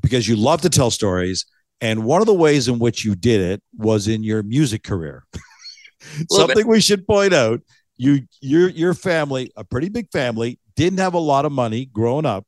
because 0.00 0.26
you 0.26 0.34
love 0.34 0.62
to 0.62 0.70
tell 0.70 0.90
stories 0.90 1.44
and 1.80 2.04
one 2.04 2.20
of 2.20 2.26
the 2.26 2.34
ways 2.34 2.68
in 2.68 2.78
which 2.78 3.04
you 3.04 3.14
did 3.14 3.40
it 3.40 3.62
was 3.76 4.08
in 4.08 4.22
your 4.22 4.42
music 4.42 4.82
career. 4.82 5.24
Something 6.30 6.66
we 6.66 6.80
should 6.80 7.06
point 7.06 7.34
out. 7.34 7.60
You 7.96 8.22
your 8.40 8.68
your 8.68 8.94
family, 8.94 9.50
a 9.56 9.64
pretty 9.64 9.88
big 9.88 10.10
family, 10.12 10.60
didn't 10.76 11.00
have 11.00 11.14
a 11.14 11.18
lot 11.18 11.44
of 11.44 11.52
money 11.52 11.86
growing 11.86 12.26
up. 12.26 12.44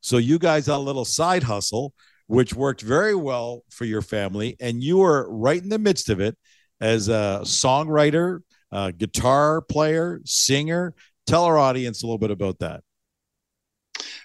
So 0.00 0.16
you 0.16 0.38
guys 0.38 0.66
had 0.66 0.76
a 0.76 0.78
little 0.78 1.04
side 1.04 1.44
hustle, 1.44 1.94
which 2.26 2.54
worked 2.54 2.80
very 2.80 3.14
well 3.14 3.62
for 3.70 3.84
your 3.84 4.02
family, 4.02 4.56
and 4.60 4.82
you 4.82 4.98
were 4.98 5.30
right 5.30 5.62
in 5.62 5.68
the 5.68 5.78
midst 5.78 6.08
of 6.08 6.20
it 6.20 6.36
as 6.80 7.08
a 7.08 7.40
songwriter, 7.44 8.40
a 8.72 8.92
guitar 8.92 9.60
player, 9.60 10.20
singer. 10.24 10.94
Tell 11.26 11.44
our 11.44 11.58
audience 11.58 12.02
a 12.02 12.06
little 12.06 12.18
bit 12.18 12.32
about 12.32 12.58
that. 12.58 12.82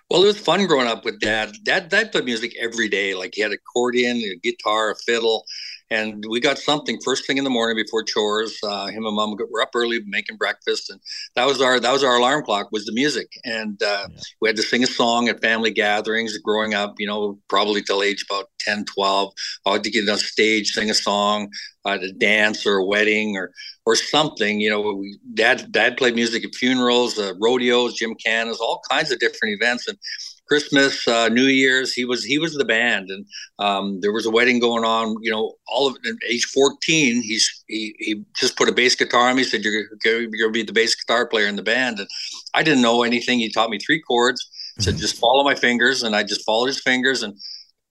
Well, 0.10 0.24
it 0.24 0.28
was 0.28 0.40
fun 0.40 0.68
growing 0.68 0.88
up 0.88 1.04
with 1.04 1.20
dad. 1.20 1.56
Dad, 1.64 1.90
dad 1.90 2.12
played 2.12 2.26
music 2.26 2.56
every 2.60 2.88
day. 2.90 3.16
Like 3.16 3.34
he 3.36 3.42
had 3.42 3.52
accordion, 3.52 4.18
a 4.18 4.36
guitar, 4.38 4.92
a 4.92 4.96
fiddle, 4.96 5.46
and 5.92 6.24
we 6.30 6.40
got 6.40 6.58
something 6.58 7.00
first 7.04 7.28
thing 7.28 7.38
in 7.38 7.44
the 7.44 7.50
morning 7.50 7.76
before 7.76 8.04
chores. 8.04 8.58
Uh, 8.64 8.88
him 8.88 9.06
and 9.06 9.16
mom 9.16 9.36
were 9.52 9.62
up 9.62 9.70
early 9.76 10.00
making 10.06 10.38
breakfast, 10.38 10.90
and 10.90 11.00
that 11.36 11.46
was 11.46 11.62
our 11.62 11.80
that 11.80 11.92
was 11.92 12.04
our 12.04 12.18
alarm 12.18 12.44
clock 12.44 12.72
was 12.72 12.86
the 12.86 12.92
music. 12.92 13.32
And 13.44 13.82
uh, 13.84 14.08
yeah. 14.10 14.20
we 14.42 14.50
had 14.50 14.56
to 14.56 14.64
sing 14.64 14.84
a 14.84 14.88
song 14.88 15.30
at 15.30 15.42
family 15.42 15.72
gatherings. 15.72 16.38
Growing 16.40 16.74
up, 16.74 16.96
you 16.98 17.08
know, 17.08 17.40
probably 17.48 17.82
till 17.82 18.04
age 18.04 18.26
about 18.30 18.50
10, 18.60 18.86
12, 18.86 19.34
I 19.66 19.72
had 19.74 19.84
to 19.84 19.92
get 19.92 20.10
on 20.10 20.18
stage, 20.18 20.72
sing 20.72 20.90
a 20.90 20.96
song, 20.96 21.50
at 21.86 22.04
a 22.04 22.12
dance 22.12 22.66
or 22.66 22.78
a 22.78 22.86
wedding 22.86 23.38
or 23.38 23.52
or 23.86 23.96
something. 23.96 24.60
You 24.60 24.72
know, 24.72 24.82
we, 24.82 25.20
dad 25.34 25.72
dad 25.72 25.98
played 25.98 26.16
music 26.16 26.44
at 26.44 26.56
funerals, 26.56 27.20
uh, 27.20 27.34
rodeos, 27.40 28.00
gymkhanas, 28.00 28.60
all 28.60 28.82
kinds 28.90 29.12
of 29.12 29.20
different 29.20 29.56
events, 29.62 29.88
and 29.88 29.98
Christmas, 30.48 31.08
uh, 31.08 31.30
New 31.30 31.46
Year's, 31.46 31.94
he 31.94 32.06
was 32.06 32.24
he 32.24 32.38
was 32.38 32.54
the 32.54 32.66
band, 32.66 33.10
and 33.10 33.26
um, 33.60 34.00
there 34.02 34.12
was 34.12 34.26
a 34.26 34.32
wedding 34.32 34.60
going 34.60 34.84
on. 34.84 35.16
You 35.22 35.32
know, 35.32 35.54
all 35.68 35.88
of 35.88 35.96
at 36.06 36.16
age 36.30 36.46
fourteen, 36.46 37.22
he's 37.22 37.64
he 37.68 37.96
he 38.00 38.24
just 38.36 38.58
put 38.58 38.70
a 38.70 38.72
bass 38.72 38.96
guitar 38.96 39.30
on 39.30 39.36
me. 39.36 39.44
Said 39.44 39.64
you're 39.64 39.86
you're 40.04 40.28
gonna 40.28 40.52
be 40.52 40.64
the 40.64 40.74
bass 40.74 40.96
guitar 40.96 41.28
player 41.28 41.48
in 41.48 41.56
the 41.56 41.64
band, 41.64 42.00
and 42.00 42.08
I 42.54 42.64
didn't 42.64 42.82
know 42.82 43.04
anything. 43.04 43.40
He 43.40 43.52
taught 43.52 43.70
me 43.70 43.80
three 43.80 44.02
chords. 44.02 44.48
Said 44.80 44.94
mm-hmm. 44.94 45.02
just 45.02 45.18
follow 45.18 45.44
my 45.44 45.56
fingers, 45.56 46.04
and 46.04 46.16
I 46.16 46.24
just 46.24 46.46
followed 46.46 46.68
his 46.68 46.82
fingers, 46.82 47.24
and 47.24 47.36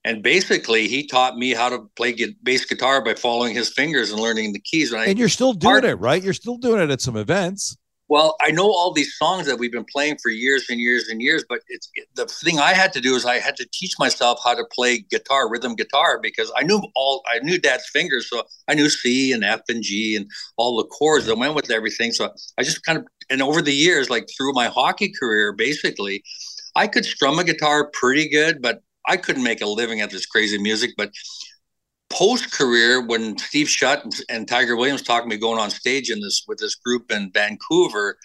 and 0.05 0.23
basically 0.23 0.87
he 0.87 1.07
taught 1.07 1.37
me 1.37 1.53
how 1.53 1.71
to 1.71 1.81
play 1.97 2.15
bass 2.43 2.65
guitar 2.67 3.03
by 3.03 3.15
following 3.15 3.55
his 3.55 3.71
fingers 3.71 4.13
and 4.13 4.21
learning 4.21 4.53
the 4.53 4.61
keys. 4.61 4.93
And, 4.93 5.03
and 5.03 5.19
you're 5.19 5.29
still 5.29 5.55
doing 5.55 5.85
it, 5.85 5.99
right? 5.99 6.23
You're 6.23 6.35
still 6.35 6.59
doing 6.59 6.81
it 6.81 6.91
at 6.91 7.01
some 7.01 7.17
events. 7.17 7.77
Well, 8.15 8.37
I 8.41 8.53
know 8.53 8.67
all 8.67 8.93
these 8.93 9.17
songs 9.17 9.45
that 9.47 9.59
we've 9.59 9.73
been 9.73 9.87
playing 9.93 10.19
for 10.23 10.31
years 10.31 10.67
and 10.71 10.79
years 10.79 11.09
and 11.09 11.21
years, 11.21 11.45
but 11.49 11.63
it's 11.67 11.91
the 12.15 12.27
thing 12.27 12.61
I 12.61 12.73
had 12.73 12.93
to 12.93 13.01
do 13.01 13.17
is 13.17 13.27
I 13.27 13.41
had 13.41 13.57
to 13.57 13.67
teach 13.73 13.99
myself 13.99 14.39
how 14.45 14.55
to 14.55 14.65
play 14.71 14.99
guitar, 14.99 15.51
rhythm 15.51 15.75
guitar, 15.75 16.21
because 16.23 16.49
I 16.57 16.63
knew 16.63 16.81
all 16.95 17.25
I 17.27 17.41
knew 17.41 17.59
Dad's 17.59 17.89
fingers, 17.89 18.31
so 18.31 18.45
I 18.69 18.75
knew 18.75 18.89
C 18.89 19.33
and 19.33 19.43
F 19.43 19.63
and 19.69 19.83
G 19.83 20.15
and 20.15 20.31
all 20.57 20.77
the 20.77 20.85
chords 20.85 21.27
that 21.27 21.37
went 21.37 21.57
with 21.57 21.73
everything. 21.73 22.13
So 22.13 22.33
I 22.57 22.63
just 22.63 22.85
kind 22.85 22.99
of 22.99 23.05
and 23.31 23.43
over 23.43 23.61
the 23.61 23.75
years, 23.75 24.11
like 24.11 24.29
through 24.37 24.53
my 24.53 24.69
hockey 24.69 25.13
career, 25.21 25.53
basically, 25.53 26.23
I 26.77 26.87
could 26.87 27.05
strum 27.05 27.41
a 27.41 27.43
guitar 27.43 27.91
pretty 27.95 28.29
good, 28.29 28.63
but 28.63 28.79
I 29.09 29.17
couldn't 29.17 29.43
make 29.43 29.61
a 29.61 29.67
living 29.67 30.03
at 30.03 30.11
this 30.11 30.25
crazy 30.25 30.59
music. 30.59 30.93
But 30.97 31.11
post 32.15 32.53
career, 32.53 33.05
when 33.05 33.37
Steve 33.39 33.69
Shutt 33.69 34.05
and 34.29 34.47
Tiger 34.47 34.77
Williams 34.77 35.03
talked 35.03 35.27
me 35.27 35.37
going 35.37 35.59
on 35.59 35.71
stage 35.71 36.11
in 36.11 36.21
this 36.21 36.45
with 36.47 36.59
this 36.59 36.75
group 36.77 37.11
in 37.11 37.31
Vancouver, 37.33 38.19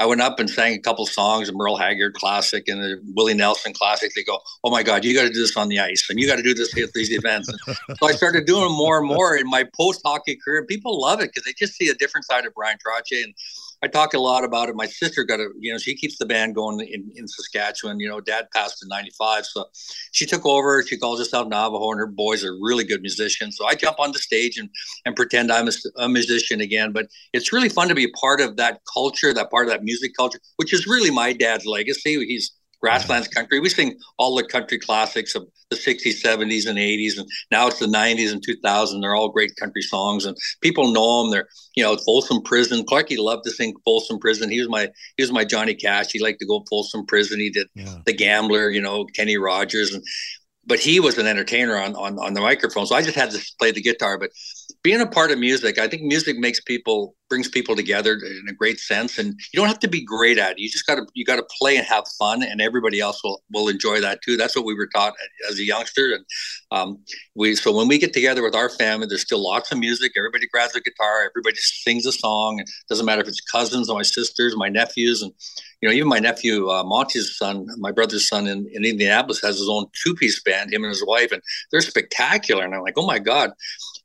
I 0.00 0.06
went 0.06 0.20
up 0.20 0.40
and 0.40 0.48
sang 0.48 0.74
a 0.74 0.78
couple 0.78 1.06
songs, 1.06 1.48
a 1.48 1.52
Merle 1.52 1.76
Haggard 1.76 2.14
classic 2.14 2.66
and 2.66 2.82
a 2.82 2.96
Willie 3.14 3.34
Nelson 3.34 3.72
classic. 3.72 4.12
They 4.14 4.24
go, 4.24 4.40
"Oh 4.64 4.70
my 4.70 4.82
God, 4.82 5.04
you 5.04 5.14
got 5.14 5.22
to 5.22 5.32
do 5.32 5.40
this 5.40 5.56
on 5.56 5.68
the 5.68 5.80
ice, 5.80 6.06
and 6.08 6.18
you 6.18 6.26
got 6.26 6.36
to 6.36 6.42
do 6.42 6.54
this 6.54 6.76
at 6.78 6.92
these 6.92 7.12
events." 7.12 7.50
So 7.98 8.06
I 8.06 8.12
started 8.12 8.46
doing 8.46 8.72
more 8.72 8.98
and 8.98 9.06
more 9.06 9.36
in 9.36 9.48
my 9.48 9.64
post 9.76 10.00
hockey 10.04 10.36
career. 10.36 10.64
People 10.64 11.00
love 11.00 11.20
it 11.20 11.30
because 11.32 11.44
they 11.44 11.52
just 11.52 11.74
see 11.74 11.88
a 11.88 11.94
different 11.94 12.24
side 12.24 12.46
of 12.46 12.54
Bryan 12.54 12.78
Trottier, 12.78 13.24
and 13.24 13.34
I 13.84 13.88
talk 13.88 14.14
a 14.14 14.18
lot 14.18 14.44
about 14.44 14.68
it. 14.68 14.76
My 14.76 14.86
sister 14.86 15.24
got 15.24 15.40
a, 15.40 15.48
you 15.58 15.72
know, 15.72 15.78
she 15.78 15.96
keeps 15.96 16.16
the 16.16 16.24
band 16.24 16.54
going 16.54 16.80
in, 16.80 17.10
in 17.16 17.26
Saskatchewan. 17.26 17.98
You 17.98 18.08
know, 18.08 18.20
dad 18.20 18.46
passed 18.54 18.82
in 18.82 18.88
95. 18.88 19.44
So 19.44 19.64
she 20.12 20.24
took 20.24 20.46
over. 20.46 20.84
She 20.84 20.96
calls 20.96 21.18
herself 21.18 21.48
Navajo, 21.48 21.90
and 21.90 21.98
her 21.98 22.06
boys 22.06 22.44
are 22.44 22.52
really 22.60 22.84
good 22.84 23.00
musicians. 23.00 23.56
So 23.56 23.66
I 23.66 23.74
jump 23.74 23.98
on 23.98 24.12
the 24.12 24.18
stage 24.18 24.56
and, 24.56 24.70
and 25.04 25.16
pretend 25.16 25.50
I'm 25.50 25.68
a, 25.68 25.72
a 25.96 26.08
musician 26.08 26.60
again. 26.60 26.92
But 26.92 27.06
it's 27.32 27.52
really 27.52 27.68
fun 27.68 27.88
to 27.88 27.94
be 27.94 28.08
part 28.12 28.40
of 28.40 28.56
that 28.56 28.80
culture, 28.92 29.34
that 29.34 29.50
part 29.50 29.66
of 29.66 29.72
that 29.72 29.82
music 29.82 30.12
culture, 30.16 30.38
which 30.56 30.72
is 30.72 30.86
really 30.86 31.10
my 31.10 31.32
dad's 31.32 31.66
legacy. 31.66 32.24
He's 32.24 32.52
grasslands 32.82 33.28
country. 33.28 33.60
We 33.60 33.68
sing 33.68 33.96
all 34.18 34.34
the 34.34 34.44
country 34.44 34.78
classics 34.78 35.34
of 35.34 35.46
the 35.70 35.76
60s, 35.76 36.22
70s, 36.22 36.66
and 36.66 36.78
80s, 36.78 37.18
and 37.18 37.28
now 37.50 37.68
it's 37.68 37.78
the 37.78 37.86
90s 37.86 38.32
and 38.32 38.44
2000s. 38.44 39.00
They're 39.00 39.14
all 39.14 39.28
great 39.28 39.54
country 39.56 39.82
songs, 39.82 40.26
and 40.26 40.36
people 40.60 40.92
know 40.92 41.22
them. 41.22 41.30
They're 41.30 41.48
you 41.76 41.82
know 41.82 41.96
Folsom 41.96 42.42
Prison. 42.42 42.84
Clarky 42.84 43.18
loved 43.18 43.44
to 43.44 43.50
sing 43.50 43.74
Folsom 43.84 44.18
Prison. 44.18 44.50
He 44.50 44.58
was 44.60 44.68
my 44.68 44.88
he 45.16 45.22
was 45.22 45.32
my 45.32 45.44
Johnny 45.44 45.74
Cash. 45.74 46.12
He 46.12 46.20
liked 46.20 46.40
to 46.40 46.46
go 46.46 46.64
Folsom 46.68 47.06
Prison. 47.06 47.40
He 47.40 47.50
did 47.50 47.68
yeah. 47.74 47.98
The 48.04 48.12
Gambler. 48.12 48.70
You 48.70 48.82
know 48.82 49.04
Kenny 49.04 49.38
Rogers, 49.38 49.94
and 49.94 50.02
but 50.66 50.78
he 50.78 51.00
was 51.00 51.18
an 51.18 51.26
entertainer 51.26 51.76
on, 51.76 51.94
on 51.94 52.18
on 52.18 52.34
the 52.34 52.40
microphone. 52.40 52.86
So 52.86 52.94
I 52.94 53.02
just 53.02 53.16
had 53.16 53.30
to 53.30 53.40
play 53.58 53.70
the 53.70 53.82
guitar, 53.82 54.18
but 54.18 54.30
being 54.82 55.00
a 55.00 55.06
part 55.06 55.30
of 55.30 55.38
music, 55.38 55.78
I 55.78 55.86
think 55.86 56.02
music 56.02 56.38
makes 56.38 56.60
people 56.60 57.14
brings 57.32 57.48
people 57.48 57.74
together 57.74 58.12
in 58.12 58.46
a 58.46 58.52
great 58.52 58.78
sense. 58.78 59.16
And 59.16 59.28
you 59.52 59.58
don't 59.58 59.66
have 59.66 59.78
to 59.78 59.88
be 59.88 60.04
great 60.04 60.36
at 60.36 60.52
it. 60.52 60.58
You 60.58 60.68
just 60.68 60.86
gotta 60.86 61.06
you 61.14 61.24
gotta 61.24 61.46
play 61.58 61.78
and 61.78 61.86
have 61.86 62.04
fun, 62.18 62.42
and 62.42 62.60
everybody 62.60 63.00
else 63.00 63.22
will 63.24 63.42
will 63.50 63.68
enjoy 63.68 64.00
that 64.00 64.20
too. 64.22 64.36
That's 64.36 64.54
what 64.54 64.66
we 64.66 64.74
were 64.74 64.88
taught 64.88 65.14
as 65.48 65.58
a 65.58 65.64
youngster. 65.64 66.14
And 66.14 66.24
um, 66.72 66.98
we 67.34 67.54
so 67.54 67.74
when 67.74 67.88
we 67.88 67.96
get 67.96 68.12
together 68.12 68.42
with 68.42 68.54
our 68.54 68.68
family, 68.68 69.06
there's 69.06 69.22
still 69.22 69.42
lots 69.42 69.72
of 69.72 69.78
music. 69.78 70.12
Everybody 70.16 70.46
grabs 70.48 70.76
a 70.76 70.80
guitar, 70.80 71.24
everybody 71.24 71.56
sings 71.56 72.04
a 72.04 72.12
song. 72.12 72.58
It 72.60 72.68
doesn't 72.88 73.06
matter 73.06 73.22
if 73.22 73.28
it's 73.28 73.40
cousins 73.40 73.88
or 73.88 73.96
my 73.96 74.02
sisters, 74.02 74.54
my 74.56 74.68
nephews, 74.68 75.22
and 75.22 75.32
you 75.80 75.88
know, 75.88 75.94
even 75.94 76.08
my 76.08 76.18
nephew 76.18 76.68
uh, 76.68 76.84
Monty's 76.84 77.36
son, 77.36 77.66
my 77.78 77.92
brother's 77.92 78.28
son 78.28 78.46
in, 78.46 78.68
in 78.72 78.84
Indianapolis 78.84 79.40
has 79.40 79.58
his 79.58 79.68
own 79.68 79.86
two 80.04 80.14
piece 80.14 80.42
band, 80.42 80.72
him 80.72 80.84
and 80.84 80.90
his 80.90 81.04
wife, 81.06 81.32
and 81.32 81.40
they're 81.70 81.80
spectacular. 81.80 82.64
And 82.64 82.74
I'm 82.74 82.82
like, 82.82 82.98
oh 82.98 83.06
my 83.06 83.18
god 83.18 83.52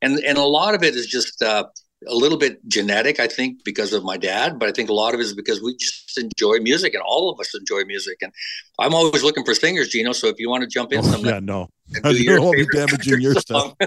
and 0.02 0.18
and 0.18 0.38
a 0.38 0.44
lot 0.44 0.74
of 0.74 0.82
it 0.82 0.94
is 0.94 1.06
just 1.06 1.42
uh, 1.42 1.64
a 2.06 2.14
little 2.14 2.38
bit 2.38 2.66
genetic, 2.68 3.18
I 3.18 3.26
think, 3.26 3.64
because 3.64 3.92
of 3.92 4.04
my 4.04 4.16
dad. 4.16 4.58
But 4.58 4.68
I 4.68 4.72
think 4.72 4.88
a 4.88 4.94
lot 4.94 5.14
of 5.14 5.20
it 5.20 5.24
is 5.24 5.34
because 5.34 5.62
we 5.62 5.76
just 5.76 6.18
enjoy 6.18 6.58
music, 6.58 6.94
and 6.94 7.02
all 7.04 7.30
of 7.30 7.40
us 7.40 7.54
enjoy 7.54 7.84
music. 7.84 8.18
And 8.22 8.32
I'm 8.78 8.94
always 8.94 9.22
looking 9.22 9.44
for 9.44 9.54
singers, 9.54 9.88
Gino. 9.88 10.12
So 10.12 10.28
if 10.28 10.38
you 10.38 10.48
want 10.48 10.62
to 10.62 10.68
jump 10.68 10.92
in, 10.92 11.00
oh, 11.02 11.18
yeah, 11.18 11.40
no, 11.40 11.68
do 12.04 12.22
you 12.22 12.40
won't 12.40 12.56
be 12.56 12.66
damaging 12.72 13.20
your 13.20 13.34
stuff. 13.34 13.74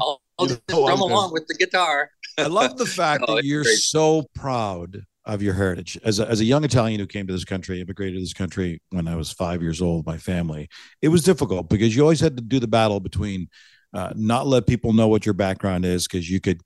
I'll, 0.00 0.22
I'll 0.38 0.46
just 0.46 0.66
drum 0.66 1.00
along 1.00 1.32
with 1.32 1.46
the 1.48 1.54
guitar. 1.54 2.10
I 2.38 2.46
love 2.46 2.78
the 2.78 2.86
fact 3.00 3.26
that 3.26 3.44
you're 3.44 3.64
so 3.64 4.24
proud 4.34 5.04
of 5.24 5.40
your 5.40 5.54
heritage 5.54 5.96
as 6.02 6.18
a, 6.18 6.28
as 6.28 6.40
a 6.40 6.44
young 6.44 6.64
Italian 6.64 6.98
who 6.98 7.06
came 7.06 7.26
to 7.26 7.32
this 7.32 7.44
country, 7.44 7.80
immigrated 7.80 8.16
to 8.16 8.20
this 8.20 8.32
country 8.32 8.80
when 8.90 9.06
I 9.06 9.14
was 9.14 9.30
five 9.30 9.62
years 9.62 9.80
old. 9.80 10.06
My 10.06 10.18
family, 10.18 10.68
it 11.00 11.08
was 11.08 11.22
difficult 11.22 11.68
because 11.68 11.94
you 11.94 12.02
always 12.02 12.20
had 12.20 12.36
to 12.36 12.42
do 12.42 12.58
the 12.58 12.66
battle 12.66 12.98
between 12.98 13.48
uh, 13.94 14.12
not 14.14 14.46
let 14.46 14.66
people 14.66 14.92
know 14.92 15.08
what 15.08 15.26
your 15.26 15.34
background 15.34 15.84
is 15.84 16.06
because 16.06 16.30
you 16.30 16.40
could 16.40 16.60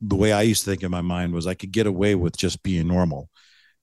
the 0.00 0.16
way 0.16 0.32
i 0.32 0.42
used 0.42 0.64
to 0.64 0.70
think 0.70 0.82
in 0.82 0.90
my 0.90 1.00
mind 1.00 1.32
was 1.32 1.46
i 1.46 1.54
could 1.54 1.70
get 1.70 1.86
away 1.86 2.14
with 2.14 2.36
just 2.36 2.62
being 2.62 2.88
normal 2.88 3.28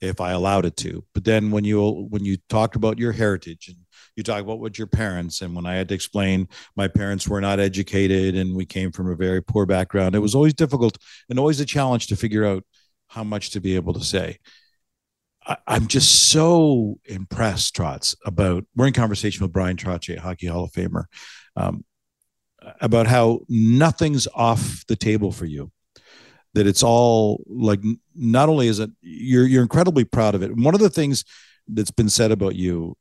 if 0.02 0.20
i 0.20 0.32
allowed 0.32 0.66
it 0.66 0.76
to 0.76 1.04
but 1.14 1.24
then 1.24 1.50
when 1.50 1.64
you 1.64 2.08
when 2.10 2.24
you 2.24 2.38
talked 2.50 2.76
about 2.76 3.00
your 3.00 3.12
heritage 3.12 3.68
and 3.68 3.78
you 4.16 4.24
talk 4.24 4.42
about 4.42 4.60
what 4.60 4.78
your 4.78 4.88
parents 4.88 5.42
and 5.42 5.56
when 5.56 5.66
i 5.66 5.76
had 5.76 5.88
to 5.88 5.96
explain 5.96 6.48
my 6.76 6.88
parents 6.88 7.28
were 7.28 7.42
not 7.42 7.60
educated 7.60 8.36
and 8.36 8.56
we 8.56 8.66
came 8.66 8.92
from 8.92 9.10
a 9.10 9.16
very 9.16 9.42
poor 9.42 9.66
background 9.66 10.14
it 10.14 10.20
was 10.20 10.36
always 10.36 10.54
difficult 10.54 10.98
and 11.30 11.40
always 11.40 11.60
a 11.60 11.66
challenge 11.66 12.08
to 12.08 12.16
figure 12.16 12.46
out 12.46 12.64
how 13.08 13.24
much 13.24 13.52
to 13.52 13.62
be 13.62 13.76
able 13.76 13.94
to 13.94 14.04
say 14.04 14.38
I, 15.48 15.58
am 15.68 15.88
just 15.88 16.30
so 16.30 17.00
impressed, 17.06 17.74
Trots, 17.76 18.16
about 18.26 18.66
we're 18.76 18.88
in 18.88 18.94
conversation 18.94 19.44
with 19.44 19.54
Bryan 19.54 19.78
Trottier, 19.78 20.18
Hockey 20.18 20.48
Hall 20.48 20.66
of 20.66 20.72
Famer. 20.72 21.06
Um, 21.56 21.86
about 22.82 23.08
how 23.08 23.42
nothing's 23.50 24.28
off 24.34 24.86
the 24.88 24.96
table 24.96 25.32
for 25.32 25.46
you 25.46 25.72
that 26.58 26.66
it's 26.66 26.82
all 26.82 27.44
like 27.46 27.80
not 28.16 28.50
only 28.50 28.68
is 28.68 28.80
it 28.80 28.90
you're 29.02 29.46
you're 29.46 29.62
incredibly 29.62 30.04
proud 30.04 30.34
of 30.34 30.42
it. 30.42 30.56
One 30.56 30.74
of 30.74 30.80
the 30.80 30.90
things 30.90 31.24
that's 31.68 31.92
been 31.92 32.10
said 32.10 32.32
about 32.32 32.56
you 32.56 32.98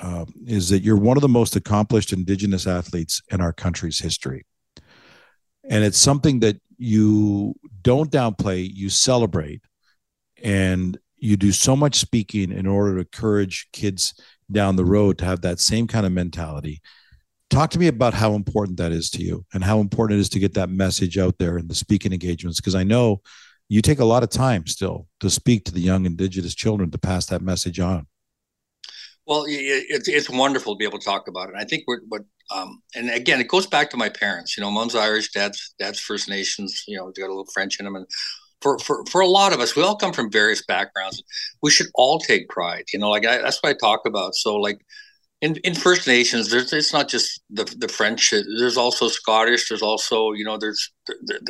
uh, 0.00 0.24
is 0.44 0.70
that 0.70 0.82
you're 0.82 0.96
one 0.96 1.16
of 1.16 1.20
the 1.20 1.28
most 1.28 1.54
accomplished 1.54 2.12
indigenous 2.12 2.66
athletes 2.66 3.22
in 3.30 3.40
our 3.40 3.52
country's 3.52 4.00
history. 4.00 4.44
And 5.68 5.84
it's 5.84 5.98
something 5.98 6.40
that 6.40 6.60
you 6.78 7.54
don't 7.82 8.10
downplay 8.10 8.68
you 8.68 8.90
celebrate 8.90 9.62
and 10.42 10.98
you 11.16 11.36
do 11.36 11.52
so 11.52 11.76
much 11.76 11.94
speaking 11.94 12.50
in 12.50 12.66
order 12.66 12.94
to 12.94 13.00
encourage 13.00 13.68
kids 13.72 14.14
down 14.50 14.74
the 14.74 14.84
road 14.84 15.18
to 15.18 15.24
have 15.24 15.42
that 15.42 15.60
same 15.60 15.86
kind 15.86 16.06
of 16.06 16.12
mentality 16.12 16.82
talk 17.50 17.70
to 17.70 17.78
me 17.78 17.86
about 17.86 18.14
how 18.14 18.34
important 18.34 18.78
that 18.78 18.92
is 18.92 19.10
to 19.10 19.22
you 19.22 19.44
and 19.52 19.62
how 19.62 19.80
important 19.80 20.18
it 20.18 20.20
is 20.20 20.28
to 20.30 20.38
get 20.38 20.54
that 20.54 20.68
message 20.68 21.16
out 21.18 21.38
there 21.38 21.58
in 21.58 21.68
the 21.68 21.74
speaking 21.74 22.12
engagements 22.12 22.60
because 22.60 22.74
i 22.74 22.82
know 22.82 23.20
you 23.68 23.82
take 23.82 23.98
a 23.98 24.04
lot 24.04 24.22
of 24.22 24.30
time 24.30 24.66
still 24.66 25.06
to 25.20 25.30
speak 25.30 25.64
to 25.64 25.72
the 25.72 25.80
young 25.80 26.06
indigenous 26.06 26.54
children 26.54 26.90
to 26.90 26.98
pass 26.98 27.26
that 27.26 27.42
message 27.42 27.78
on 27.80 28.06
well 29.26 29.44
it's, 29.46 30.08
it's 30.08 30.30
wonderful 30.30 30.74
to 30.74 30.78
be 30.78 30.84
able 30.84 30.98
to 30.98 31.04
talk 31.04 31.28
about 31.28 31.48
it 31.48 31.54
i 31.56 31.64
think 31.64 31.82
what 31.86 32.00
what 32.08 32.22
um, 32.54 32.80
and 32.94 33.10
again 33.10 33.40
it 33.40 33.48
goes 33.48 33.66
back 33.66 33.90
to 33.90 33.96
my 33.96 34.08
parents 34.08 34.56
you 34.56 34.62
know 34.62 34.70
mom's 34.70 34.94
irish 34.94 35.32
dad's 35.32 35.74
dad's 35.78 36.00
first 36.00 36.28
nations 36.28 36.84
you 36.86 36.96
know 36.96 37.12
they 37.14 37.22
got 37.22 37.28
a 37.28 37.34
little 37.34 37.48
french 37.52 37.78
in 37.78 37.84
them 37.84 37.96
and 37.96 38.06
for, 38.62 38.78
for, 38.78 39.04
for 39.06 39.20
a 39.20 39.26
lot 39.26 39.52
of 39.52 39.60
us, 39.60 39.76
we 39.76 39.82
all 39.82 39.96
come 39.96 40.12
from 40.12 40.30
various 40.30 40.64
backgrounds. 40.64 41.22
We 41.62 41.70
should 41.70 41.88
all 41.94 42.18
take 42.18 42.48
pride, 42.48 42.84
you 42.92 42.98
know, 42.98 43.10
like 43.10 43.26
I, 43.26 43.38
that's 43.38 43.58
what 43.62 43.70
I 43.70 43.74
talk 43.74 44.06
about. 44.06 44.34
So 44.34 44.56
like 44.56 44.80
in, 45.42 45.56
in 45.56 45.74
First 45.74 46.06
Nations, 46.06 46.50
there's 46.50 46.72
it's 46.72 46.92
not 46.92 47.08
just 47.08 47.42
the 47.50 47.64
the 47.78 47.88
French. 47.88 48.30
There's 48.30 48.76
also 48.76 49.08
Scottish. 49.08 49.68
There's 49.68 49.82
also 49.82 50.32
you 50.32 50.44
know 50.44 50.56
there's 50.56 50.90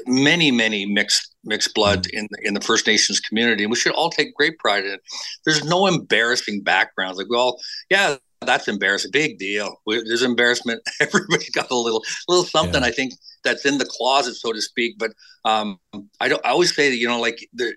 many 0.07 0.51
many 0.51 0.87
mixed 0.87 1.34
mixed 1.45 1.72
blood 1.74 2.05
mm. 2.05 2.11
in 2.18 2.28
the, 2.30 2.49
in 2.49 2.55
the 2.55 2.61
First 2.61 2.87
Nations 2.87 3.20
community, 3.20 3.62
and 3.62 3.70
we 3.70 3.76
should 3.76 3.93
all 3.93 4.11
take 4.11 4.34
great 4.34 4.59
pride 4.59 4.84
in 4.84 4.93
it. 4.93 5.01
There's 5.45 5.64
no 5.64 5.87
embarrassing 5.87 6.62
backgrounds. 6.62 7.16
Like 7.16 7.28
we 7.28 7.37
all, 7.37 7.61
yeah, 7.89 8.16
that's 8.41 8.66
embarrassing. 8.66 9.12
Big 9.12 9.39
deal. 9.39 9.80
There's 9.87 10.22
embarrassment. 10.22 10.82
Everybody's 11.01 11.51
got 11.51 11.70
a 11.70 11.76
little 11.76 12.03
little 12.28 12.45
something. 12.45 12.82
Yeah. 12.82 12.89
I 12.89 12.91
think 12.91 13.14
that's 13.45 13.64
in 13.64 13.78
the 13.78 13.87
closet, 13.87 14.34
so 14.34 14.53
to 14.53 14.61
speak. 14.61 14.99
But 14.99 15.12
um, 15.45 15.78
I 16.20 16.28
don't. 16.28 16.45
I 16.45 16.51
always 16.51 16.74
say 16.74 16.91
that 16.91 16.97
you 16.97 17.07
know, 17.07 17.20
like 17.20 17.39
there 17.53 17.74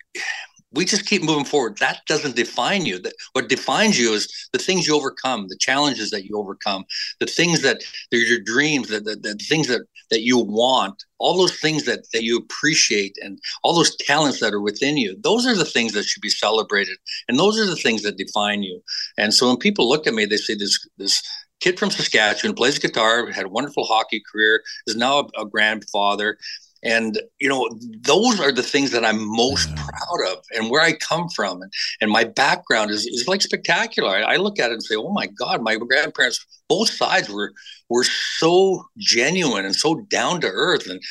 we 0.71 0.85
just 0.85 1.05
keep 1.05 1.23
moving 1.23 1.45
forward. 1.45 1.77
That 1.79 2.01
doesn't 2.07 2.35
define 2.35 2.85
you. 2.85 2.99
That 2.99 3.13
what 3.33 3.49
defines 3.49 3.99
you 3.99 4.13
is 4.13 4.49
the 4.53 4.59
things 4.59 4.87
you 4.87 4.95
overcome, 4.95 5.47
the 5.47 5.57
challenges 5.57 6.11
that 6.11 6.25
you 6.25 6.37
overcome, 6.37 6.85
the 7.19 7.25
things 7.25 7.61
that 7.61 7.81
your 8.11 8.39
dreams, 8.39 8.89
the, 8.89 8.99
the, 8.99 9.15
the 9.15 9.33
things 9.35 9.67
that 9.67 9.81
that 10.11 10.21
you 10.21 10.39
want, 10.39 11.03
all 11.19 11.37
those 11.37 11.57
things 11.59 11.85
that 11.85 12.05
that 12.13 12.23
you 12.23 12.37
appreciate, 12.37 13.17
and 13.21 13.39
all 13.63 13.75
those 13.75 13.95
talents 13.97 14.39
that 14.39 14.53
are 14.53 14.61
within 14.61 14.97
you. 14.97 15.17
Those 15.21 15.45
are 15.45 15.55
the 15.55 15.65
things 15.65 15.93
that 15.93 16.05
should 16.05 16.21
be 16.21 16.29
celebrated, 16.29 16.97
and 17.27 17.37
those 17.37 17.59
are 17.59 17.65
the 17.65 17.75
things 17.75 18.03
that 18.03 18.17
define 18.17 18.63
you. 18.63 18.81
And 19.17 19.33
so 19.33 19.47
when 19.47 19.57
people 19.57 19.89
look 19.89 20.07
at 20.07 20.13
me, 20.13 20.25
they 20.25 20.37
say 20.37 20.55
this 20.55 20.87
this 20.97 21.21
kid 21.59 21.79
from 21.79 21.91
Saskatchewan 21.91 22.55
plays 22.55 22.79
guitar, 22.79 23.29
had 23.31 23.45
a 23.45 23.49
wonderful 23.49 23.85
hockey 23.85 24.21
career, 24.31 24.61
is 24.87 24.95
now 24.95 25.19
a, 25.19 25.41
a 25.41 25.45
grandfather 25.45 26.37
and 26.83 27.19
you 27.39 27.49
know 27.49 27.69
those 28.01 28.39
are 28.39 28.51
the 28.51 28.63
things 28.63 28.91
that 28.91 29.05
i'm 29.05 29.19
most 29.19 29.69
proud 29.75 30.31
of 30.31 30.37
and 30.55 30.69
where 30.69 30.81
i 30.81 30.93
come 30.93 31.27
from. 31.29 31.61
And, 31.61 31.71
and 32.01 32.11
my 32.11 32.23
background 32.23 32.91
is, 32.91 33.05
is 33.05 33.27
like 33.27 33.41
spectacular. 33.41 34.09
I, 34.09 34.33
I, 34.33 34.35
look 34.37 34.59
at 34.59 34.71
it 34.71 34.73
and 34.73 34.83
say 34.83 34.95
oh 34.95 35.11
my 35.11 35.27
god 35.27 35.61
my 35.61 35.75
grandparents 35.75 36.45
both 36.67 36.89
sides 36.89 37.29
were 37.29 37.51
were 37.89 38.03
so 38.03 38.83
genuine 38.97 39.65
and 39.65 39.75
so 39.75 40.01
down 40.09 40.41
to 40.41 40.47
earth. 40.47 40.89
And 40.89 41.01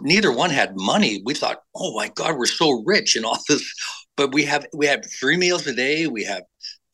neither 0.00 0.32
one 0.32 0.50
had 0.50 0.72
money. 0.76 1.22
We 1.24 1.34
thought 1.34 1.62
oh 1.74 1.94
my 1.96 2.08
god 2.14 2.36
we're 2.36 2.46
so 2.46 2.82
rich 2.84 3.16
and 3.16 3.24
all 3.24 3.38
this 3.48 3.64
but 4.16 4.32
we 4.32 4.44
have 4.44 4.66
we 4.72 4.86
have 4.86 5.04
three 5.20 5.36
meals 5.36 5.66
a 5.66 5.74
day. 5.74 6.06
We 6.06 6.24
have 6.24 6.42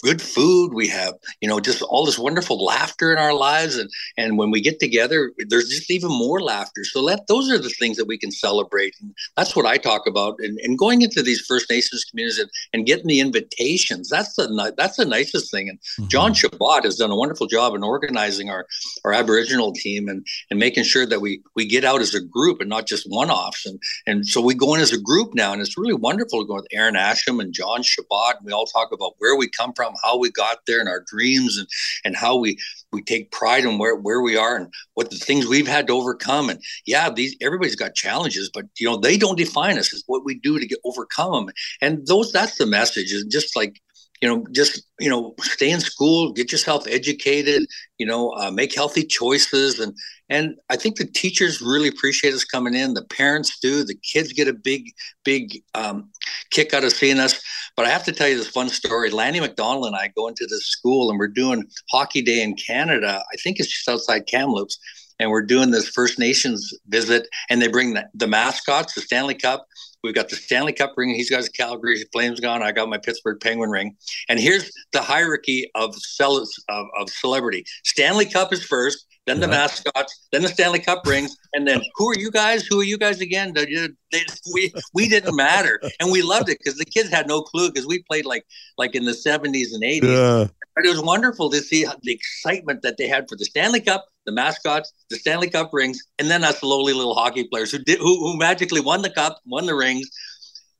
good 0.03 0.20
food. 0.22 0.72
We 0.74 0.88
have 0.88 1.14
you 1.40 1.48
know 1.48 1.61
just 1.61 1.82
all 1.82 2.05
this 2.05 2.18
wonderful 2.18 2.64
laughter 2.64 3.12
in 3.12 3.18
our 3.18 3.34
lives. 3.34 3.76
And 3.76 3.90
and 4.16 4.38
when 4.38 4.51
we 4.51 4.61
get 4.61 4.80
together 4.80 5.32
there's 5.48 5.68
just 5.68 5.90
even 5.90 6.11
more 6.11 6.40
laughter. 6.40 6.84
So 6.84 7.07
that 7.07 7.26
those 7.26 7.51
are 7.51 7.59
the 7.59 7.70
things 7.70 7.96
that 7.96 8.07
we 8.07 8.18
can 8.18 8.30
celebrate. 8.30 8.94
And 9.01 9.14
that's 9.36 9.55
what 9.57 9.66
i 9.66 9.76
talk 9.76 10.07
about. 10.07 10.36
And, 10.40 10.59
and 10.61 10.78
going 10.78 11.03
into 11.03 11.22
these 11.22 11.40
first 11.40 11.70
nations 11.70 12.05
communities 12.05 12.38
and, 12.38 12.51
and 12.72 12.86
getting 12.86 13.07
the 13.07 13.20
invitations 13.20 14.09
that's 14.09 14.34
the 14.36 14.74
that's 14.76 14.96
the 14.96 15.05
nicest 15.05 15.51
thing. 15.51 15.68
And 15.68 15.78
mm-hmm. 15.78 16.09
john 16.09 16.34
chabot 16.34 16.84
has 16.84 16.96
done 16.96 17.11
a 17.11 17.16
wonderful 17.16 17.46
job 17.46 17.74
in 17.74 17.82
organizing 17.82 18.51
our 18.51 18.66
our 19.05 19.12
aboriginal 19.12 19.72
team 19.72 20.09
and 20.09 20.26
and 20.51 20.59
making 20.59 20.84
sure 20.84 21.07
that 21.07 21.20
we 21.20 21.42
we 21.55 21.66
get 21.66 21.84
out 21.84 22.01
as 22.01 22.14
a 22.14 22.20
group 22.20 22.61
and 22.61 22.68
not 22.68 22.86
just 22.86 23.09
one-offs. 23.09 23.66
And 23.66 23.80
and 24.07 24.26
so 24.26 24.40
we 24.40 24.55
go 24.55 24.74
in 24.74 24.80
as 24.80 24.92
a 24.92 25.01
group 25.01 25.34
now 25.34 25.53
and 25.53 25.61
it's 25.61 25.78
really 25.78 25.94
wonderful 25.94 26.40
to 26.40 26.46
go 26.46 26.55
with 26.55 26.66
aaron 26.72 26.94
asham 26.94 27.40
and 27.40 27.53
john 27.53 27.82
chabot 27.82 28.36
and 28.36 28.46
we 28.46 28.53
all 28.53 28.66
talk 28.66 28.92
about 28.92 29.14
where 29.18 29.36
we 29.36 29.48
come 29.48 29.72
from 29.74 29.94
how 30.03 30.18
we 30.18 30.30
got 30.30 30.59
there 30.66 30.80
and 30.80 30.88
our 30.88 31.05
dreams 31.07 31.59
and 31.59 31.68
and 32.05 32.16
how 32.16 32.36
we 32.36 32.59
we 32.92 33.03
take 33.03 33.30
pride 33.30 33.64
in 33.64 33.78
where 33.78 33.96
where 33.96 34.20
we 34.20 34.36
are 34.36 34.57
and 34.57 34.72
what 34.94 35.11
the 35.11 35.16
things 35.16 35.46
we've 35.46 35.68
had 35.68 35.86
to 35.86 35.92
overcome. 35.92 36.51
And 36.51 36.61
yeah 36.86 37.11
these 37.11 37.36
everybody's 37.40 37.76
got 37.76 37.94
challenges 37.94 38.51
but 38.53 38.66
you 38.78 38.86
know 38.86 38.96
they 38.96 39.16
don't 39.16 39.38
define 39.38 39.78
us 39.78 39.92
it's 39.92 40.05
what 40.07 40.24
we 40.24 40.34
do 40.34 40.59
to 40.59 40.66
get 40.66 40.78
overcome 40.84 41.46
them 41.46 41.55
and 41.80 42.07
those 42.07 42.32
that's 42.32 42.59
the 42.59 42.66
message 42.66 43.12
is 43.12 43.24
just 43.24 43.57
like 43.57 43.80
you 44.20 44.28
know 44.28 44.44
just 44.52 44.82
you 44.98 45.08
know 45.08 45.34
stay 45.40 45.70
in 45.70 45.80
school 45.80 46.32
get 46.32 46.52
yourself 46.52 46.86
educated 46.86 47.64
you 47.98 48.06
know 48.06 48.30
uh, 48.36 48.50
make 48.50 48.74
healthy 48.74 49.04
choices. 49.04 49.78
And 49.80 49.94
and 50.28 50.54
i 50.70 50.76
think 50.76 50.96
the 50.96 51.06
teachers 51.06 51.60
really 51.60 51.88
appreciate 51.88 52.34
us 52.34 52.44
coming 52.44 52.74
in. 52.74 52.94
The 52.94 53.04
parents 53.04 53.58
do. 53.60 53.84
The 53.84 53.96
kids 53.96 54.32
get 54.32 54.48
a 54.48 54.52
big 54.52 54.90
big 55.24 55.62
um, 55.74 56.10
kick 56.50 56.74
out 56.74 56.84
of 56.84 56.92
seeing 56.92 57.18
us. 57.18 57.40
But 57.76 57.86
i 57.86 57.88
have 57.90 58.04
to 58.04 58.12
tell 58.12 58.28
you 58.28 58.36
this 58.36 58.48
fun 58.48 58.68
story. 58.68 59.10
Lanny 59.10 59.40
mcdonald 59.40 59.86
and 59.86 59.96
i 59.96 60.08
go 60.16 60.28
into 60.28 60.46
this 60.46 60.66
school 60.66 61.10
and 61.10 61.18
we're 61.18 61.28
doing 61.28 61.64
hockey 61.90 62.22
day 62.22 62.42
in 62.42 62.54
canada. 62.54 63.22
I 63.32 63.36
think 63.36 63.58
it's 63.58 63.68
just 63.68 63.88
outside 63.88 64.26
kamloops 64.26 64.78
and 65.20 65.30
we're 65.30 65.42
doing 65.42 65.70
this 65.70 65.88
first 65.88 66.18
nations 66.18 66.72
visit 66.88 67.28
and 67.48 67.62
they 67.62 67.68
bring 67.68 67.94
the, 67.94 68.04
the 68.14 68.26
mascots 68.26 68.94
the 68.94 69.00
stanley 69.00 69.34
cup 69.34 69.66
We've 70.02 70.14
got 70.14 70.30
the 70.30 70.36
Stanley 70.36 70.72
Cup 70.72 70.94
ring. 70.96 71.10
He's 71.10 71.30
got 71.30 71.38
his 71.38 71.48
Calgary 71.50 72.02
Flames 72.12 72.40
gone. 72.40 72.62
I 72.62 72.72
got 72.72 72.88
my 72.88 72.98
Pittsburgh 72.98 73.38
Penguin 73.40 73.70
ring. 73.70 73.96
And 74.28 74.40
here's 74.40 74.70
the 74.92 75.02
hierarchy 75.02 75.70
of, 75.74 75.94
cel- 75.94 76.46
of, 76.68 76.86
of 76.98 77.10
celebrity. 77.10 77.64
Stanley 77.84 78.24
Cup 78.24 78.52
is 78.52 78.64
first, 78.64 79.06
then 79.26 79.40
the 79.40 79.48
mascots, 79.48 80.28
then 80.32 80.42
the 80.42 80.48
Stanley 80.48 80.78
Cup 80.78 81.06
rings, 81.06 81.36
and 81.52 81.68
then 81.68 81.82
who 81.96 82.08
are 82.08 82.18
you 82.18 82.30
guys? 82.30 82.66
Who 82.66 82.80
are 82.80 82.84
you 82.84 82.96
guys 82.96 83.20
again? 83.20 83.52
They, 83.54 83.66
they, 84.10 84.24
we 84.52 84.72
we 84.94 85.08
didn't 85.08 85.36
matter, 85.36 85.78
and 86.00 86.10
we 86.10 86.22
loved 86.22 86.48
it 86.48 86.58
because 86.58 86.78
the 86.78 86.86
kids 86.86 87.10
had 87.10 87.28
no 87.28 87.42
clue 87.42 87.70
because 87.70 87.86
we 87.86 88.02
played 88.02 88.24
like 88.24 88.44
like 88.78 88.94
in 88.94 89.04
the 89.04 89.14
seventies 89.14 89.72
and 89.72 89.84
eighties. 89.84 90.10
Yeah. 90.10 90.46
But 90.74 90.86
it 90.86 90.88
was 90.88 91.02
wonderful 91.02 91.50
to 91.50 91.60
see 91.60 91.86
the 92.02 92.12
excitement 92.12 92.82
that 92.82 92.96
they 92.96 93.06
had 93.06 93.28
for 93.28 93.36
the 93.36 93.44
Stanley 93.44 93.80
Cup, 93.80 94.06
the 94.30 94.34
mascots, 94.34 94.92
the 95.10 95.16
Stanley 95.16 95.50
Cup 95.50 95.70
rings, 95.72 96.00
and 96.18 96.30
then 96.30 96.44
us 96.44 96.62
lowly 96.62 96.92
little 96.92 97.14
hockey 97.14 97.44
players 97.44 97.70
who 97.70 97.78
did 97.78 97.98
who, 97.98 98.18
who 98.20 98.36
magically 98.36 98.80
won 98.80 99.02
the 99.02 99.10
cup, 99.10 99.38
won 99.44 99.66
the 99.66 99.74
rings. 99.74 100.08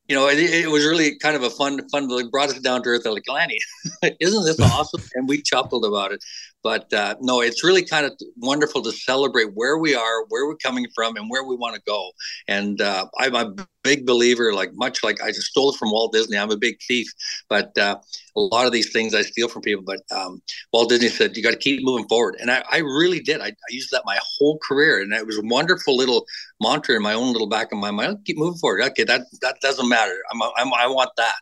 You 0.07 0.15
know, 0.15 0.27
it, 0.27 0.39
it 0.39 0.69
was 0.69 0.85
really 0.85 1.17
kind 1.19 1.35
of 1.35 1.43
a 1.43 1.49
fun, 1.49 1.87
fun. 1.89 2.07
Like 2.07 2.31
brought 2.31 2.49
us 2.49 2.59
down 2.59 2.83
to 2.83 2.89
earth. 2.89 3.05
Like, 3.05 3.27
Lanny, 3.29 3.57
isn't 4.19 4.45
this 4.45 4.59
awesome? 4.73 5.01
and 5.15 5.27
we 5.27 5.41
chuckled 5.41 5.85
about 5.85 6.11
it. 6.11 6.23
But 6.63 6.91
uh, 6.93 7.15
no, 7.21 7.41
it's 7.41 7.63
really 7.63 7.83
kind 7.83 8.05
of 8.05 8.13
wonderful 8.37 8.81
to 8.83 8.91
celebrate 8.91 9.53
where 9.53 9.77
we 9.77 9.95
are, 9.95 10.25
where 10.29 10.45
we're 10.45 10.57
coming 10.57 10.87
from, 10.93 11.15
and 11.15 11.29
where 11.29 11.43
we 11.43 11.55
want 11.55 11.75
to 11.75 11.81
go. 11.87 12.11
And 12.47 12.79
uh, 12.81 13.07
I'm 13.17 13.35
a 13.35 13.53
big 13.83 14.05
believer, 14.05 14.53
like 14.53 14.71
much 14.73 15.03
like 15.03 15.21
I 15.23 15.29
just 15.29 15.47
stole 15.47 15.71
it 15.71 15.77
from 15.77 15.91
Walt 15.91 16.13
Disney. 16.13 16.37
I'm 16.37 16.51
a 16.51 16.57
big 16.57 16.77
thief, 16.87 17.11
but 17.49 17.75
uh, 17.77 17.97
a 18.35 18.39
lot 18.39 18.65
of 18.65 18.71
these 18.71 18.91
things 18.91 19.15
I 19.15 19.23
steal 19.23 19.47
from 19.47 19.63
people. 19.63 19.83
But 19.83 20.01
um, 20.15 20.41
Walt 20.71 20.89
Disney 20.89 21.09
said 21.09 21.35
you 21.35 21.43
got 21.43 21.51
to 21.51 21.57
keep 21.57 21.83
moving 21.83 22.07
forward, 22.07 22.35
and 22.39 22.51
I, 22.51 22.63
I 22.71 22.77
really 22.77 23.21
did. 23.21 23.41
I, 23.41 23.47
I, 23.47 23.71
used 23.71 23.91
that 23.91 24.03
my 24.05 24.19
whole 24.37 24.59
career, 24.59 25.01
and 25.01 25.13
it 25.13 25.25
was 25.25 25.37
a 25.37 25.43
wonderful 25.43 25.95
little 25.95 26.25
mantra 26.61 26.95
in 26.95 27.01
my 27.01 27.13
own 27.13 27.31
little 27.31 27.49
back 27.49 27.71
of 27.71 27.79
my 27.79 27.91
mind. 27.91 28.19
Keep 28.25 28.37
moving 28.37 28.59
forward. 28.59 28.83
Okay, 28.83 29.03
that 29.05 29.21
that 29.41 29.57
doesn't 29.61 29.89
matter. 29.89 30.17
I'm, 30.31 30.41
I'm 30.57 30.73
I 30.73 30.87
want 30.87 31.09
that 31.17 31.37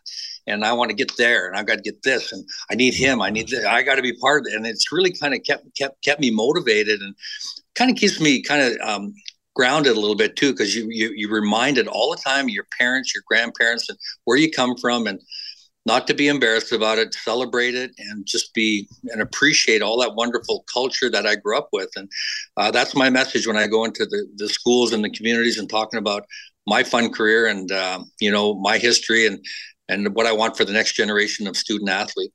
and 0.50 0.64
I 0.64 0.72
want 0.72 0.90
to 0.90 0.96
get 0.96 1.16
there 1.16 1.48
and 1.48 1.56
I've 1.56 1.66
got 1.66 1.76
to 1.76 1.82
get 1.82 2.02
this 2.02 2.32
and 2.32 2.44
I 2.70 2.74
need 2.74 2.94
him. 2.94 3.22
I 3.22 3.30
need 3.30 3.48
this. 3.48 3.64
I 3.64 3.82
got 3.82 3.96
to 3.96 4.02
be 4.02 4.12
part 4.12 4.42
of 4.42 4.52
it. 4.52 4.56
And 4.56 4.66
it's 4.66 4.92
really 4.92 5.12
kind 5.12 5.34
of 5.34 5.42
kept 5.42 5.64
kept 5.76 6.02
kept 6.04 6.20
me 6.20 6.30
motivated 6.30 7.00
and 7.00 7.14
kind 7.74 7.90
of 7.90 7.96
keeps 7.96 8.20
me 8.20 8.42
kind 8.42 8.62
of 8.62 8.88
um, 8.88 9.14
grounded 9.54 9.96
a 9.96 10.00
little 10.00 10.16
bit 10.16 10.36
too 10.36 10.52
because 10.52 10.74
you, 10.74 10.86
you 10.90 11.12
you 11.14 11.30
reminded 11.30 11.86
all 11.88 12.10
the 12.10 12.22
time 12.22 12.48
your 12.48 12.66
parents, 12.78 13.14
your 13.14 13.24
grandparents, 13.26 13.88
and 13.88 13.98
where 14.24 14.36
you 14.36 14.50
come 14.50 14.76
from 14.76 15.06
and 15.06 15.20
not 15.86 16.06
to 16.06 16.14
be 16.14 16.28
embarrassed 16.28 16.72
about 16.72 16.98
it, 16.98 17.14
celebrate 17.14 17.74
it, 17.74 17.90
and 17.98 18.26
just 18.26 18.52
be 18.52 18.86
and 19.06 19.22
appreciate 19.22 19.82
all 19.82 19.98
that 20.00 20.14
wonderful 20.14 20.64
culture 20.72 21.10
that 21.10 21.26
I 21.26 21.36
grew 21.36 21.56
up 21.56 21.68
with. 21.72 21.90
And 21.96 22.08
uh, 22.56 22.70
that's 22.70 22.94
my 22.94 23.08
message 23.08 23.46
when 23.46 23.56
I 23.56 23.66
go 23.66 23.84
into 23.84 24.04
the, 24.04 24.26
the 24.36 24.48
schools 24.48 24.92
and 24.92 25.02
the 25.02 25.10
communities 25.10 25.58
and 25.58 25.68
talking 25.68 25.98
about 25.98 26.26
my 26.66 26.84
fun 26.84 27.10
career 27.12 27.46
and 27.46 27.72
uh, 27.72 28.00
you 28.20 28.30
know 28.30 28.54
my 28.54 28.78
history 28.78 29.26
and 29.26 29.44
and 29.90 30.14
what 30.14 30.26
I 30.26 30.32
want 30.32 30.56
for 30.56 30.64
the 30.64 30.72
next 30.72 30.92
generation 30.92 31.46
of 31.46 31.56
student 31.56 31.90
athlete. 31.90 32.32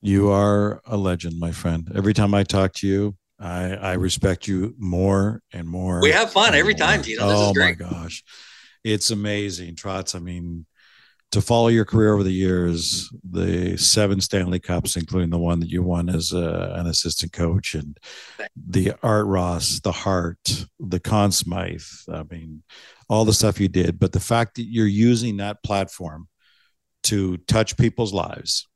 You 0.00 0.30
are 0.30 0.82
a 0.84 0.96
legend, 0.96 1.38
my 1.38 1.52
friend. 1.52 1.90
Every 1.94 2.12
time 2.12 2.34
I 2.34 2.42
talk 2.42 2.72
to 2.74 2.88
you, 2.88 3.16
I, 3.38 3.74
I 3.74 3.92
respect 3.94 4.48
you 4.48 4.74
more 4.78 5.42
and 5.52 5.68
more. 5.68 6.00
We 6.00 6.10
have 6.10 6.32
fun 6.32 6.54
every 6.54 6.74
more. 6.74 6.78
time, 6.78 7.02
Gino. 7.02 7.28
This 7.28 7.38
oh 7.38 7.52
my 7.56 7.72
gosh. 7.72 8.24
It's 8.84 9.12
amazing, 9.12 9.76
Trots. 9.76 10.16
I 10.16 10.18
mean, 10.18 10.66
to 11.30 11.40
follow 11.40 11.68
your 11.68 11.84
career 11.84 12.12
over 12.12 12.24
the 12.24 12.32
years, 12.32 13.08
the 13.30 13.76
seven 13.76 14.20
Stanley 14.20 14.58
Cups, 14.58 14.96
including 14.96 15.30
the 15.30 15.38
one 15.38 15.60
that 15.60 15.70
you 15.70 15.82
won 15.82 16.08
as 16.08 16.32
a, 16.32 16.74
an 16.76 16.86
assistant 16.88 17.32
coach, 17.32 17.74
and 17.74 17.96
the 18.56 18.92
Art 19.02 19.26
Ross, 19.26 19.80
the 19.80 19.92
Hart, 19.92 20.66
the 20.80 21.00
Conn 21.00 21.30
Smythe. 21.30 21.82
I 22.12 22.24
mean, 22.24 22.64
all 23.08 23.24
the 23.24 23.32
stuff 23.32 23.60
you 23.60 23.68
did. 23.68 24.00
But 24.00 24.12
the 24.12 24.20
fact 24.20 24.56
that 24.56 24.64
you're 24.64 24.86
using 24.86 25.36
that 25.36 25.62
platform 25.62 26.28
to 27.04 27.36
touch 27.38 27.76
people's 27.76 28.12
lives. 28.12 28.68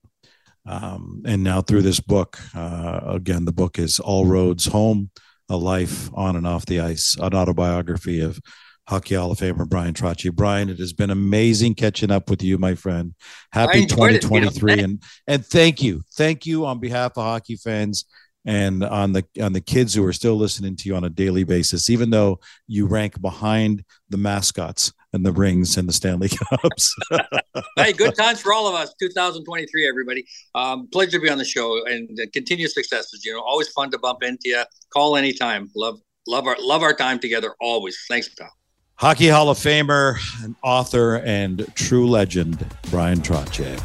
Um, 0.66 1.22
and 1.24 1.44
now 1.44 1.60
through 1.60 1.82
this 1.82 2.00
book, 2.00 2.38
uh, 2.54 3.00
again, 3.06 3.44
the 3.44 3.52
book 3.52 3.78
is 3.78 4.00
All 4.00 4.26
Roads 4.26 4.66
Home, 4.66 5.10
a 5.48 5.56
life 5.56 6.10
on 6.14 6.34
and 6.36 6.46
off 6.46 6.66
the 6.66 6.80
ice, 6.80 7.16
an 7.20 7.34
autobiography 7.34 8.20
of 8.20 8.40
Hockey 8.88 9.14
Hall 9.14 9.30
of 9.32 9.38
Famer 9.38 9.68
Bryan 9.68 9.94
Trottier. 9.94 10.32
Bryan, 10.32 10.68
it 10.68 10.78
has 10.78 10.92
been 10.92 11.10
amazing 11.10 11.74
catching 11.74 12.10
up 12.10 12.30
with 12.30 12.42
you, 12.42 12.58
my 12.58 12.74
friend. 12.74 13.14
Happy 13.52 13.86
2023, 13.86 14.72
it, 14.72 14.78
and 14.80 15.02
and 15.26 15.44
thank 15.44 15.82
you, 15.82 16.02
thank 16.14 16.46
you 16.46 16.66
on 16.66 16.78
behalf 16.78 17.12
of 17.16 17.24
hockey 17.24 17.56
fans 17.56 18.04
and 18.44 18.84
on 18.84 19.12
the 19.12 19.24
on 19.42 19.52
the 19.52 19.60
kids 19.60 19.92
who 19.92 20.04
are 20.04 20.12
still 20.12 20.36
listening 20.36 20.76
to 20.76 20.88
you 20.88 20.94
on 20.94 21.04
a 21.04 21.10
daily 21.10 21.42
basis, 21.42 21.90
even 21.90 22.10
though 22.10 22.38
you 22.68 22.86
rank 22.86 23.20
behind 23.20 23.84
the 24.08 24.16
mascots 24.16 24.92
and 25.16 25.26
the 25.26 25.32
rings 25.32 25.76
and 25.76 25.88
the 25.88 25.92
Stanley 25.92 26.28
Cups. 26.62 26.94
hey, 27.76 27.92
good 27.92 28.14
times 28.14 28.40
for 28.40 28.52
all 28.52 28.68
of 28.68 28.74
us. 28.74 28.94
2023, 29.00 29.88
everybody. 29.88 30.24
Um, 30.54 30.88
pleasure 30.92 31.12
to 31.12 31.20
be 31.20 31.28
on 31.28 31.38
the 31.38 31.44
show 31.44 31.84
and 31.86 32.16
uh, 32.20 32.26
continued 32.32 32.70
successes. 32.70 33.24
You 33.24 33.32
know, 33.32 33.40
always 33.40 33.68
fun 33.70 33.90
to 33.90 33.98
bump 33.98 34.22
into 34.22 34.50
you. 34.50 34.62
Call 34.92 35.16
anytime. 35.16 35.70
Love, 35.74 35.98
love 36.28 36.46
our, 36.46 36.56
love 36.60 36.82
our 36.82 36.92
time 36.92 37.18
together. 37.18 37.54
Always. 37.60 37.98
Thanks, 38.08 38.28
pal. 38.28 38.50
Hockey 38.98 39.28
Hall 39.28 39.50
of 39.50 39.58
Famer, 39.58 40.16
an 40.42 40.56
author, 40.62 41.16
and 41.16 41.66
true 41.74 42.08
legend, 42.08 42.64
Bryan 42.90 43.18
Trottier. 43.20 43.78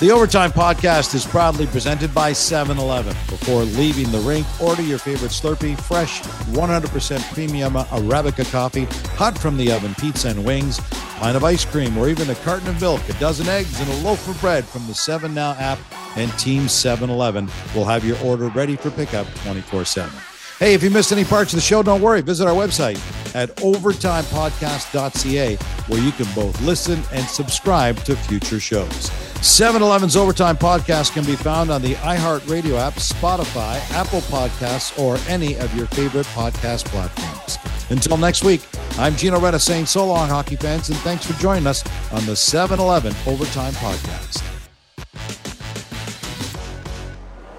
The 0.00 0.10
Overtime 0.10 0.50
Podcast 0.50 1.14
is 1.14 1.24
proudly 1.24 1.68
presented 1.68 2.12
by 2.12 2.32
7 2.32 2.78
Eleven. 2.78 3.12
Before 3.28 3.62
leaving 3.62 4.10
the 4.10 4.18
rink, 4.18 4.44
order 4.60 4.82
your 4.82 4.98
favorite 4.98 5.30
Slurpee, 5.30 5.80
fresh, 5.80 6.20
100% 6.20 7.32
premium 7.32 7.74
Arabica 7.74 8.50
coffee, 8.50 8.86
hot 9.14 9.38
from 9.38 9.56
the 9.56 9.70
oven 9.70 9.94
pizza 9.94 10.30
and 10.30 10.44
wings, 10.44 10.80
pint 10.80 11.36
of 11.36 11.44
ice 11.44 11.64
cream, 11.64 11.96
or 11.96 12.08
even 12.08 12.28
a 12.28 12.34
carton 12.34 12.70
of 12.70 12.80
milk, 12.80 13.08
a 13.08 13.12
dozen 13.20 13.46
eggs, 13.46 13.80
and 13.80 13.88
a 13.88 13.96
loaf 14.04 14.28
of 14.28 14.40
bread 14.40 14.64
from 14.64 14.84
the 14.88 14.94
7 14.94 15.32
Now 15.32 15.52
app 15.60 15.78
and 16.16 16.28
Team 16.40 16.66
7 16.66 17.08
Eleven 17.08 17.48
will 17.72 17.84
have 17.84 18.04
your 18.04 18.20
order 18.20 18.48
ready 18.48 18.74
for 18.74 18.90
pickup 18.90 19.28
24 19.44 19.84
7. 19.84 20.12
Hey, 20.58 20.74
if 20.74 20.82
you 20.82 20.90
missed 20.90 21.12
any 21.12 21.24
parts 21.24 21.52
of 21.52 21.58
the 21.58 21.62
show, 21.62 21.84
don't 21.84 22.02
worry. 22.02 22.20
Visit 22.20 22.48
our 22.48 22.54
website 22.54 22.98
at 23.36 23.54
overtimepodcast.ca 23.56 25.56
where 25.56 26.00
you 26.00 26.12
can 26.12 26.26
both 26.34 26.60
listen 26.62 27.00
and 27.12 27.24
subscribe 27.26 27.96
to 27.98 28.16
future 28.16 28.58
shows. 28.58 29.10
7 29.44 29.82
Eleven's 29.82 30.16
Overtime 30.16 30.56
Podcast 30.56 31.12
can 31.12 31.22
be 31.22 31.36
found 31.36 31.70
on 31.70 31.82
the 31.82 31.92
iHeartRadio 31.96 32.78
app, 32.78 32.94
Spotify, 32.94 33.78
Apple 33.92 34.20
Podcasts, 34.22 34.98
or 34.98 35.18
any 35.30 35.54
of 35.58 35.72
your 35.76 35.86
favorite 35.88 36.24
podcast 36.28 36.86
platforms. 36.86 37.58
Until 37.90 38.16
next 38.16 38.42
week, 38.42 38.66
I'm 38.98 39.14
Gino 39.14 39.38
Reda 39.38 39.58
saying 39.58 39.84
so 39.84 40.06
long, 40.06 40.30
hockey 40.30 40.56
fans, 40.56 40.88
and 40.88 40.96
thanks 41.00 41.26
for 41.26 41.34
joining 41.34 41.66
us 41.66 41.84
on 42.10 42.24
the 42.24 42.34
7 42.34 42.80
Eleven 42.80 43.14
Overtime 43.26 43.74
Podcast. 43.74 44.42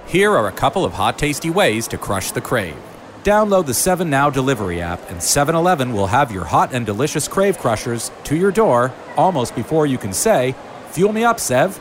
Here 0.07 0.31
are 0.31 0.47
a 0.47 0.51
couple 0.51 0.85
of 0.85 0.91
hot, 0.91 1.19
tasty 1.19 1.51
ways 1.51 1.87
to 1.89 1.99
crush 1.99 2.31
the 2.31 2.41
crave. 2.41 2.75
Download 3.23 3.67
the 3.67 3.75
7 3.75 4.09
Now 4.09 4.31
delivery 4.31 4.81
app, 4.81 5.07
and 5.11 5.21
7 5.21 5.53
Eleven 5.53 5.93
will 5.93 6.07
have 6.07 6.31
your 6.31 6.45
hot 6.45 6.73
and 6.73 6.83
delicious 6.83 7.27
crave 7.27 7.59
crushers 7.59 8.09
to 8.23 8.35
your 8.35 8.51
door 8.51 8.91
almost 9.17 9.53
before 9.55 9.85
you 9.85 9.99
can 9.99 10.13
say, 10.13 10.55
Fuel 10.95 11.11
me 11.11 11.25
up, 11.25 11.41
Sev. 11.41 11.77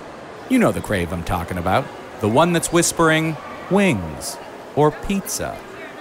You 0.49 0.59
know 0.59 0.73
the 0.73 0.81
crave 0.81 1.13
I'm 1.13 1.23
talking 1.23 1.57
about. 1.57 1.85
The 2.21 2.29
one 2.29 2.53
that's 2.53 2.73
whispering, 2.73 3.37
wings 3.71 4.37
or 4.75 4.91
pizza 4.91 5.57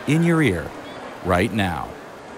in 0.08 0.24
your 0.24 0.42
ear 0.42 0.72
right 1.24 1.54
now. 1.54 1.90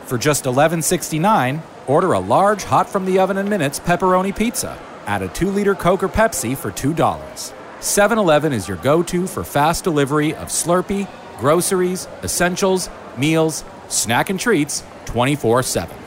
For 0.04 0.18
just 0.18 0.44
$11.69, 0.44 1.62
order 1.88 2.12
a 2.12 2.20
large 2.20 2.66
hot 2.66 2.90
from 2.90 3.06
the 3.06 3.20
oven 3.20 3.38
in 3.38 3.48
minutes 3.48 3.80
pepperoni 3.80 4.36
pizza. 4.36 4.78
Add 5.06 5.22
a 5.22 5.30
2 5.30 5.50
liter 5.50 5.76
Coke 5.76 6.04
or 6.04 6.10
Pepsi 6.10 6.58
for 6.58 6.72
$2. 6.72 7.54
7 7.80 8.18
Eleven 8.18 8.52
is 8.52 8.68
your 8.68 8.76
go 8.76 9.02
to 9.02 9.28
for 9.28 9.46
fast 9.46 9.86
delivery 9.86 10.36
of 10.36 10.50
Slurpee, 10.50 11.08
groceries, 11.40 12.06
essentials, 12.22 12.90
meals, 13.16 13.64
snack, 13.88 14.30
and 14.30 14.38
treats 14.38 14.84
24 15.06 15.64
7. 15.64 16.05